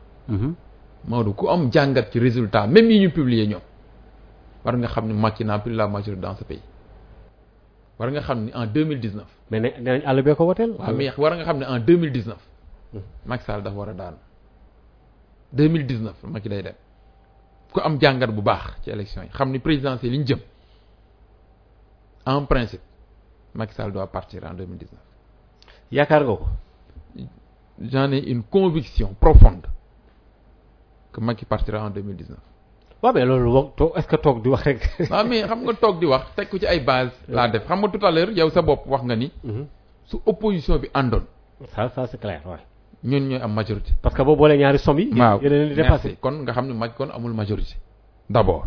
Maodo 1.09 1.33
ku 1.35 1.49
am 1.49 1.71
jàngat 1.71 2.11
ci 2.13 2.19
résultat 2.19 2.67
même 2.67 2.91
yi 2.91 3.01
ñu 3.01 3.11
publier 3.11 3.47
ñoom 3.47 3.63
war 4.65 4.77
nga 4.77 4.89
xam 4.89 5.07
ne 5.09 5.13
Macky 5.15 5.45
n'a 5.45 5.59
plus 5.59 5.75
la 5.75 5.87
majorité 5.89 6.21
dans 6.23 6.35
ce 6.37 6.45
pays. 6.45 6.63
War 7.99 8.11
nga 8.11 8.21
xam 8.21 8.45
ne 8.47 8.51
en 8.55 8.67
deux 8.67 8.85
mille 8.85 9.01
dix 9.01 9.15
neuf 9.15 9.29
mais 9.51 9.61
ne 9.61 9.69
nee 9.69 9.81
nañ 9.99 10.03
àll 10.07 10.23
bee 10.23 10.35
ko 10.35 10.45
woteel? 10.47 10.73
waaw 10.79 10.95
mais 10.95 11.17
war 11.19 11.35
nga 11.37 11.45
xam 11.45 11.59
ne 11.59 11.65
en 11.67 11.79
deux 11.81 11.97
mille 11.97 12.13
dix 12.13 12.27
neuf 12.27 12.41
Macky 13.27 13.45
Sall 13.45 13.63
dafa 13.63 13.77
war 13.77 13.89
a 13.91 13.93
daanu. 13.95 14.17
deux 15.53 15.69
mille 15.69 15.87
dix 15.87 16.01
neuf 16.01 16.17
Macky 16.23 16.49
day 16.49 16.63
dem. 16.63 16.75
Ku 17.73 17.81
am 17.81 17.99
jàngat 18.01 18.31
bu 18.31 18.41
baax 18.43 18.81
ci 18.83 18.91
élection 18.91 19.23
yi 19.25 19.29
xam 19.29 19.51
ni 19.51 19.59
présidentielle 19.59 20.13
yi 20.15 20.19
ñu 20.21 20.27
jëm. 20.27 20.39
En 22.27 22.47
principe 22.47 22.81
Macky 23.55 23.75
Sall 23.75 23.93
doit 23.93 24.07
partir 24.07 24.43
en 24.45 24.55
deux 24.55 24.65
mille 24.67 24.79
dix 24.79 24.91
neuf 24.91 25.03
yaakaar 25.93 26.23
nga 26.25 26.35
ko? 26.37 26.47
j'en 27.83 28.11
ai 28.13 28.31
une 28.31 28.43
conviction 28.45 29.15
profonde 29.21 29.67
que 31.15 31.21
Macky 31.21 31.45
partira 31.45 31.79
en 31.87 31.91
deux 31.91 32.03
mille 32.03 32.17
dix 32.17 32.29
neuf 32.29 32.41
waaw 33.03 33.13
mais 33.15 33.25
loolu 33.25 33.51
wax 33.53 33.97
est-ce 33.99 34.09
que 34.09 34.17
toog 34.17 34.43
di 34.43 34.49
wax 34.49 34.63
rek? 34.65 34.81
waaw 35.11 35.25
mais 35.29 35.43
xam 35.49 35.61
nga 35.65 35.75
toog 35.75 36.01
di 36.01 36.07
wax 36.07 36.25
teg 36.37 36.49
ko 36.51 36.59
ci 36.59 36.67
ay 36.67 36.81
base 36.81 37.13
laa 37.29 37.49
def. 37.49 37.65
Xam 37.67 37.79
nga 37.81 37.89
tout 37.89 38.05
à 38.07 38.11
l'heure 38.11 38.31
yow 38.33 38.51
sa 38.51 38.63
bopp 38.63 38.87
wax 38.87 39.03
nga 39.05 39.17
ni 39.17 39.31
su 40.05 40.17
opposition 40.27 40.79
bi 40.79 40.89
àndoon. 40.95 41.25
Ça 41.75 41.89
ça 41.95 42.07
c'est 42.07 42.19
clair 42.21 42.41
waaw. 42.47 42.59
ñun 43.05 43.21
ñooy 43.29 43.41
am 43.43 43.53
majorité. 43.53 43.93
Parce 44.03 44.15
que 44.17 44.23
boo 44.23 44.37
boolee 44.37 44.59
ñaari 44.59 44.79
somme 44.79 45.01
yi. 45.01 45.21
waaw. 45.21 45.41
yéen 45.43 45.53
a 45.53 45.57
leen 45.57 45.69
di 45.69 45.75
dépassé. 45.75 46.09
merci 46.09 46.21
kon 46.21 46.33
nga 46.43 46.53
xam 46.53 46.67
ne 46.67 46.73
maj 46.75 46.93
kon 46.97 47.09
amul 47.11 47.33
majorité. 47.33 47.75
D'abord 48.31 48.67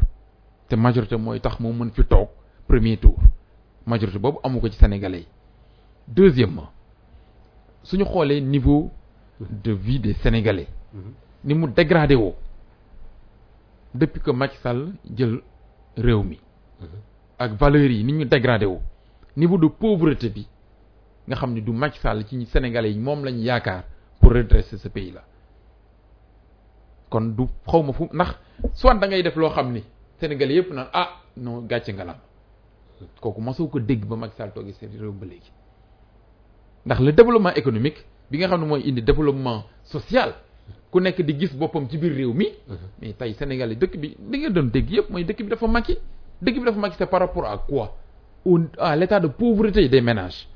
te 0.70 0.76
majorité 0.76 1.16
mooy 1.18 1.40
tax 1.42 1.60
moo 1.60 1.74
mën 1.74 1.90
fi 1.92 2.04
toog 2.06 2.28
premier 2.68 2.98
tour. 2.98 3.18
Majorité 3.86 4.20
boobu 4.20 4.38
amu 4.44 4.60
ko 4.62 4.70
ci 4.70 4.78
sénégalais 4.78 5.20
yi. 5.20 5.28
Deuxièmement 6.08 6.70
suñu 7.84 8.06
xoolee 8.06 8.42
niveau 8.42 8.92
de 9.40 9.72
vie 9.72 10.00
des 10.00 10.14
sénégalais 10.14 10.68
ni 11.48 11.54
mu 11.56 11.68
dégradé 11.68 12.16
woo 12.16 12.36
depuis 13.96 14.20
que 14.22 14.32
Macky 14.32 14.58
Sall 14.58 14.92
jël 15.16 15.40
réew 15.98 16.22
mi. 16.24 16.40
Ak 17.40 17.54
valeurs 17.54 17.90
yi 17.90 18.04
ni 18.04 18.14
ñu 18.14 18.26
dégradé 18.26 18.66
woo. 18.66 18.82
niveau 19.38 19.58
de 19.58 19.68
pauvreté 19.68 20.30
bi 20.30 20.46
nga 21.28 21.36
xam 21.38 21.54
ne 21.54 21.62
du 21.62 21.72
Macky 21.72 22.00
Sall 22.00 22.26
ci 22.28 22.46
sénégalais 22.48 22.92
yi 22.92 23.00
moom 23.00 23.24
lañu 23.24 23.40
yaakaar 23.40 23.84
pour 24.20 24.34
redresser 24.34 24.78
ce 24.78 24.90
pays 24.90 25.12
là 25.12 25.24
kon 27.10 27.22
du 27.38 27.46
xaw 27.66 27.84
ma 27.84 27.94
fu 27.94 28.04
ndax 28.12 28.36
soit 28.74 28.96
da 28.96 29.08
ngay 29.08 29.24
def 29.24 29.36
loo 29.38 29.50
xam 29.50 29.72
ni 29.72 29.84
sénégalais 30.20 30.66
naan 30.74 30.88
ah 30.94 31.10
non 31.38 31.62
gàcce 31.62 31.92
nga 31.94 32.04
lam 32.04 32.18
kooku 33.22 33.42
mosoo 33.42 33.68
ko 33.68 33.80
dégg 33.80 34.06
ba 34.06 34.16
Macky 34.18 34.36
Sall 34.36 34.52
toogee 34.54 34.74
seen 34.74 34.90
réew 35.00 35.12
ba 35.14 35.26
léegi. 35.26 35.52
ndax 36.86 37.00
le 37.02 37.12
développement 37.14 37.54
économique 37.54 38.06
bi 38.30 38.38
nga 38.40 38.48
xam 38.48 38.62
ne 38.62 38.66
mooy 38.68 38.82
indi 38.90 39.02
développement 39.02 39.64
social 39.84 40.34
ku 40.92 41.00
nekk 41.00 41.20
di 41.22 41.34
gis 41.40 41.54
boppam 41.54 41.88
ci 41.90 41.98
biir 41.98 42.14
réew 42.14 42.34
mi. 42.34 42.48
Mais 43.02 43.14
tey 43.14 43.34
sénégalais 43.34 43.76
dëkk 43.76 43.98
bi 43.98 44.16
li 44.32 44.38
nga 44.40 44.50
doon 44.50 44.70
dégg 44.72 44.90
yépp 44.90 45.10
mooy 45.10 45.24
dëkk 45.26 45.44
bi 45.44 45.50
dafa 45.50 45.68
Macky 45.68 45.98
dëkk 46.42 46.56
bi 46.60 46.64
dafa 46.66 46.80
Macky 46.80 46.96
c'est 46.98 47.06
par 47.10 47.20
rapport 47.20 47.46
à 47.46 47.58
quoi? 47.58 47.96
Au 48.46 48.60
à 48.78 48.96
l'état 48.96 49.20
de 49.20 49.28
pauvreté 49.28 49.90
des 49.90 50.02
ménages. 50.02 50.48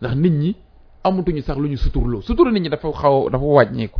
Ndax 0.00 0.16
nit 0.16 0.30
ñi 0.30 0.56
amatuñu 1.04 1.42
sax 1.42 1.58
lu 1.58 1.68
ñu 1.68 1.76
suturloo. 1.76 2.22
Sutur 2.22 2.50
nit 2.52 2.60
ñi 2.60 2.68
dafa 2.68 2.90
xaw 2.92 3.30
dafa 3.30 3.44
wàññeeku. 3.44 3.98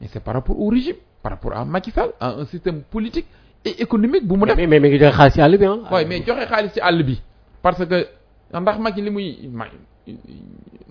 Mais 0.00 0.08
c'est 0.12 0.20
par 0.22 0.34
rapport 0.34 0.58
au 0.58 0.68
régime 0.68 0.96
par 1.22 1.32
rapport 1.32 1.52
à 1.52 1.64
Macky 1.64 1.90
Sall 1.90 2.10
à 2.18 2.34
un 2.34 2.46
système 2.46 2.82
politique 2.82 3.26
et 3.64 3.80
économique 3.82 4.26
bu 4.26 4.36
mu 4.36 4.46
def. 4.46 4.56
Mais 4.56 4.66
mais 4.66 4.80
mi 4.80 4.88
ngi 4.88 4.98
joxe 4.98 5.14
xaalis 5.16 5.32
ci 5.34 5.40
àll 5.40 5.58
bi 5.58 5.64
ah. 5.66 5.78
waaye 5.92 6.06
mais 6.06 6.24
joxe 6.26 6.46
xaalis 6.48 6.70
ci 6.72 6.80
àll 6.80 7.02
bi. 7.04 7.20
Parce 7.62 7.84
que 7.86 8.06
ndax 8.52 8.78
Macky 8.78 9.02
li 9.02 9.10
muy 9.10 9.50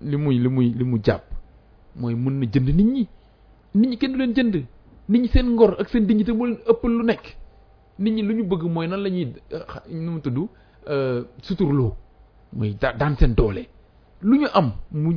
li 0.01 0.17
muy 0.17 0.37
li 0.39 0.47
muy 0.49 0.67
li 0.77 0.83
mu 0.83 0.97
jàpp 1.03 1.23
mooy 1.95 2.15
mën 2.15 2.39
na 2.39 2.45
jënd 2.45 2.69
nit 2.75 2.85
ñi 2.85 3.07
nit 3.75 3.89
ñi 3.89 3.97
kenn 3.97 4.11
du 4.13 4.17
leen 4.17 4.33
jënd. 4.35 4.55
Nit 5.09 5.21
ñi 5.21 5.27
seen 5.27 5.49
ngor 5.55 5.75
ak 5.79 5.89
seen 5.89 6.05
dignité 6.05 6.31
moo 6.33 6.45
leen 6.45 6.59
ëppal 6.69 6.91
lu 6.91 7.03
nekk. 7.05 7.35
Nit 7.99 8.11
ñi 8.13 8.21
lu 8.21 8.33
ñu 8.35 8.43
bëgg 8.43 8.63
mooy 8.63 8.87
nan 8.87 9.01
la 9.03 9.09
ñuy 9.09 9.33
nu 9.89 10.11
mu 10.11 10.19
tudd 10.21 10.47
suturloo. 11.41 11.95
Mooy 12.53 12.75
da 12.79 12.93
daan 12.93 13.15
seen 13.17 13.33
doole. 13.35 13.67
Lu 14.21 14.37
ñu 14.39 14.47
am 14.53 14.71
mu 14.91 15.11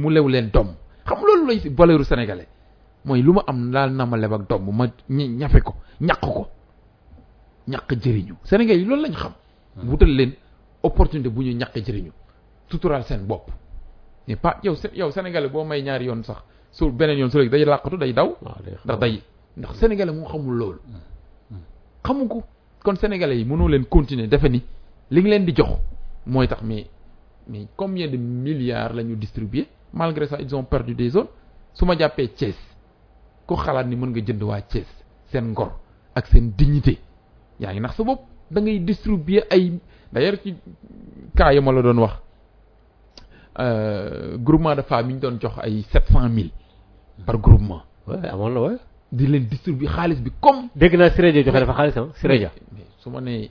mu 0.00 0.10
lew 0.10 0.28
leen 0.28 0.50
doom. 0.52 0.68
Xam 1.06 1.18
loolu 1.24 1.46
lay 1.48 1.68
valeur 1.70 2.04
sénégalais. 2.04 2.48
Mooy 3.04 3.22
lu 3.22 3.32
ma 3.32 3.42
am 3.46 3.70
daal 3.70 3.92
na 3.92 4.06
ma 4.06 4.16
leb 4.16 4.32
ak 4.32 4.48
doom 4.48 4.70
ma 4.76 4.86
ñafe 5.08 5.60
ko 5.62 5.74
ñaq 6.00 6.20
ko. 6.20 6.48
Ñaq 7.68 7.94
jëriñu. 8.02 8.34
Sénégal 8.44 8.78
yi 8.78 8.84
loolu 8.84 9.02
lañ 9.02 9.12
xam. 9.14 9.32
Wutal 9.84 10.08
leen 10.08 10.32
opportunité 10.82 11.28
bu 11.28 11.42
ñu 11.42 11.52
ñaq 11.54 11.74
jëriñu. 11.76 12.12
Suturaal 12.70 13.04
seen 13.04 13.26
bopp. 13.26 13.50
Mais 14.26 14.36
pas 14.36 14.58
yow 14.62 14.74
yow 14.94 15.10
sénégalais 15.10 15.48
boo 15.48 15.64
may 15.64 15.82
ñaari 15.82 16.04
yoon 16.06 16.22
sax 16.22 16.42
su 16.70 16.90
beneen 16.92 17.18
yoon 17.18 17.30
su 17.30 17.38
léegi 17.38 17.50
day 17.50 17.64
làqatu 17.64 17.96
day 17.96 18.12
daw. 18.12 18.36
Ndax 18.84 18.98
day 19.00 19.22
ndax 19.56 19.72
sénégalais 19.78 20.12
moo 20.14 20.24
xamul 20.26 20.56
loolu. 20.56 20.78
Xamu 22.04 22.28
ko. 22.28 22.42
Kon 22.84 22.96
sénégalais 22.96 23.36
yi 23.38 23.44
mënoo 23.44 23.68
leen 23.68 23.84
continuer 23.86 24.28
defe 24.28 24.48
ni 24.48 24.62
li 25.10 25.20
nga 25.20 25.28
leen 25.30 25.44
di 25.44 25.52
jox 25.54 25.70
mooy 26.26 26.46
tax 26.48 26.62
mais 26.62 26.86
mais 27.48 27.66
combien 27.76 28.08
de 28.08 28.16
milliards 28.16 28.92
la 28.94 29.02
ñu 29.02 29.16
distribué 29.16 29.66
malgré 29.92 30.26
ça 30.26 30.36
ils 30.40 30.54
ont 30.54 30.64
perdu 30.64 30.94
des 30.94 31.10
zones. 31.10 31.26
Su 31.74 31.84
ma 31.84 31.96
jàppee 31.96 32.28
Thiès 32.28 32.56
ko 33.46 33.56
xalaat 33.56 33.84
ni 33.86 33.96
mën 33.96 34.08
nga 34.10 34.20
jënd 34.20 34.42
waa 34.42 34.60
Thiès 34.60 34.86
seen 35.32 35.50
ngor 35.52 35.72
ak 36.14 36.26
seen 36.26 36.52
dignité 36.56 36.98
yaa 37.60 37.72
ngi 37.72 37.80
nax 37.80 37.96
sa 37.96 38.04
bopp. 38.04 38.20
Da 38.50 38.60
ngay 38.60 38.78
distribuer 38.80 39.44
ay 39.50 39.72
d'ailleurs 40.12 40.40
ci 40.42 40.54
cas 41.36 41.52
yi 41.52 41.60
ma 41.60 41.72
la 41.72 41.82
doon 41.82 41.98
wax 41.98 42.14
groupement 44.38 44.74
de 44.76 44.82
femmes 44.82 45.08
yi 45.08 45.14
ñu 45.14 45.20
doon 45.20 45.38
jox 45.40 45.52
ay 45.62 45.82
sept 45.92 46.06
cent 46.12 46.28
mille 46.28 46.50
par 47.26 47.38
groupement. 47.38 47.82
Waaw 48.06 48.20
amoon 48.32 48.50
na 48.54 48.60
waaye. 48.60 48.78
di 49.10 49.26
leen 49.26 49.46
distribuer 49.48 49.88
xaalis 49.90 50.20
bi 50.20 50.30
comme 50.40 50.68
dégg 50.74 50.94
naa 50.96 51.08
joxe 51.10 51.44
dafa 51.52 51.72
xaalis 51.72 51.96
ah 51.96 52.50
su 52.98 53.10
ma 53.10 53.20
nee 53.20 53.50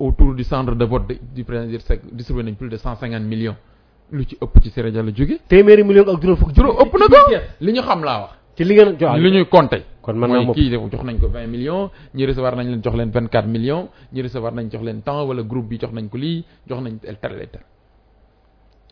autour 0.00 0.34
du 0.34 0.42
centre 0.44 0.74
de 0.74 0.84
vote 0.84 1.12
du 1.34 1.44
président 1.44 1.78
Seck 1.80 2.00
distribué 2.12 2.42
nañ 2.42 2.54
plus 2.54 2.68
de 2.68 2.76
cent 2.76 2.96
cinquante 2.96 3.24
millions. 3.24 3.56
Lu 4.12 4.24
ci 4.24 4.36
ëpp 4.40 4.62
ci 4.62 4.70
Siré 4.70 4.90
Dia 4.92 5.02
la 5.02 5.10
jóge. 5.12 5.38
Téeméeri 5.48 5.82
million 5.84 6.04
ak 6.08 6.20
juróom 6.20 6.36
fukk. 6.36 6.54
juróom 6.54 6.76
ëpp 6.82 6.92
na 6.98 7.06
ko. 7.08 7.16
li 7.60 7.72
ñu 7.72 7.80
xam 7.82 8.04
laa 8.04 8.20
wax. 8.20 8.30
Ci 8.56 8.64
li 8.64 8.74
ngeen 8.74 8.96
jox 8.98 9.18
li 9.18 9.30
ñuy 9.30 9.46
compter 9.48 9.82
kon 10.02 10.14
man 10.16 10.30
mooy 10.30 10.46
naa 10.46 10.54
kii 10.54 10.70
def 10.70 10.80
jox 10.92 11.02
nañ 11.04 11.18
ko 11.20 11.28
vingt 11.28 11.48
millions 11.50 11.90
ñi 12.14 12.26
recevoir 12.26 12.54
nañ 12.56 12.66
leen 12.70 12.82
jox 12.84 12.94
leen 12.96 13.10
vingt 13.10 13.28
quatre 13.30 13.48
millions 13.48 13.88
ñi 14.12 14.22
recevoir 14.22 14.52
nañ 14.54 14.70
jox 14.72 14.82
leen 14.82 15.02
temps 15.02 15.24
wala 15.28 15.42
groupe 15.42 15.68
bi 15.68 15.78
jox 15.80 15.92
nañ 15.92 16.08
ko 16.08 16.16
lii 16.18 16.44
jox 16.68 16.80
nañ 16.80 16.98
tel 17.02 17.16
tel 17.20 17.40
et 17.42 17.46
tel 17.52 17.62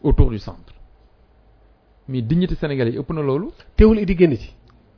autour 0.04 0.30
du 0.30 0.38
centre 0.38 0.72
mais 2.08 2.22
dignité 2.22 2.54
sénégalais 2.54 2.92
yi 2.92 2.98
ëpp 2.98 3.10
na 3.12 3.22
loolu 3.22 3.48
teewul 3.76 3.98
idi 3.98 4.14
génn 4.16 4.36
ci. 4.36 4.54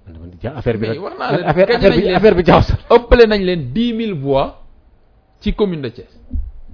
man 0.07 0.31
dama 0.43 0.59
affaire 0.59 0.79
bi 0.79 0.87
naa 0.89 1.33
leen 1.37 1.45
affaire 1.47 1.67
bi 1.79 2.01
leen. 2.03 2.15
affaire 2.15 2.35
bi 2.35 2.45
jaaw 2.45 2.63
sax. 2.63 2.79
ëppale 2.91 3.27
nañ 3.27 3.43
leen 3.45 3.73
dix 3.73 3.93
mille 3.95 4.15
voix 4.15 4.63
ci 5.41 5.55
commune 5.55 5.83
de 5.83 5.89
Thiès 5.89 6.13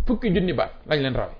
fukki 0.07 0.33
junni 0.35 0.53
baat 0.53 0.72
lañ 0.89 1.01
leen 1.03 1.14
rawe 1.14 1.35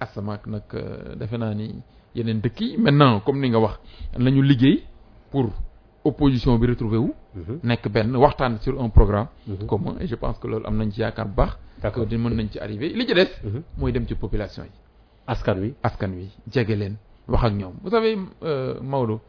asamaak 0.00 0.46
nag 0.46 0.62
euh, 0.74 1.14
defe 1.16 1.36
naa 1.38 1.54
ni 1.54 1.66
yeneen 2.14 2.40
dëkk 2.40 2.60
yi 2.60 2.76
maintenant 2.78 3.20
comme 3.20 3.40
ni 3.40 3.48
nga 3.50 3.58
wax 3.58 3.78
nañu 4.18 4.42
liggéey 4.42 4.82
pour 5.30 5.46
opposition 6.04 6.58
bi 6.58 6.66
retrouver 6.66 6.98
wu 6.98 7.14
nekk 7.62 7.88
benn 7.88 8.16
waxtaan 8.16 8.58
sur 8.60 8.80
un 8.80 8.88
programme 8.90 9.28
Mhm. 9.46 9.66
commun 9.66 9.94
et 10.00 10.06
je 10.06 10.14
pense 10.16 10.38
que 10.38 10.46
loolu 10.48 10.66
am 10.66 10.76
nañ 10.76 10.90
ci 10.90 11.00
yaakaar 11.00 11.26
bu 11.28 11.34
baax 11.36 11.56
D'accord. 11.82 12.06
mën 12.10 12.30
nañ 12.34 12.48
ci 12.50 12.58
arriver 12.58 12.88
li 12.88 13.06
ci 13.06 13.14
des 13.14 13.28
Mhm. 13.44 13.62
mooy 13.78 13.92
dem 13.92 14.06
ci 14.06 14.14
population 14.14 14.64
yi 14.64 14.70
askan 15.26 15.58
wi. 15.60 15.74
askan 15.82 16.10
wi 16.12 16.28
jege 16.50 16.74
leen 16.76 16.96
wax 17.28 17.44
ak 17.44 17.52
ñoom 17.54 17.74
vous 17.82 17.90
savez 17.90 18.16
euh, 18.42 18.80
Maodo 18.80 19.20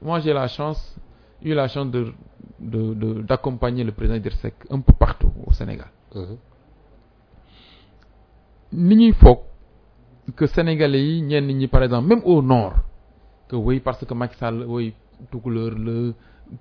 moi 0.00 0.20
j'ai 0.20 0.32
la 0.32 0.48
chance 0.48 0.96
eu 1.42 1.54
la 1.54 1.68
chance 1.68 1.90
de 1.90 2.12
de 2.60 2.94
de 2.94 3.22
d'accompagner 3.22 3.84
le 3.84 3.92
président 3.92 4.16
Idrissa 4.16 4.42
Seck 4.42 4.54
un 4.70 4.80
peu 4.80 4.92
partout 4.92 5.32
au 5.46 5.52
Sénégal 5.52 5.88
ni 8.72 8.96
ñuy 8.96 9.12
foog 9.12 9.38
que 10.36 10.46
sénégalais 10.46 11.02
yi 11.04 11.22
ñenn 11.22 11.46
ñi 11.46 11.68
par 11.68 11.82
exemple 11.82 12.08
même 12.08 12.22
au 12.24 12.40
nord 12.42 12.74
que 13.48 13.56
oui 13.56 13.80
parce 13.80 14.04
que 14.04 14.14
Macky 14.14 14.36
Sall 14.38 14.64
oui 14.66 14.94
tukulóor 15.30 15.72
la 15.78 16.12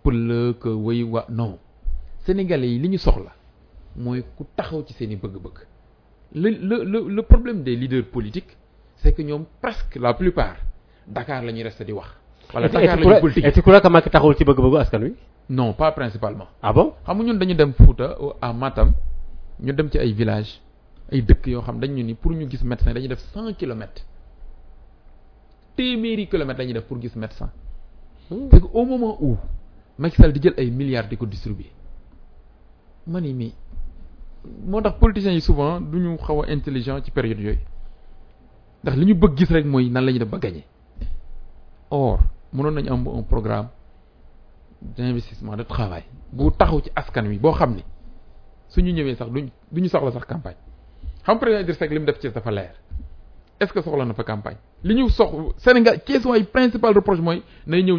pël 0.03 0.27
la 0.27 0.53
que 0.53 0.69
oui 0.69 1.03
wa 1.03 1.25
non 1.29 1.57
sénégalais 2.25 2.69
yi 2.69 2.79
li 2.79 2.89
ñu 2.89 2.97
soxla 2.97 3.31
mooy 3.95 4.23
ku 4.37 4.45
taxaw 4.55 4.83
ci 4.85 4.93
seen 4.93 5.11
i 5.11 5.15
bëgg-bëgg 5.15 5.57
le 6.33 6.49
le 6.49 6.83
le 6.83 6.99
le 7.15 7.21
problème 7.23 7.63
des 7.63 7.75
leaders 7.75 8.05
politiques 8.05 8.57
c'est 8.97 9.13
que 9.13 9.21
ñoom 9.21 9.45
presque 9.61 9.95
la 9.95 10.13
plupart 10.13 10.57
Dakar 11.07 11.43
la 11.43 11.51
ñuy 11.51 11.63
rester 11.63 11.83
di 11.85 11.91
wax. 11.91 12.07
wala 12.53 12.67
Dakar 12.69 12.99
la 12.99 13.05
ñuy 13.05 13.19
politique 13.19 13.45
et 13.45 13.51
tu 13.51 13.61
crois 13.61 13.81
que 13.81 13.87
Macky 13.89 14.09
taxawul 14.09 14.35
ci 14.35 14.43
bëgg-bëggu 14.45 14.77
askan 14.77 15.01
wi? 15.03 15.15
non 15.49 15.73
pas 15.73 15.91
principalement. 15.91 16.47
ah 16.61 16.71
bon? 16.73 16.93
xam 17.05 17.17
nga 17.17 17.23
ñun 17.25 17.37
dañu 17.39 17.55
dem 17.55 17.73
Fouta 17.73 18.15
à 18.41 18.53
Matam 18.53 18.93
ñu 19.59 19.73
dem 19.73 19.89
ci 19.89 19.97
ay 19.99 20.13
villages 20.13 20.61
ay 21.11 21.21
dëkk 21.21 21.47
yoo 21.47 21.61
xam 21.61 21.79
dañ 21.79 21.91
ñu 21.93 22.03
ni 22.03 22.13
pour 22.13 22.31
ñu 22.31 22.49
gis 22.49 22.63
médecin 22.63 22.93
dañuy 22.93 23.07
def 23.09 23.19
cent 23.33 23.53
kilomètres 23.57 24.05
téeméeri 25.75 26.27
kilomètres 26.27 26.59
la 26.59 26.65
ñuy 26.65 26.73
def 26.73 26.85
pour 26.85 27.01
gis 27.01 27.11
médecin 27.15 27.49
c'est 28.29 28.61
que 28.61 28.67
au 28.73 28.85
moment 28.85 29.17
où 29.21 29.37
Macky 29.97 30.15
Sall 30.15 30.31
di 30.31 30.41
jël 30.41 30.53
ay 30.57 30.69
milliards 30.71 31.07
di 31.09 31.17
ko 31.17 31.25
distribuer 31.25 31.71
ma 33.07 33.19
ni 33.19 33.33
mais 33.33 33.51
moo 34.65 34.81
tax 34.81 34.95
politiciens 34.99 35.33
yi 35.33 35.41
souvent 35.41 35.79
du 35.81 35.99
intelligent 36.47 37.01
ci 37.03 37.11
période 37.11 37.39
gagner. 40.39 40.65
Or 41.89 42.19
mënoon 42.53 42.73
nañu 42.73 42.89
am 42.91 43.07
un 43.07 43.23
programme 43.23 43.69
d'investissement 44.81 45.55
de 45.57 45.63
travail 45.63 46.03
bu 46.31 46.51
taxaw 46.57 46.81
ci 46.81 46.91
askan 46.95 47.27
wi 47.27 47.37
boo 47.37 47.51
xam 47.53 47.75
ni 47.75 47.83
suñu 48.69 48.91
ñëwee 48.93 49.15
campagne. 50.25 50.57
Xam 51.25 51.37
président 51.39 51.63
li 51.91 51.99
mu 51.99 52.05
def 52.05 52.19
dafa 52.33 52.51
leer. 52.51 52.73
Est-ce 53.59 53.73
que 53.73 53.81
soxla 53.81 54.05
campagne? 54.23 54.57
Li 54.83 54.95
ñu 54.95 55.09
sox 55.09 55.31
principal 56.45 56.93
reproche 56.95 57.21
mooy 57.21 57.43
nay 57.67 57.83
ñëw 57.83 57.97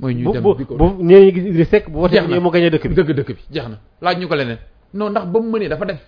mooy 0.00 0.14
ñuy 0.14 0.32
dem 0.32 0.42
bu 0.42 0.54
bu 0.54 0.86
ñi 1.04 1.32
gis 1.34 1.44
Idriss 1.50 1.68
Seck 1.70 1.90
bu 1.90 2.08
na. 2.08 2.20
ñoom 2.26 2.42
moo 2.42 2.50
gañee 2.50 2.70
dëkk 2.70 2.88
bi. 2.88 2.94
dëgg 2.94 3.10
dëkk 3.18 3.30
bi. 3.36 3.42
Jeex 3.52 3.66
na. 3.68 3.78
Laaj 4.00 4.16
ñu 4.18 4.26
ko 4.28 4.34
leneen. 4.34 4.58
Non 4.94 5.10
ndax 5.10 5.26
ba 5.32 5.40
mu 5.40 5.50
mënee 5.50 5.68
dafa 5.68 5.84
def. 5.84 6.00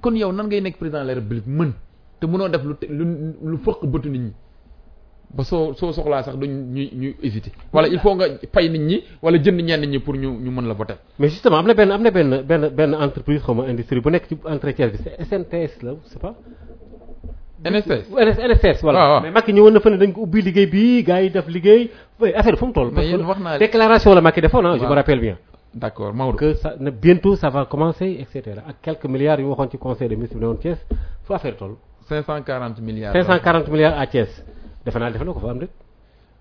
Kon 0.00 0.14
yow 0.16 0.32
nan 0.32 0.46
ngay 0.46 0.60
nekk 0.60 0.76
président 0.78 1.02
de 1.02 1.06
la 1.08 1.14
république 1.14 1.46
mën 1.46 1.72
te 2.20 2.26
mënoo 2.26 2.48
def 2.48 2.62
lu 2.64 2.74
lu 2.88 3.04
lu 3.50 3.56
fëq 3.58 3.84
bëtu 3.86 4.08
nit 4.10 4.18
ñi. 4.20 4.32
Ba 5.34 5.44
soo 5.44 5.74
soo 5.74 5.92
soxlaa 5.92 6.22
sax 6.22 6.36
duñ 6.36 6.50
ñu 6.74 6.82
ñu 7.00 7.14
hésiter. 7.22 7.52
Wala 7.72 7.88
il 7.88 7.98
faut 7.98 8.14
nga 8.14 8.26
fay 8.52 8.68
nit 8.68 8.78
ñi 8.78 9.02
wala 9.22 9.38
jënd 9.42 9.60
ñenn 9.60 9.84
ñi 9.90 9.98
pour 9.98 10.14
ñu 10.14 10.30
ñu 10.38 10.50
mën 10.50 10.66
la 10.68 10.74
voter. 10.74 10.96
Mais 11.18 11.28
justement 11.28 11.56
am 11.58 11.66
na 11.66 11.74
benn 11.74 11.90
am 11.90 12.02
na 12.02 12.10
benn 12.10 12.42
benn 12.46 12.68
benn 12.68 12.94
entreprise 12.94 13.42
xaw 13.42 13.54
ma 13.54 13.66
industrie 13.68 14.00
bu 14.00 14.10
nekk 14.10 14.26
ci 14.28 14.36
entretien 14.46 14.88
bi 14.88 14.98
SNTS 15.28 15.82
la 15.82 15.92
c'est 16.04 16.20
pas 16.20 16.34
NSS 17.64 18.10
NS 18.10 18.38
NSS 18.38 18.82
voilà. 18.82 18.98
Waaw, 18.98 19.10
waaw. 19.12 19.20
mais 19.22 19.30
Macky 19.30 19.52
ñëwoon 19.52 19.72
na 19.72 19.80
fa 19.80 19.90
ne 19.90 19.96
dañ 19.96 20.12
ko 20.12 20.22
ubbi 20.22 20.42
liggéey 20.42 20.66
bi 20.66 21.02
gars 21.04 21.20
yi 21.22 21.30
def 21.30 21.46
liggéey. 21.46 21.90
Affaire 22.34 22.56
fu 22.58 22.66
mu 22.66 22.72
toll? 22.72 22.92
Parce 22.92 23.06
que 23.06 23.58
déclaration 23.58 24.14
la 24.14 24.20
Macky 24.20 24.40
defoon 24.40 24.64
ah 24.66 24.76
je 24.78 24.84
me 24.84 24.94
rappelle 24.94 25.20
bien. 25.20 25.38
D'accord 25.74 26.12
Maodo. 26.14 26.36
Que 26.36 26.54
ça 26.54 26.74
ne 26.78 26.90
bientôt 26.90 27.36
ça 27.36 27.48
va 27.50 27.64
commencer 27.66 28.16
et 28.20 28.26
cetera. 28.32 28.62
Ak 28.68 28.76
quelques 28.82 29.04
milliards 29.06 29.38
yu 29.40 29.46
waxoon 29.46 29.70
ci 29.70 29.78
conseil 29.78 30.08
des 30.08 30.16
ministres 30.16 30.36
bi 30.36 30.42
ne 30.42 30.46
woon 30.48 30.56
Thiès. 30.56 30.78
Fu 31.24 31.32
affaire 31.34 31.56
toll? 31.56 31.76
540 32.08 32.80
milliards. 32.80 33.12
540 33.12 33.68
milliards 33.68 33.98
à 33.98 34.06
Thiès. 34.06 34.28
Defe 34.84 34.96
naa 34.98 35.10
def 35.10 35.22
na 35.22 35.32
ko 35.32 35.38
fa 35.40 35.50
am 35.50 35.58
rek 35.60 35.70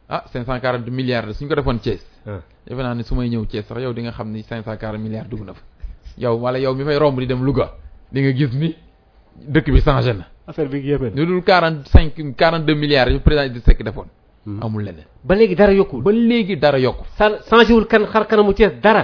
ah 0.10 0.24
540 0.34 0.90
milliards 0.90 1.34
suñ 1.38 1.48
ko 1.48 1.56
defoon 1.56 1.78
Thiès. 1.80 2.02
Ah. 2.28 2.42
Defe 2.68 2.80
naa 2.82 2.94
ne 2.96 3.04
su 3.04 3.14
may 3.16 3.30
ñëw 3.30 3.46
Thiès 3.46 3.64
sax 3.68 3.80
yow 3.80 3.94
di 3.94 4.02
nga 4.02 4.12
xam 4.12 4.32
ni 4.32 4.42
540 4.44 4.98
milliards 4.98 5.30
dugg 5.30 5.46
na 5.46 5.54
fa. 5.54 5.62
Yow 6.18 6.36
wala 6.40 6.58
yow 6.60 6.74
mi 6.74 6.84
fay 6.84 6.98
romb 6.98 7.20
di 7.20 7.28
dem 7.28 7.44
Louga 7.46 7.72
di 8.12 8.22
nga 8.22 8.32
gis 8.34 8.52
ni 8.54 8.76
dëkk 9.48 9.72
bi 9.72 9.82
changé 9.82 10.14
na 10.14 10.26
affaire 10.52 10.70
bi 10.70 10.80
yéeme 10.80 11.10
na. 11.10 11.16
lu 11.16 11.26
dul 11.26 11.42
45 11.44 12.36
42 12.36 12.76
milliards 12.76 13.12
yu 13.12 13.20
président 13.20 13.46
Idrissa 13.48 13.72
Seck 13.72 13.84
defoon. 13.84 14.08
Amul 14.62 14.84
leneen. 14.84 15.06
Ba 15.24 15.36
léegi 15.36 15.56
dara 15.56 15.74
ba 16.06 16.12
léegi 16.12 16.56
dara 16.58 16.78
yokku 16.80 17.06
sa 17.18 17.26
changé 17.50 17.74
wul 17.74 17.86
kan 17.88 18.04
xar 18.06 18.28
kanamu 18.28 18.54
Thiès 18.54 18.74
dara. 18.82 19.04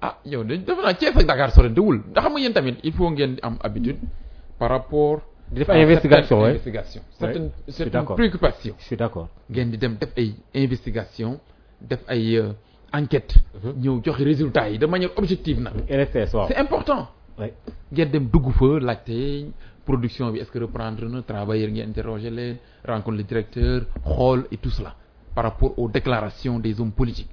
Ah 0.00 0.18
yow 0.24 0.42
de 0.44 0.56
defe 0.56 0.80
naa 0.82 0.94
Thiès 0.94 1.16
ak 1.16 1.26
Dakar 1.26 1.50
sorantewul 1.52 1.96
ndax 2.10 2.22
xam 2.24 2.32
nga 2.32 2.40
yéen 2.40 2.52
tamit 2.52 2.76
il 2.82 2.92
faut 2.92 3.10
ngeen 3.10 3.36
am 3.42 3.56
habitude 3.62 3.98
par 4.58 4.70
rapport 4.70 5.20
di 5.50 5.58
def 5.60 5.68
ay 5.70 5.82
investigation 5.82 6.44
investigation 6.46 7.02
certaines 7.18 7.50
je 7.66 7.72
suis 7.72 7.76
certaines 7.84 8.00
d'accord. 8.00 8.16
préoccupations. 8.16 8.74
Je 8.78 8.84
suis 8.84 8.96
d'accord. 8.96 9.28
Ngeen 9.50 9.70
di 9.70 9.78
dem 9.78 9.96
def 10.00 10.10
ay 10.16 10.34
investigation 10.54 11.38
def 11.80 12.00
ay 12.08 12.36
euh, 12.38 12.52
enquête 12.92 13.34
ñëw 13.82 14.00
joxe 14.04 14.22
résultats 14.22 14.68
yi 14.70 14.78
de 14.78 14.86
manière 14.86 15.10
objective 15.16 15.60
waaw. 15.62 16.46
C'est 16.48 16.56
important 16.56 17.08
ouais. 17.42 17.54
ngeen 17.92 18.10
dem 18.10 18.28
dugg 18.32 18.50
fa 18.58 18.78
laajte 18.80 19.52
production 19.84 20.30
bi 20.32 20.38
est-ce 20.40 20.50
que 20.50 20.58
reprendre 20.58 21.04
na 21.08 21.22
travailleurs 21.22 21.70
ngeen 21.70 21.88
interroger 21.88 22.30
leen 22.30 22.56
rencontre 22.86 23.16
le 23.18 23.24
directeur 23.24 23.82
xool 24.04 24.46
et 24.50 24.56
tout 24.58 24.70
cela 24.70 24.94
par 25.34 25.44
rapport 25.44 25.78
aux 25.78 25.88
déclarations 25.88 26.58
des 26.58 26.78
hommes 26.80 26.92
politiques. 26.92 27.30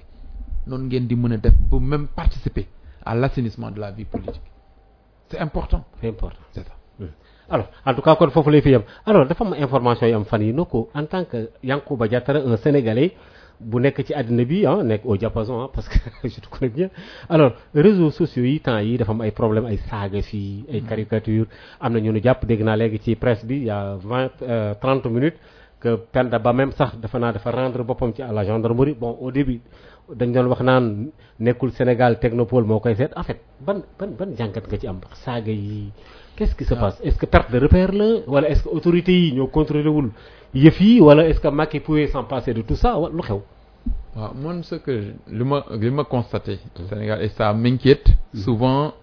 Noonu 0.66 0.84
ngeen 0.88 1.06
di 1.06 1.14
mën 1.16 1.32
a 1.32 1.36
def 1.36 1.54
ba 1.70 1.78
même 1.78 2.06
participer 2.08 2.66
à 3.04 3.14
l'assainissement 3.14 3.70
de 3.70 3.80
la 3.80 3.90
vie 3.92 4.04
politique. 4.04 4.42
C'est 5.28 5.38
important. 5.38 5.84
C'est 6.00 6.08
important. 6.08 6.40
C'est 6.52 6.64
ça. 6.64 6.74
Alors 7.48 7.66
en 7.84 7.94
tout 7.94 8.02
cas 8.02 8.14
kon 8.16 8.30
foofu 8.30 8.50
lay 8.50 8.60
fi 8.62 8.70
yem. 8.70 8.82
Alors 9.06 9.26
dafa 9.26 9.44
am 9.44 9.54
information 9.54 10.06
yu 10.06 10.14
am 10.14 10.24
fan 10.24 10.42
yi. 10.42 10.54
Ko 10.54 10.90
en 10.94 11.04
tant 11.06 11.24
que 11.24 11.50
Yankhoba 11.62 12.08
Diattara 12.08 12.38
un 12.40 12.56
sénégalais 12.56 13.14
bu 13.60 13.78
nekk 13.80 14.00
ci 14.06 14.12
àddina 14.14 14.44
bi 14.44 14.64
ah 14.66 14.82
nekk 14.82 15.04
au 15.04 15.16
diapason 15.16 15.60
ah 15.64 15.68
parce 15.72 15.88
que 15.88 15.98
je 16.28 16.40
te 16.40 16.48
connais 16.48 16.70
bien. 16.70 16.88
Alors 17.28 17.52
réseaux 17.74 18.10
sociaux 18.10 18.42
yi 18.44 18.60
temps 18.60 18.78
yi 18.78 18.96
dafa 18.96 19.12
am 19.12 19.20
ay 19.20 19.30
problème 19.30 19.66
ay 19.66 19.76
saaga 19.88 20.22
fii 20.22 20.64
ay 20.72 20.80
caricature 20.82 21.46
am 21.80 21.92
na 21.92 22.00
ñu 22.00 22.12
nu 22.12 22.20
jàpp 22.22 22.44
dégg 22.46 22.62
naa 22.62 22.76
léegi 22.76 22.98
ci 23.00 23.16
presse 23.16 23.44
bi 23.44 23.56
il 23.56 23.64
y 23.64 23.70
a 23.70 23.96
vingt 23.96 24.32
euh, 24.42 24.74
trente 24.80 25.06
minutes 25.06 25.36
que 25.80 25.96
Penda 26.12 26.38
Ba 26.38 26.52
même 26.52 26.72
sax 26.72 26.96
dafa 27.00 27.18
naa 27.18 27.32
dafa 27.32 27.50
rendre 27.50 27.82
boppam 27.84 28.12
ci 28.14 28.22
à 28.22 28.32
la 28.32 28.44
gendarmerie. 28.44 28.94
Bon 28.94 29.16
au 29.20 29.30
début 29.30 29.60
dañ 30.14 30.32
doon 30.32 30.46
wax 30.48 30.62
naan 30.62 31.10
nekkul 31.38 31.72
Sénégal 31.72 32.18
technopole 32.18 32.64
moo 32.66 32.80
koy 32.80 32.94
seet. 32.96 33.10
En 33.16 33.22
fait 33.22 33.40
ban 33.60 33.82
ban 33.98 34.08
ban 34.18 34.34
jàngat 34.36 34.66
nga 34.68 34.78
ci 34.78 34.86
am? 34.86 35.00
Saaga 35.24 35.52
yi 35.52 35.92
qu'est-ce 36.40 36.54
qui 36.56 36.64
se 36.64 36.72
passe? 36.74 36.98
Est-ce 37.04 37.18
que 37.18 37.26
perte 37.26 37.50
de 37.52 37.58
repère 37.60 37.92
la 37.92 38.20
wala 38.26 38.48
est-ce 38.48 38.62
que 38.64 38.70
autorités 38.70 39.12
yi 39.12 39.32
ñoo 39.34 39.48
contrôlé 39.48 39.86
wul 39.96 40.08
yëf 40.54 40.80
yi 40.80 40.98
wala 41.00 41.28
est-ce 41.28 41.38
que 41.38 41.48
Macky 41.48 41.80
pouvait 41.80 42.06
s'en 42.06 42.24
passer 42.24 42.54
de 42.54 42.62
tout 42.62 42.76
ça 42.76 42.98
wala 42.98 43.14
lu 43.14 43.20
xew? 43.20 43.40
Waaw 44.16 44.32
man 44.42 44.62
ce 44.64 44.76
que 44.76 45.12
li 45.38 45.44
ma 45.44 45.58
li 45.82 45.90
ma 45.90 46.04
constaté 46.04 46.58
au 46.78 46.86
Sénégal 46.88 47.22
et 47.22 47.28
ça 47.28 47.52
m'inquiète 47.52 48.08
souvent 48.34 48.94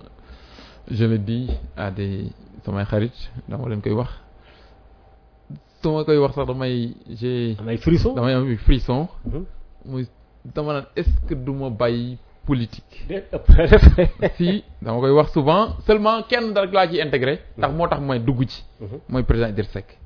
je 0.89 1.05
le 1.05 1.19
dis 1.19 1.47
à 1.75 1.91
des 1.91 2.25
samay 2.65 2.85
xarit 2.85 3.13
dama 3.47 3.69
leen 3.69 3.81
koy 3.81 3.91
wax. 3.93 4.09
Su 5.83 5.89
ma 5.91 6.03
koy 6.05 6.17
wax 6.17 6.33
sax 6.33 6.47
damay 6.47 6.95
j'ai 7.19 7.53
damay 7.55 8.33
am 8.33 8.57
frisson. 8.57 9.07
Mhm. 9.25 9.45
muy 9.85 10.07
dama 10.55 10.73
naan 10.73 10.85
est-ce 10.95 11.13
que 11.27 11.35
du 11.35 11.51
ma 11.51 11.69
bàyyi 11.69 12.17
politique. 12.47 12.95
Si 14.37 14.63
dama 14.81 14.99
koy 15.03 15.11
wax 15.11 15.29
souvent 15.35 15.75
seulement 15.85 16.23
kenn 16.29 16.55
rek 16.55 16.71
laa 16.73 16.87
ciy 16.89 17.01
intégré 17.05 17.33
ndax 17.57 17.71
moo 17.77 17.87
tax 17.87 18.01
dugg 18.25 18.41
ci. 18.47 18.63
Mhm. 18.81 18.97
mooy 19.09 19.23
président 19.23 19.49
Idrissa 19.49 19.73
Seck. 19.73 19.97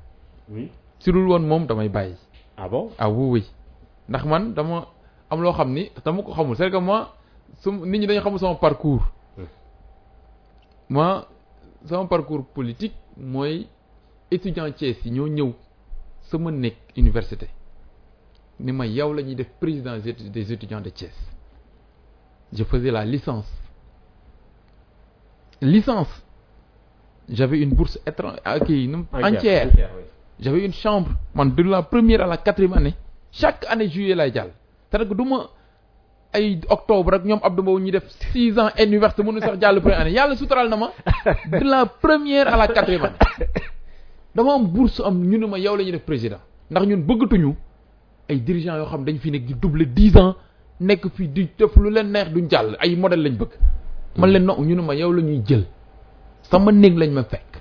Oui. 0.50 0.70
Su 0.98 1.12
dul 1.12 1.26
woon 1.28 1.46
moom 1.46 1.66
damay 1.66 1.88
bàyyi. 1.88 2.16
Ah 2.56 2.68
bon? 2.68 2.90
Ah 2.98 3.08
oui 3.10 3.26
oui. 3.32 3.42
Ndax 4.08 4.24
man 4.24 4.52
dama 4.54 4.86
am 5.30 5.40
loo 5.42 5.52
xam 5.52 5.72
ni 5.72 5.90
dama 6.04 6.22
ko 6.22 6.32
xamul. 6.32 6.56
C'est 6.56 6.70
que 6.70 6.76
moi 6.78 7.14
su 7.62 7.70
nit 7.70 7.98
ñi 8.00 8.06
dañu 8.06 8.20
xamul 8.20 8.38
sama 8.38 8.54
parcours. 8.56 9.02
Hmm. 9.36 9.46
moi 10.90 11.26
sama 11.86 12.06
parcours 12.08 12.44
politique 12.54 12.94
mooy 13.16 13.66
étudiant 14.30 14.70
Thiès 14.72 14.96
yi 15.04 15.10
ñoo 15.10 15.28
ñëw 15.28 15.52
sama 16.30 16.50
nekk 16.50 16.76
université. 16.96 17.48
Ni 18.60 18.72
ma 18.72 18.86
yow 18.86 19.12
la 19.14 19.22
ñuy 19.22 19.34
def 19.34 19.48
président 19.60 19.96
des 19.98 20.52
étudiants 20.52 20.80
de 20.80 20.90
Thiès 20.90 21.31
je 22.52 22.64
faisais 22.64 22.90
la 22.90 23.04
licence. 23.04 23.46
Licence. 25.60 26.08
J'avais 27.28 27.60
une 27.60 27.70
bourse 27.70 27.98
étrange 28.06 28.36
nu 28.68 29.04
entière 29.12 29.68
oui. 29.74 29.82
j'avais 30.40 30.64
une 30.64 30.72
chambre. 30.72 31.10
De 31.34 31.62
la 31.62 31.82
première 31.82 32.22
à 32.22 32.26
la 32.26 32.36
quatrième 32.36 32.72
année. 32.74 32.94
Chaque 33.30 33.64
année 33.68 33.88
juillet 33.88 34.14
lay 34.14 34.32
jàll. 34.32 34.50
C'est-à-dire 34.90 35.08
que 35.08 35.14
du 35.14 35.28
ma 35.28 35.46
ay 36.34 36.60
octobre 36.68 37.12
rek 37.12 37.24
ñoom 37.24 37.40
Abdou 37.42 37.62
Mbow 37.62 37.78
ñi 37.80 37.90
def 37.92 38.04
six 38.32 38.58
ans 38.58 38.70
université 38.78 39.22
mënu 39.22 39.40
sax 39.40 39.58
jàll 39.60 39.80
première 39.80 40.00
année. 40.00 40.12
Yàlla 40.12 40.36
suturaal 40.36 40.68
na 40.68 40.76
ma. 40.76 40.90
De 41.46 41.64
la 41.64 41.86
première 41.86 42.52
à 42.52 42.56
la 42.56 42.68
quatrième 42.68 43.04
année. 43.04 43.16
Dama 44.34 44.54
am 44.54 44.66
bourse 44.66 45.00
am 45.00 45.22
ñu 45.24 45.38
ne 45.38 45.46
ma 45.46 45.58
yow 45.58 45.76
la 45.76 45.84
ñuy 45.84 45.92
def 45.92 46.02
président. 46.02 46.38
Ndax 46.70 46.86
ñun 46.86 46.98
bëggatuñu 47.06 47.54
ay 48.28 48.40
dirigeants 48.40 48.76
yoo 48.76 48.86
xam 48.86 49.04
dañ 49.04 49.18
fi 49.18 49.30
nekk 49.30 49.44
di 49.46 49.54
doubler 49.54 49.86
dix 49.86 50.16
ans 50.16 50.34
nekk 50.80 51.08
fi 51.14 51.28
di 51.28 51.48
def 51.58 51.74
lu 51.76 51.90
leen 51.90 52.10
neex 52.10 52.28
duñ 52.32 52.48
jàll. 52.50 52.76
Ay 52.80 52.96
modèle 52.96 53.22
lañ 53.22 53.36
bëgg. 53.36 53.52
Man 54.16 54.30
leen 54.30 54.44
non 54.44 54.60
ñu 54.66 54.74
ne 54.74 54.82
ma 54.82 54.94
yow 54.94 55.12
la 55.12 55.22
ñuy 55.22 55.42
jël. 55.46 55.66
Sama 56.42 56.72
néeg 56.72 56.96
lañ 56.98 57.10
ma 57.12 57.24
fekk. 57.24 57.60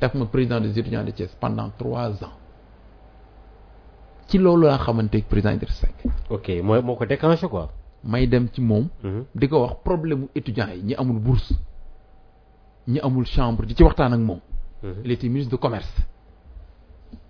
Def 0.00 0.14
ma 0.14 0.26
président 0.26 0.60
des 0.60 0.78
étudiants 0.78 1.04
de 1.04 1.10
Thiès 1.10 1.34
pendant 1.40 1.70
trois 1.76 2.10
ans. 2.24 2.36
Ci 4.28 4.38
loolu 4.38 4.66
laa 4.66 4.78
xamante 4.78 5.14
ak 5.16 5.24
président 5.24 5.52
Idrissa 5.54 5.86
Seck. 5.86 6.04
Ok 6.30 6.48
mooy 6.62 6.82
moo 6.82 6.96
ko 6.96 7.04
déclenché 7.06 7.48
quoi. 7.48 7.70
May 8.04 8.26
dem 8.28 8.48
ci 8.52 8.60
moom. 8.60 8.88
Mhm. 9.02 9.24
di 9.34 9.48
ko 9.48 9.60
wax 9.62 9.76
problème 9.84 10.20
mu 10.20 10.26
étudiants 10.34 10.68
yi 10.74 10.82
ñi 10.82 10.94
amul 10.94 11.18
bourse 11.18 11.54
ñi 12.86 13.00
amul 13.00 13.26
chambre 13.26 13.66
di 13.66 13.74
ci 13.74 13.82
waxtaan 13.82 14.12
ak 14.12 14.20
moom. 14.20 14.40
Mhm. 14.82 14.94
il 15.04 15.10
était 15.12 15.28
ministre 15.28 15.52
de 15.52 15.56
commerce. 15.56 15.92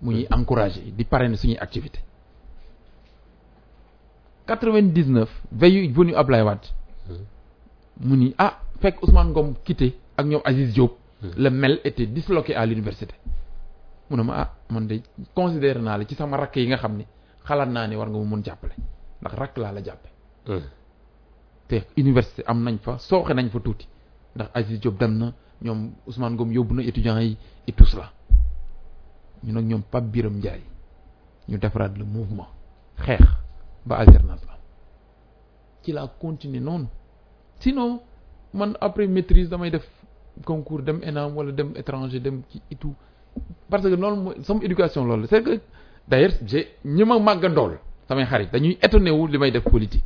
Mu 0.01 0.11
ñuy 0.13 0.27
encourager 0.29 0.81
di 0.95 1.03
parrainer 1.05 1.37
suñuy 1.37 1.57
activité 1.57 1.99
quatre-vingt-dix-neuf 4.49 5.29
veille 5.51 5.91
venu 5.93 6.15
Ablaye 6.15 6.41
Wade. 6.43 6.65
Mu 8.01 8.15
ni 8.17 8.33
ah 8.37 8.59
fekk 8.81 9.03
Ousmane 9.03 9.29
Ngom 9.29 9.53
quitté 9.63 9.93
ak 10.17 10.25
ñoom 10.25 10.41
Aziz 10.43 10.73
Diop. 10.73 10.97
Le 11.37 11.49
MEL 11.49 11.79
était 11.83 12.05
disloqué 12.07 12.55
à 12.55 12.65
l'université. 12.65 13.13
Mu 14.09 14.17
ne 14.17 14.23
ma 14.23 14.33
ah 14.41 14.55
man 14.69 14.87
de 14.87 15.01
considéré 15.35 15.79
naa 15.79 15.97
la 15.97 16.05
ci 16.07 16.15
sama 16.15 16.37
rakk 16.37 16.55
yi 16.55 16.67
nga 16.67 16.77
xam 16.77 16.95
ni 16.97 17.05
xalaat 17.45 17.69
naa 17.69 17.87
ne 17.87 17.95
war 17.95 18.09
nga 18.09 18.17
mu 18.17 18.25
mun 18.25 18.41
jàppale. 18.43 18.73
Ndax 19.21 19.33
rakk 19.35 19.57
laa 19.57 19.71
la 19.71 19.81
jàppe. 19.83 20.09
Te 21.67 21.81
université 21.97 22.43
am 22.47 22.63
nañ 22.63 22.77
fa 22.81 22.97
sooxe 22.97 23.33
nañ 23.33 23.49
fa 23.49 23.59
tuuti. 23.59 23.87
Ndax 24.35 24.49
Aziz 24.53 24.79
Diop 24.79 24.97
dem 24.99 25.17
na 25.17 25.33
ñoom 25.61 25.91
Ousmane 26.07 26.33
Ngom 26.35 26.51
yóbbu 26.51 26.73
na 26.75 26.81
étudiants 26.83 27.19
yi 27.21 27.37
et 27.67 27.73
tout 27.73 27.85
cela. 27.85 28.11
Ñu 29.43 29.51
nag 29.53 29.65
ñoom 29.65 29.81
Pape 29.91 30.07
Biram 30.07 30.37
Ndiaye 30.37 30.63
ñu 31.49 31.57
defaraat 31.57 31.91
le 31.97 32.05
mouvement. 32.05 32.47
Xeex 33.05 33.19
ba 33.89 33.95
alternance 34.01 34.45
am 34.53 34.57
ci 35.83 35.91
laa 35.91 36.07
continuer 36.23 36.61
noonu 36.67 36.87
sinon 37.59 37.99
man 38.53 38.71
après 38.79 39.07
maîtrise 39.07 39.49
damay 39.49 39.71
def 39.71 39.85
concours 40.45 40.83
dem 40.87 40.99
ENAM 41.09 41.35
wala 41.37 41.51
dem 41.51 41.69
étranger 41.75 42.19
dem 42.21 42.41
ci 42.49 42.61
et 42.71 42.75
tout. 42.75 42.95
Parce 43.69 43.83
que 43.83 43.95
loolu 43.95 44.15
mooy 44.23 44.35
sama 44.43 44.63
éducation 44.63 45.03
loolu 45.05 45.25
c'est 45.29 45.43
que 45.43 45.59
d'ailleurs 46.07 46.31
j'ai 46.45 46.63
ñi 46.85 47.03
ma 47.03 47.19
màggandool 47.19 47.73
samay 48.07 48.25
xarit 48.25 48.49
dañuy 48.51 48.77
étonné 48.81 49.11
wu 49.11 49.27
li 49.27 49.37
may 49.37 49.51
def 49.51 49.63
politique. 49.63 50.03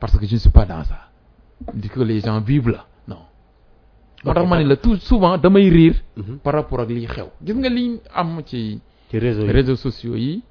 Parce 0.00 0.16
que 0.18 0.24
je 0.26 0.34
ne 0.34 0.38
suis 0.38 0.50
pas 0.50 0.64
dans 0.64 0.84
ça. 0.84 1.08
Di 1.74 1.88
que 1.88 1.98
les 2.00 2.20
gens 2.20 2.40
vivent 2.40 2.68
là. 2.70 2.86
Non. 3.08 3.18
Moo 4.24 4.32
tax 4.32 4.48
ma 4.48 4.58
ne 4.62 4.68
la 4.68 4.76
tout 4.76 4.96
souvent 4.96 5.36
damay 5.38 5.68
riir 5.68 5.94
Mhm. 6.16 6.38
par 6.38 6.52
rapport 6.54 6.80
ak 6.80 6.88
liy 6.88 7.06
xew. 7.06 7.26
Gis 7.44 7.54
nga 7.54 7.68
liñ 7.68 7.98
am 8.14 8.40
ci 8.46 8.80
réseaux 9.12 9.76
sociaux 9.76 10.14
yi 10.14 10.42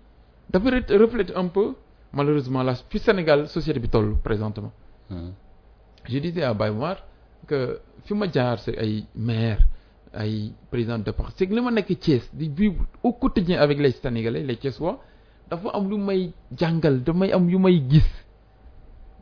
dafa 0.50 0.70
re- 0.70 0.98
reflète 0.98 1.32
un 1.36 1.48
peu 1.48 1.76
malheureusement 2.14 2.64
la 2.64 2.76
fi 2.76 3.00
Sénégal 3.00 3.48
société 3.48 3.80
bi 3.80 3.90
toll 3.90 4.16
présentement. 4.24 4.72
Mhm. 5.10 5.32
je 6.10 6.20
disais 6.20 6.44
à 6.44 6.54
Baye 6.54 6.74
que 7.48 7.80
fi 8.06 8.14
ma 8.14 8.30
jaar 8.32 8.60
c'est 8.60 8.78
ay 8.78 9.06
maire 9.16 9.60
ay 10.14 10.52
président 10.72 11.00
de 11.00 11.14
c'est 11.36 11.48
que 11.48 11.54
li 11.54 11.62
ma 11.62 11.72
nekk 11.72 11.98
Thiès 12.00 12.24
di 12.34 12.50
vivre 12.50 12.86
au 13.04 13.14
quotidien 13.14 13.60
avec 13.60 13.78
les 13.80 13.92
Sénégalais 13.92 14.44
les 14.44 14.58
Thiessois 14.58 15.00
dafa 15.50 15.70
am 15.74 15.90
lu 15.90 15.98
may 15.98 16.32
jàngal 16.56 17.04
damay 17.04 17.32
am 17.32 17.50
yu 17.50 17.58
may 17.60 17.82
gis. 17.90 18.10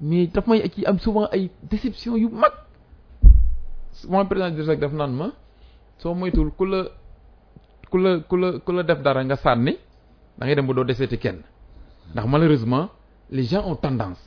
Mais 0.01 0.27
daf 0.27 0.47
may 0.47 0.59
ci 0.69 0.83
am 0.85 0.99
souvent 0.99 1.27
ay 1.31 1.49
déception 1.63 2.17
yu 2.17 2.27
mag. 2.29 2.51
Souvent 3.93 4.25
président 4.25 4.51
de 4.51 4.61
rek 4.63 4.79
daf 4.79 4.91
naan 4.91 5.13
ma 5.15 5.31
soo 5.97 6.13
moytuwul 6.13 6.51
ku 6.51 6.65
la 6.65 6.83
ku 7.89 7.97
la 7.97 8.19
ku 8.27 8.35
la 8.35 8.59
ku 8.59 8.71
la 8.75 8.83
def 8.83 8.99
dara 9.01 9.23
nga 9.23 9.35
sànni 9.39 9.77
da 10.37 10.45
ngay 10.45 10.55
dem 10.55 10.67
ba 10.67 10.73
doo 10.73 10.83
deseeti 10.83 11.17
kenn 11.17 11.39
ndax 12.13 12.25
malheureusement 12.27 12.89
les 13.31 13.43
gens 13.43 13.63
ont 13.65 13.75
tendance 13.75 14.19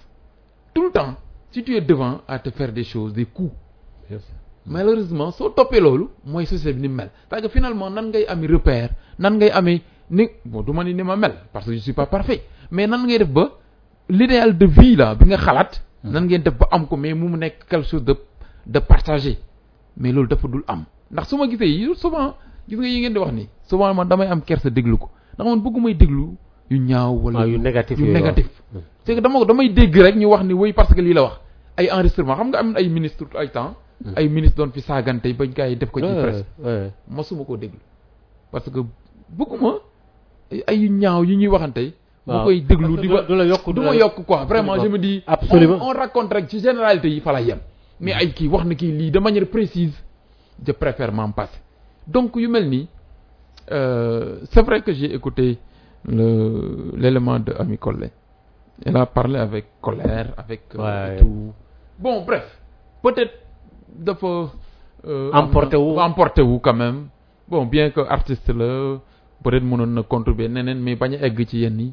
tout 0.75 0.85
le 0.85 0.91
temps 0.93 1.15
si 1.51 1.63
tu 1.65 1.77
es 1.77 1.81
devant 1.81 2.21
à 2.29 2.39
te 2.39 2.51
faire 2.51 2.73
des 2.73 2.85
choses 2.85 3.13
des 3.15 3.25
coups. 3.25 3.53
Malheureusement 4.67 5.31
soo 5.31 5.49
toppee 5.51 5.81
loolu 5.81 6.09
mooy 6.27 6.45
société 6.47 6.73
bi 6.75 6.83
ni 6.83 6.89
mel. 6.89 7.11
Parce 7.29 7.43
que 7.43 7.49
finalement 7.49 7.89
nan 7.91 8.09
ngay 8.11 8.27
ami 8.27 8.47
repère 8.47 8.91
nan 9.19 9.37
ngay 9.39 9.51
amee 9.51 9.83
ni 10.11 10.29
bon 10.45 10.63
du 10.63 10.73
ma 10.73 10.85
ni 10.85 10.93
ni 10.95 11.03
ma 11.03 11.17
mel 11.17 11.35
parce 11.53 11.65
que 11.67 11.73
je 11.73 11.79
suis 11.79 11.93
pas 11.95 12.07
parfait 12.07 12.43
mais 12.71 12.87
nan 12.87 13.07
ngay 13.07 13.19
def 13.19 13.29
ba 13.31 13.51
l'idéal 14.11 14.57
de 14.59 14.67
vie 14.67 14.95
là 14.97 15.15
bi 15.15 15.25
nga 15.27 15.37
xalaat 15.39 15.71
nan 16.05 16.25
ngeen 16.27 16.43
def 16.43 16.55
ba 16.59 16.69
am 16.71 16.87
ko 16.87 16.97
mais 16.97 17.15
mu 17.15 17.29
nekk 17.37 17.65
quelque 17.69 17.87
chose 17.87 18.05
de 18.05 18.15
de 18.67 18.79
partagé. 18.81 19.39
Mais 19.97 20.13
loolu 20.13 20.29
dafa 20.29 20.47
dul 20.49 20.65
am. 20.69 20.85
Ndax 21.11 21.29
su 21.29 21.37
ma 21.39 21.49
gisee 21.49 21.67
yi 21.67 21.95
souvent 21.97 22.35
gis 22.69 22.77
nga 22.77 22.87
yi 22.87 23.01
ngeen 23.01 23.13
di 23.15 23.19
wax 23.19 23.33
ni 23.33 23.49
souvent 23.69 23.95
man 23.95 24.07
damay 24.07 24.29
am 24.29 24.43
kersa 24.43 24.69
déglu 24.69 24.99
ko. 24.99 25.09
Ndax 25.39 25.49
man 25.49 25.61
bëggu 25.63 25.81
may 25.81 25.95
déglu 25.95 26.37
yu 26.71 26.79
ñaaw 26.79 27.15
wala 27.15 27.47
yu 27.47 27.59
négatif 27.59 27.99
yu 27.99 28.07
négatif. 28.13 28.47
c'est 29.05 29.15
que 29.15 29.21
dama 29.21 29.45
damay 29.45 29.69
dégg 29.71 29.97
rek 29.97 30.17
ñu 30.17 30.27
wax 30.27 30.45
ni 30.45 30.53
woy 30.53 30.73
parce 30.73 30.93
que 30.95 31.01
lii 31.01 31.15
la 31.15 31.23
wax. 31.23 31.41
Ay 31.77 31.89
enregistrement 31.91 32.35
xam 32.37 32.49
nga 32.49 32.59
am 32.59 32.75
ay 32.77 32.89
ministre 32.89 33.27
ay 33.39 33.49
temps. 33.51 33.75
Ay 34.17 34.29
ministre 34.29 34.57
doon 34.59 34.71
fi 34.73 34.81
saagante 34.81 35.27
bañ 35.35 35.51
gaa 35.55 35.67
yi 35.69 35.77
def 35.77 35.91
ko 35.91 36.01
ci 36.01 36.07
presse. 36.07 36.45
mosuma 37.09 37.45
koo 37.45 37.57
déglu. 37.57 37.79
Parce 38.53 38.69
que 38.71 38.81
bëgguma 39.31 39.75
ay 40.67 40.77
yu 40.79 40.89
ñaaw 40.91 41.25
yi 41.25 41.37
ñuy 41.37 41.49
waxante. 41.49 41.93
Bu 42.27 42.35
koy 42.45 42.61
déglu 42.61 42.97
di 43.01 43.09
ba 43.09 43.23
du 43.23 43.35
la 43.35 43.45
yokk 43.45 43.73
du 43.73 43.81
ma 43.81 43.95
yokk 43.95 44.25
quoi. 44.27 44.45
Vraiment 44.45 44.79
je 44.83 44.89
me 44.89 44.99
dis 44.99 45.23
Absolument. 45.27 45.79
on, 45.81 45.91
on 45.91 45.95
raconte 45.99 46.33
rek 46.33 46.49
ci 46.51 46.61
généralité 46.61 47.09
yi 47.09 47.21
fa 47.21 47.33
la 47.33 47.41
yem. 47.41 47.59
Mais 48.01 48.13
ay 48.13 48.33
kii 48.33 48.49
wax 48.49 48.65
na 48.67 48.75
kii 48.75 48.93
lii 48.93 49.11
de 49.11 49.19
manière 49.19 49.47
précise 49.47 49.95
je 50.67 50.73
préfère 50.73 51.13
m'en 51.13 51.31
passer. 51.31 51.59
Donc 52.07 52.37
yu 52.37 52.49
mel 52.49 52.69
nii 52.69 52.87
euh, 53.71 54.39
c'est 54.51 54.63
vrai 54.63 54.83
que 54.83 54.93
j'ai 54.93 55.15
écouté 55.15 55.59
l'élément 56.07 57.39
de 57.39 57.53
Ami 57.59 57.79
elle 58.85 58.97
a 58.97 59.07
parlé 59.07 59.39
avec 59.39 59.67
colère 59.81 60.33
avec 60.37 60.63
euh, 60.75 60.79
Ouais. 61.11 61.17
tout. 61.19 61.53
Bon 61.99 62.23
bref. 62.25 62.47
Peut-être 63.03 63.33
dafa 63.99 64.51
euh, 65.07 65.31
na- 65.33 65.41
wu. 65.79 65.99
emporté 66.01 66.43
wu 66.43 66.61
quand 66.61 66.75
même. 66.75 67.09
Bon 67.49 67.67
bien 67.67 67.91
que 67.91 68.01
artiste 68.01 68.49
la 68.51 68.99
peut-être 69.43 69.65
mënoon 69.65 69.87
na 69.95 70.03
contribuer 70.03 70.49
neneen 70.49 70.79
mais 70.81 70.97
a 71.01 71.07
egg 71.27 71.47
ci 71.49 71.59
yenn 71.61 71.93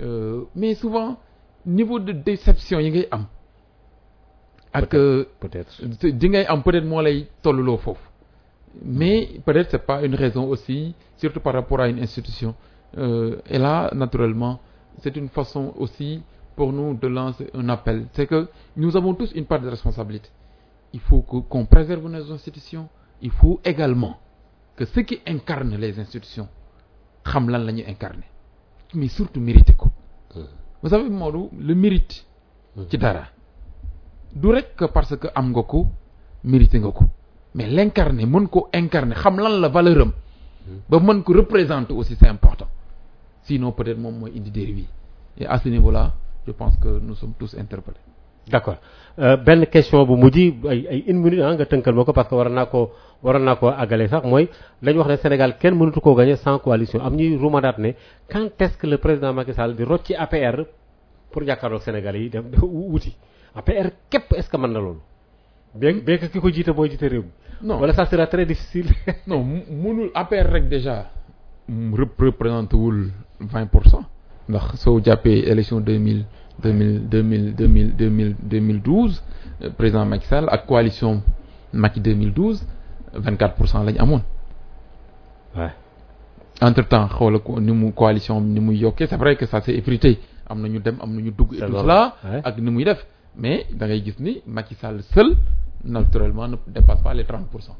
euh, 0.00 0.42
mais 0.54 0.74
souvent 0.74 1.16
niveau 1.64 1.98
de 1.98 2.12
déception 2.12 2.80
yi 2.80 2.90
ngay 2.90 3.08
am. 3.10 3.26
Ak 4.72 4.94
euh, 4.94 5.24
peut-être. 5.40 5.82
di 6.12 6.28
ngay 6.28 6.44
am 6.46 6.62
peut-être 6.62 6.84
moo 6.84 7.00
lay 7.00 7.26
tolluloo 7.42 7.78
foofu. 7.78 8.00
Mais 8.84 9.40
peut-être 9.44 9.70
c'est 9.70 9.86
pas 9.86 10.02
une 10.04 10.14
raison 10.14 10.46
aussi 10.48 10.94
surtout 11.16 11.40
par 11.40 11.54
rapport 11.54 11.80
à 11.80 11.88
une 11.88 11.98
institution 11.98 12.54
euh, 12.98 13.36
et 13.48 13.58
là 13.58 13.90
naturellement 13.94 14.60
c'est 15.02 15.16
une 15.16 15.28
façon 15.28 15.74
aussi 15.76 16.22
pour 16.56 16.72
nous 16.72 16.94
de 16.94 17.06
lancer 17.06 17.50
un 17.54 17.68
appel. 17.68 18.06
C'est 18.14 18.26
que 18.26 18.48
nous 18.76 18.96
avons 18.96 19.12
tous 19.14 19.30
une 19.32 19.44
part 19.44 19.60
de 19.60 19.68
responsabilité. 19.68 20.30
Il 20.94 21.00
faut 21.00 21.20
qu'on 21.20 21.66
préserve 21.66 22.08
nos 22.08 22.32
institutions. 22.32 22.88
Il 23.20 23.30
faut 23.30 23.60
également 23.64 24.16
que 24.74 24.86
ceux 24.86 25.02
qui 25.02 25.20
incarnent 25.26 25.76
les 25.76 25.98
institutions 26.00 26.48
mais 28.94 29.08
surtout 29.08 29.40
mériter 29.40 29.74
ko. 29.74 29.88
Vous 30.82 30.88
savez 30.88 31.08
Modou 31.10 31.50
le 31.58 31.74
mérite 31.74 32.24
ci 32.88 32.98
dara. 32.98 33.24
Du 34.32 34.48
rek 34.48 34.76
que 34.76 34.84
parce 34.84 35.16
que 35.16 35.26
am 35.34 35.52
ko 35.52 35.88
mais 36.44 37.66
l'incarner 37.68 38.26
ko 38.50 38.68
incarner 38.72 39.14
xam 39.16 39.38
lan 39.38 39.60
la 39.60 39.68
valeur 39.68 40.02
am. 40.02 40.12
Ba 40.88 40.98
mën 41.00 41.22
ko 41.22 41.32
représenter 41.32 41.92
aussi 41.92 42.16
c'est 42.18 42.28
important 42.28 42.65
sinon 43.46 43.72
peut-être 43.72 43.98
moom 43.98 44.18
mooy 44.18 44.32
indi 44.36 44.50
dérive 44.50 44.78
yi. 44.78 44.86
Et 45.38 45.46
à 45.46 45.58
ce 45.58 45.68
niveau-là 45.68 46.12
je 46.46 46.52
pense 46.52 46.76
que 46.76 46.88
nous 47.00 47.14
sommes 47.14 47.32
tous 47.38 47.54
interpellés. 47.58 47.96
D'accord. 48.48 48.76
Euh, 49.18 49.36
benn 49.36 49.66
question 49.66 50.04
bu 50.06 50.14
mujj 50.16 50.54
ay 50.70 50.86
ay 50.90 51.04
une 51.08 51.18
minute 51.20 51.40
ah 51.42 51.54
nga 51.54 51.66
tënkal 51.66 51.94
ma 51.94 52.04
ko 52.04 52.12
parce 52.12 52.28
que 52.28 52.34
war 52.36 52.48
naa 52.48 52.66
ko 52.66 52.92
waroon 53.22 53.42
naa 53.44 53.56
koo 53.56 53.68
àggale 53.70 54.06
sax 54.08 54.24
mooy 54.24 54.48
dañu 54.82 54.98
wax 54.98 55.08
ne 55.10 55.16
Sénégal 55.16 55.56
kenn 55.58 55.74
mënatu 55.74 56.00
koo 56.00 56.14
gagner 56.14 56.36
sans 56.36 56.58
coalition. 56.60 57.00
Am 57.00 57.14
ñuy 57.16 57.36
rumadaat 57.36 57.78
ne 57.78 57.92
quand 58.30 58.50
est-ce 58.60 58.76
que 58.78 58.86
le 58.86 58.98
président 58.98 59.32
Macky 59.32 59.52
Sall 59.52 59.74
di 59.74 59.82
rocc 59.82 60.04
ci 60.06 60.14
APR 60.14 60.62
pour 61.32 61.42
jàkkaarloog 61.44 61.82
Sénégalais 61.82 62.20
yi 62.22 62.30
dem 62.30 62.44
wuti? 62.62 63.16
APR 63.54 63.90
képp 64.10 64.32
est-ce 64.36 64.48
que 64.48 64.56
mën 64.56 64.68
na 64.68 64.78
loolu? 64.78 65.00
Bien 65.74 65.94
bien 66.04 66.18
que 66.18 66.26
ki 66.28 66.38
ko 66.40 66.48
jiite 66.50 66.68
mooy 66.70 66.88
jiite 66.90 67.02
réew 67.08 67.22
mi. 67.22 67.30
Non. 67.62 67.80
Wala 67.80 67.94
ça 67.94 68.06
sera 68.06 68.26
très 68.28 68.46
difficile. 68.46 68.90
Non 69.26 69.42
mënul 69.42 70.10
APR 70.14 70.46
rek 70.52 70.68
déjà 70.68 71.06
mu 71.68 71.96
rep- 71.96 72.20
représenté 72.20 72.76
wul 72.76 73.10
vingt 73.40 73.66
pour 73.66 73.84
cent. 73.86 74.04
Ndax 74.48 74.76
soo 74.76 75.00
jàppee 75.04 75.40
élection 75.46 75.80
deux 75.80 75.98
mille 75.98 76.24
deux 76.62 76.72
mille 76.72 77.08
deux 77.08 77.22
mille 77.22 77.54
deux 77.54 77.68
mille 77.68 77.96
deux 77.96 78.08
mille 78.08 78.36
deux 78.42 78.60
mille 78.60 78.80
douze 78.82 79.22
euh, 79.62 79.70
président 79.70 80.04
Macky 80.06 80.26
Sall 80.26 80.48
ak 80.50 80.66
coalition 80.66 81.22
Macky 81.72 82.00
deux 82.00 82.14
mille 82.14 82.32
douze 82.32 82.64
vingt 83.14 83.36
quatre 83.36 83.54
pour 83.56 83.68
cent 83.68 83.82
la 83.82 83.92
ñu 83.92 83.98
amoon. 83.98 84.22
Ouais. 85.56 85.70
entre 86.60 86.82
temps 86.88 87.08
xoola 87.08 87.38
ko 87.38 87.60
ni 87.60 87.72
mu 87.72 87.92
coalition 87.92 88.40
ni 88.40 88.60
muy 88.60 88.76
yokkee 88.78 89.06
c'est 89.08 89.16
vrai 89.16 89.36
que 89.36 89.46
ça 89.46 89.60
s'est 89.60 89.74
effrité. 89.74 90.18
Am 90.48 90.60
na 90.62 90.68
ñu 90.68 90.78
dem 90.80 90.96
am 91.02 91.14
na 91.14 91.20
ñu 91.22 91.30
dugg 91.32 91.54
et 91.54 91.58
C'est 91.58 91.66
tout 91.66 91.76
cela 91.78 92.16
ak 92.44 92.58
ni 92.58 92.70
muy 92.70 92.84
def. 92.84 93.04
Mais 93.38 93.66
da 93.72 93.86
ngay 93.86 94.02
gis 94.04 94.16
ni 94.18 94.42
Macky 94.46 94.74
Sall 94.76 95.02
seul 95.02 95.36
naturellement 95.84 96.48
ne 96.48 96.56
dépasse 96.68 97.02
pas 97.02 97.12
les 97.14 97.24
trente 97.24 97.48
pour 97.48 97.62
cent. 97.62 97.76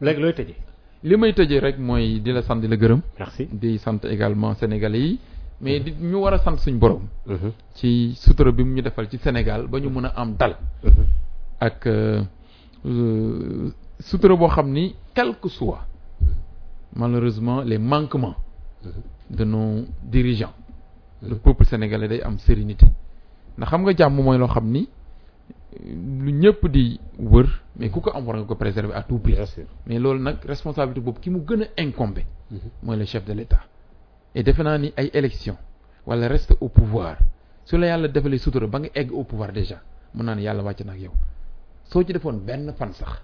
Léegi 0.00 0.20
looy 0.20 0.34
tëjee? 0.34 0.54
Li 1.02 1.16
may 1.16 1.32
tëjee 1.34 1.60
rek 1.60 1.78
mooy 1.78 2.20
di 2.22 2.30
la 2.32 2.42
sant 2.42 2.60
di 2.60 2.68
la 2.68 2.76
gërëm. 2.76 3.00
Merci. 3.18 3.48
Di 3.52 3.78
sant 3.78 3.98
également 4.04 4.54
sénégalais 4.54 5.00
yi. 5.00 5.18
Mais 5.60 5.80
di 5.80 5.92
ñu 6.00 6.16
war 6.18 6.34
a 6.34 6.38
sant 6.38 6.56
suñ 6.56 6.78
borom. 6.78 7.02
Mhm. 7.26 7.52
ci 7.74 8.14
sutura 8.16 8.50
bi 8.52 8.62
mu 8.64 8.74
ñu 8.74 8.82
defal 8.82 9.08
ci 9.08 9.18
Sénégal 9.18 9.66
ba 9.68 9.78
ñu 9.80 9.88
mën 9.90 10.04
a 10.06 10.12
am 10.16 10.34
dal. 10.36 10.56
Mhm. 10.82 11.04
ak 11.60 11.86
euh, 11.86 12.22
euh, 12.86 13.70
sutura 14.00 14.34
boo 14.36 14.48
xam 14.48 14.70
ni 14.72 14.94
quel 15.14 15.36
que 15.40 15.48
soit 15.48 15.86
malheureusement 16.94 17.62
les 17.62 17.78
manquements 17.78 18.34
de 19.30 19.44
nos 19.44 19.84
dirigeants. 20.02 20.52
Le 21.22 21.36
peuple 21.36 21.64
sénégalais 21.64 22.08
day 22.08 22.22
am 22.22 22.38
sérénité. 22.38 22.86
Ndax 23.56 23.68
xam 23.70 23.82
nga 23.82 23.92
jàmm 23.96 24.14
mooy 24.22 24.38
loo 24.38 24.48
xam 24.48 24.66
ni 24.70 24.88
lu 25.80 26.30
ñëpp 26.32 26.66
di 26.68 27.00
wër 27.18 27.46
mais 27.76 27.90
ku 27.90 28.00
ko 28.00 28.10
am 28.10 28.26
war 28.26 28.36
nga 28.36 28.44
ko 28.44 28.54
préserver 28.54 28.94
à 28.94 29.02
tout 29.02 29.18
prix. 29.18 29.36
Mais 29.86 29.98
loolu 29.98 30.20
nag 30.20 30.36
responsabilité 30.44 31.00
boobu 31.00 31.20
ki 31.20 31.30
mu 31.30 31.40
gën 31.46 31.62
a 31.76 31.82
incombé 31.82 32.26
Mhm. 32.50 32.60
mooy 32.82 32.96
le 32.98 33.04
chef 33.06 33.24
de 33.24 33.32
l'État. 33.32 33.62
Et 34.34 34.42
defe 34.42 34.58
naa 34.62 34.76
ni 34.78 34.92
ay 34.96 35.10
élection 35.14 35.56
wala 36.06 36.28
reste 36.28 36.54
au 36.60 36.68
pouvoir 36.68 37.16
su 37.64 37.76
la 37.78 37.86
yàlla 37.86 38.08
defalee 38.08 38.38
sutura 38.38 38.66
ba 38.66 38.78
nga 38.80 38.88
egg 38.94 39.10
au 39.12 39.24
pouvoir 39.24 39.52
déjà 39.52 39.80
mën 40.14 40.24
naa 40.24 40.34
ne 40.34 40.42
yàlla 40.42 40.62
wàcc 40.62 40.84
na 40.84 40.92
ak 40.92 41.00
yow. 41.00 41.12
Soo 41.84 42.02
ci 42.04 42.12
defoon 42.12 42.40
benn 42.44 42.72
fan 42.76 42.92
sax 42.92 43.22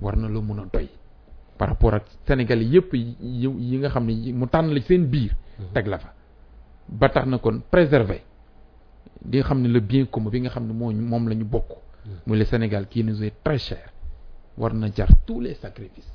war 0.00 0.16
na 0.16 0.28
la 0.28 0.40
mën 0.40 0.58
a 0.60 0.64
doy 0.72 0.88
par 1.56 1.68
rapport 1.68 1.94
ak 1.94 2.04
Sénégal 2.26 2.62
yëpp 2.62 2.92
yi 2.94 3.78
nga 3.78 3.88
xam 3.88 4.04
ne 4.06 4.32
mu 4.32 4.46
tànn 4.46 4.72
la 4.74 4.80
seen 4.82 5.06
biir 5.06 5.34
teg 5.72 5.86
la 5.86 5.98
fa. 5.98 6.12
Ba 6.88 7.08
tax 7.08 7.26
na 7.26 7.38
kon 7.38 7.60
préserver 7.70 8.22
di 9.22 9.38
nga 9.38 9.44
xam 9.46 9.60
ne 9.62 9.68
le 9.68 9.80
bien 9.80 10.06
commun 10.06 10.30
bi 10.30 10.40
nga 10.40 10.50
xam 10.50 10.66
ne 10.66 10.72
moo 10.72 10.90
ñu- 10.92 11.06
moom 11.06 11.28
la 11.28 11.34
ñu 11.34 11.44
bokk. 11.44 11.70
Muy 12.26 12.38
le 12.38 12.44
Sénégal 12.46 12.88
qui 12.88 13.04
nous 13.04 13.22
est 13.22 13.34
très 13.44 13.58
cher. 13.58 13.92
War 14.56 14.72
na 14.72 14.88
jar 14.90 15.08
tous 15.26 15.40
les 15.40 15.54
sacrifices. 15.54 16.10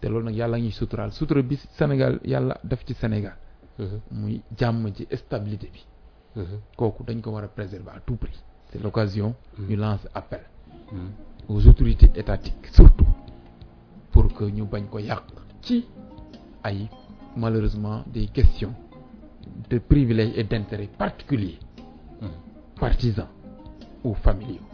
Te 0.00 0.08
loolu 0.08 0.24
nag 0.26 0.34
yàlla 0.34 0.58
ñuy 0.58 0.70
suturaal. 0.72 1.12
Sutura 1.12 1.42
bi 1.42 1.56
Sénégal 1.76 2.18
yàlla 2.24 2.58
def 2.64 2.84
ci 2.86 2.94
Sénégal. 2.94 3.36
Mhm. 3.78 4.00
muy 4.12 4.40
jàmm 4.56 4.92
ci 4.94 5.06
stabilité 5.12 5.68
bi. 5.72 5.80
Mhm. 6.36 6.60
kooku 6.76 7.04
dañ 7.04 7.20
ko 7.20 7.30
war 7.30 7.44
a 7.44 7.48
préserver 7.48 7.90
à 7.94 8.00
tout 8.00 8.16
prix. 8.16 8.38
C'est 8.70 8.82
l'occasion 8.82 9.34
ñu 9.58 9.76
lance 9.76 10.08
appel. 10.14 10.40
Mhm. 10.92 11.10
aux 11.48 11.66
autorités 11.66 12.10
étatiques 12.14 12.66
surtout 12.72 13.06
pour 14.10 14.32
que 14.32 14.44
ñu 14.44 14.64
bañ 14.64 14.86
ko 14.88 14.98
yàq 14.98 15.22
ci 15.62 15.84
ay 16.64 16.88
malheureusement 17.36 18.02
des 18.06 18.26
questions 18.28 18.74
de 19.68 19.78
privilèges 19.78 20.32
et 20.36 20.44
d'intérêts 20.44 20.88
particuliers 20.98 21.58
partisans 22.78 23.28
ou 24.04 24.14
familiaux 24.14 24.64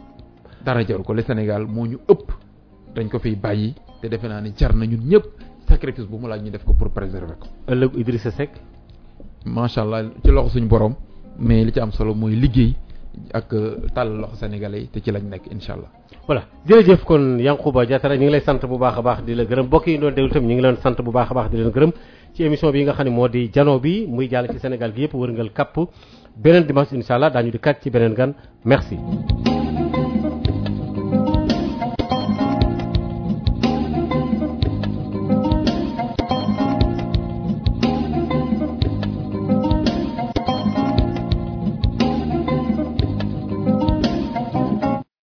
dara 0.64 0.82
jaru 0.86 1.02
ko 1.02 1.12
le 1.14 1.22
Sénégal 1.22 1.66
moo 1.66 1.86
ñu 1.86 1.98
ëpp. 2.08 2.44
Dañ 2.94 3.08
ko 3.10 3.18
fiy 3.18 3.34
bàyyi 3.34 3.74
te 4.00 4.08
defe 4.08 4.28
naa 4.28 4.40
ne 4.40 4.52
jar 4.56 4.74
na 4.74 4.86
ñun 4.86 5.02
ñëpp 5.10 5.24
sacrifice 5.68 6.06
bu 6.06 6.18
mu 6.18 6.28
laaj 6.28 6.40
ñu 6.42 6.50
def 6.50 6.64
ko 6.64 6.72
pour 6.74 6.90
préserver 6.90 7.34
ko. 7.40 7.46
Ëllëg 7.66 7.96
Idrissa 7.98 8.30
Seck? 8.30 8.50
Macha 9.44 9.82
allah 9.82 10.10
ci 10.22 10.30
loxo 10.30 10.50
suñu 10.58 10.68
borom 10.68 10.94
mais 11.38 11.64
li 11.64 11.72
ci 11.72 11.80
am 11.80 11.90
solo 11.90 12.14
mooy 12.14 12.36
liggéey 12.36 12.74
ak 13.32 13.48
tàll 13.94 14.10
loxo 14.20 14.36
sénégalais 14.36 14.80
yi 14.80 14.88
te 14.88 14.98
ci 15.00 15.10
lañ 15.10 15.22
allah. 15.68 15.88
voilà. 16.26 16.42
Jërëjëf 16.66 17.04
kon 17.04 17.38
Yankhoba 17.38 17.86
Diattara 17.86 18.16
ñu 18.16 18.22
ngi 18.24 18.30
lay 18.30 18.40
sant 18.40 18.58
bu 18.66 18.78
baax 18.78 19.02
baax 19.02 19.22
di 19.24 19.34
la 19.34 19.44
gërëm. 19.44 19.66
Mbokk 19.66 19.86
yi 19.86 19.98
doon 19.98 20.12
déglu 20.12 20.30
tam 20.30 20.42
ñu 20.44 20.54
ngi 20.54 20.62
leen 20.62 20.76
sant 20.82 20.96
bu 21.02 21.10
baax 21.10 21.32
baax 21.32 21.50
di 21.50 21.56
leen 21.58 21.70
gërëm 21.70 21.92
ci 22.34 22.42
émission 22.44 22.70
bi 22.70 22.82
nga 22.84 22.92
xam 22.92 23.08
moo 23.10 23.28
di 23.28 23.50
jano 23.52 23.78
bi 23.78 24.06
muy 24.08 24.28
jàll 24.28 24.48
ci 24.50 24.58
Sénégal 24.58 24.92
gi 24.94 25.08
wërngal 25.12 25.50
beneen 26.36 26.66
dimanche 26.66 26.94
allah 27.12 27.30
daañu 27.30 27.50
di 27.50 27.58
kat 27.58 27.80
ci 27.82 27.90
beneen 27.90 28.14
gan. 28.14 28.34
Merci 28.64 28.96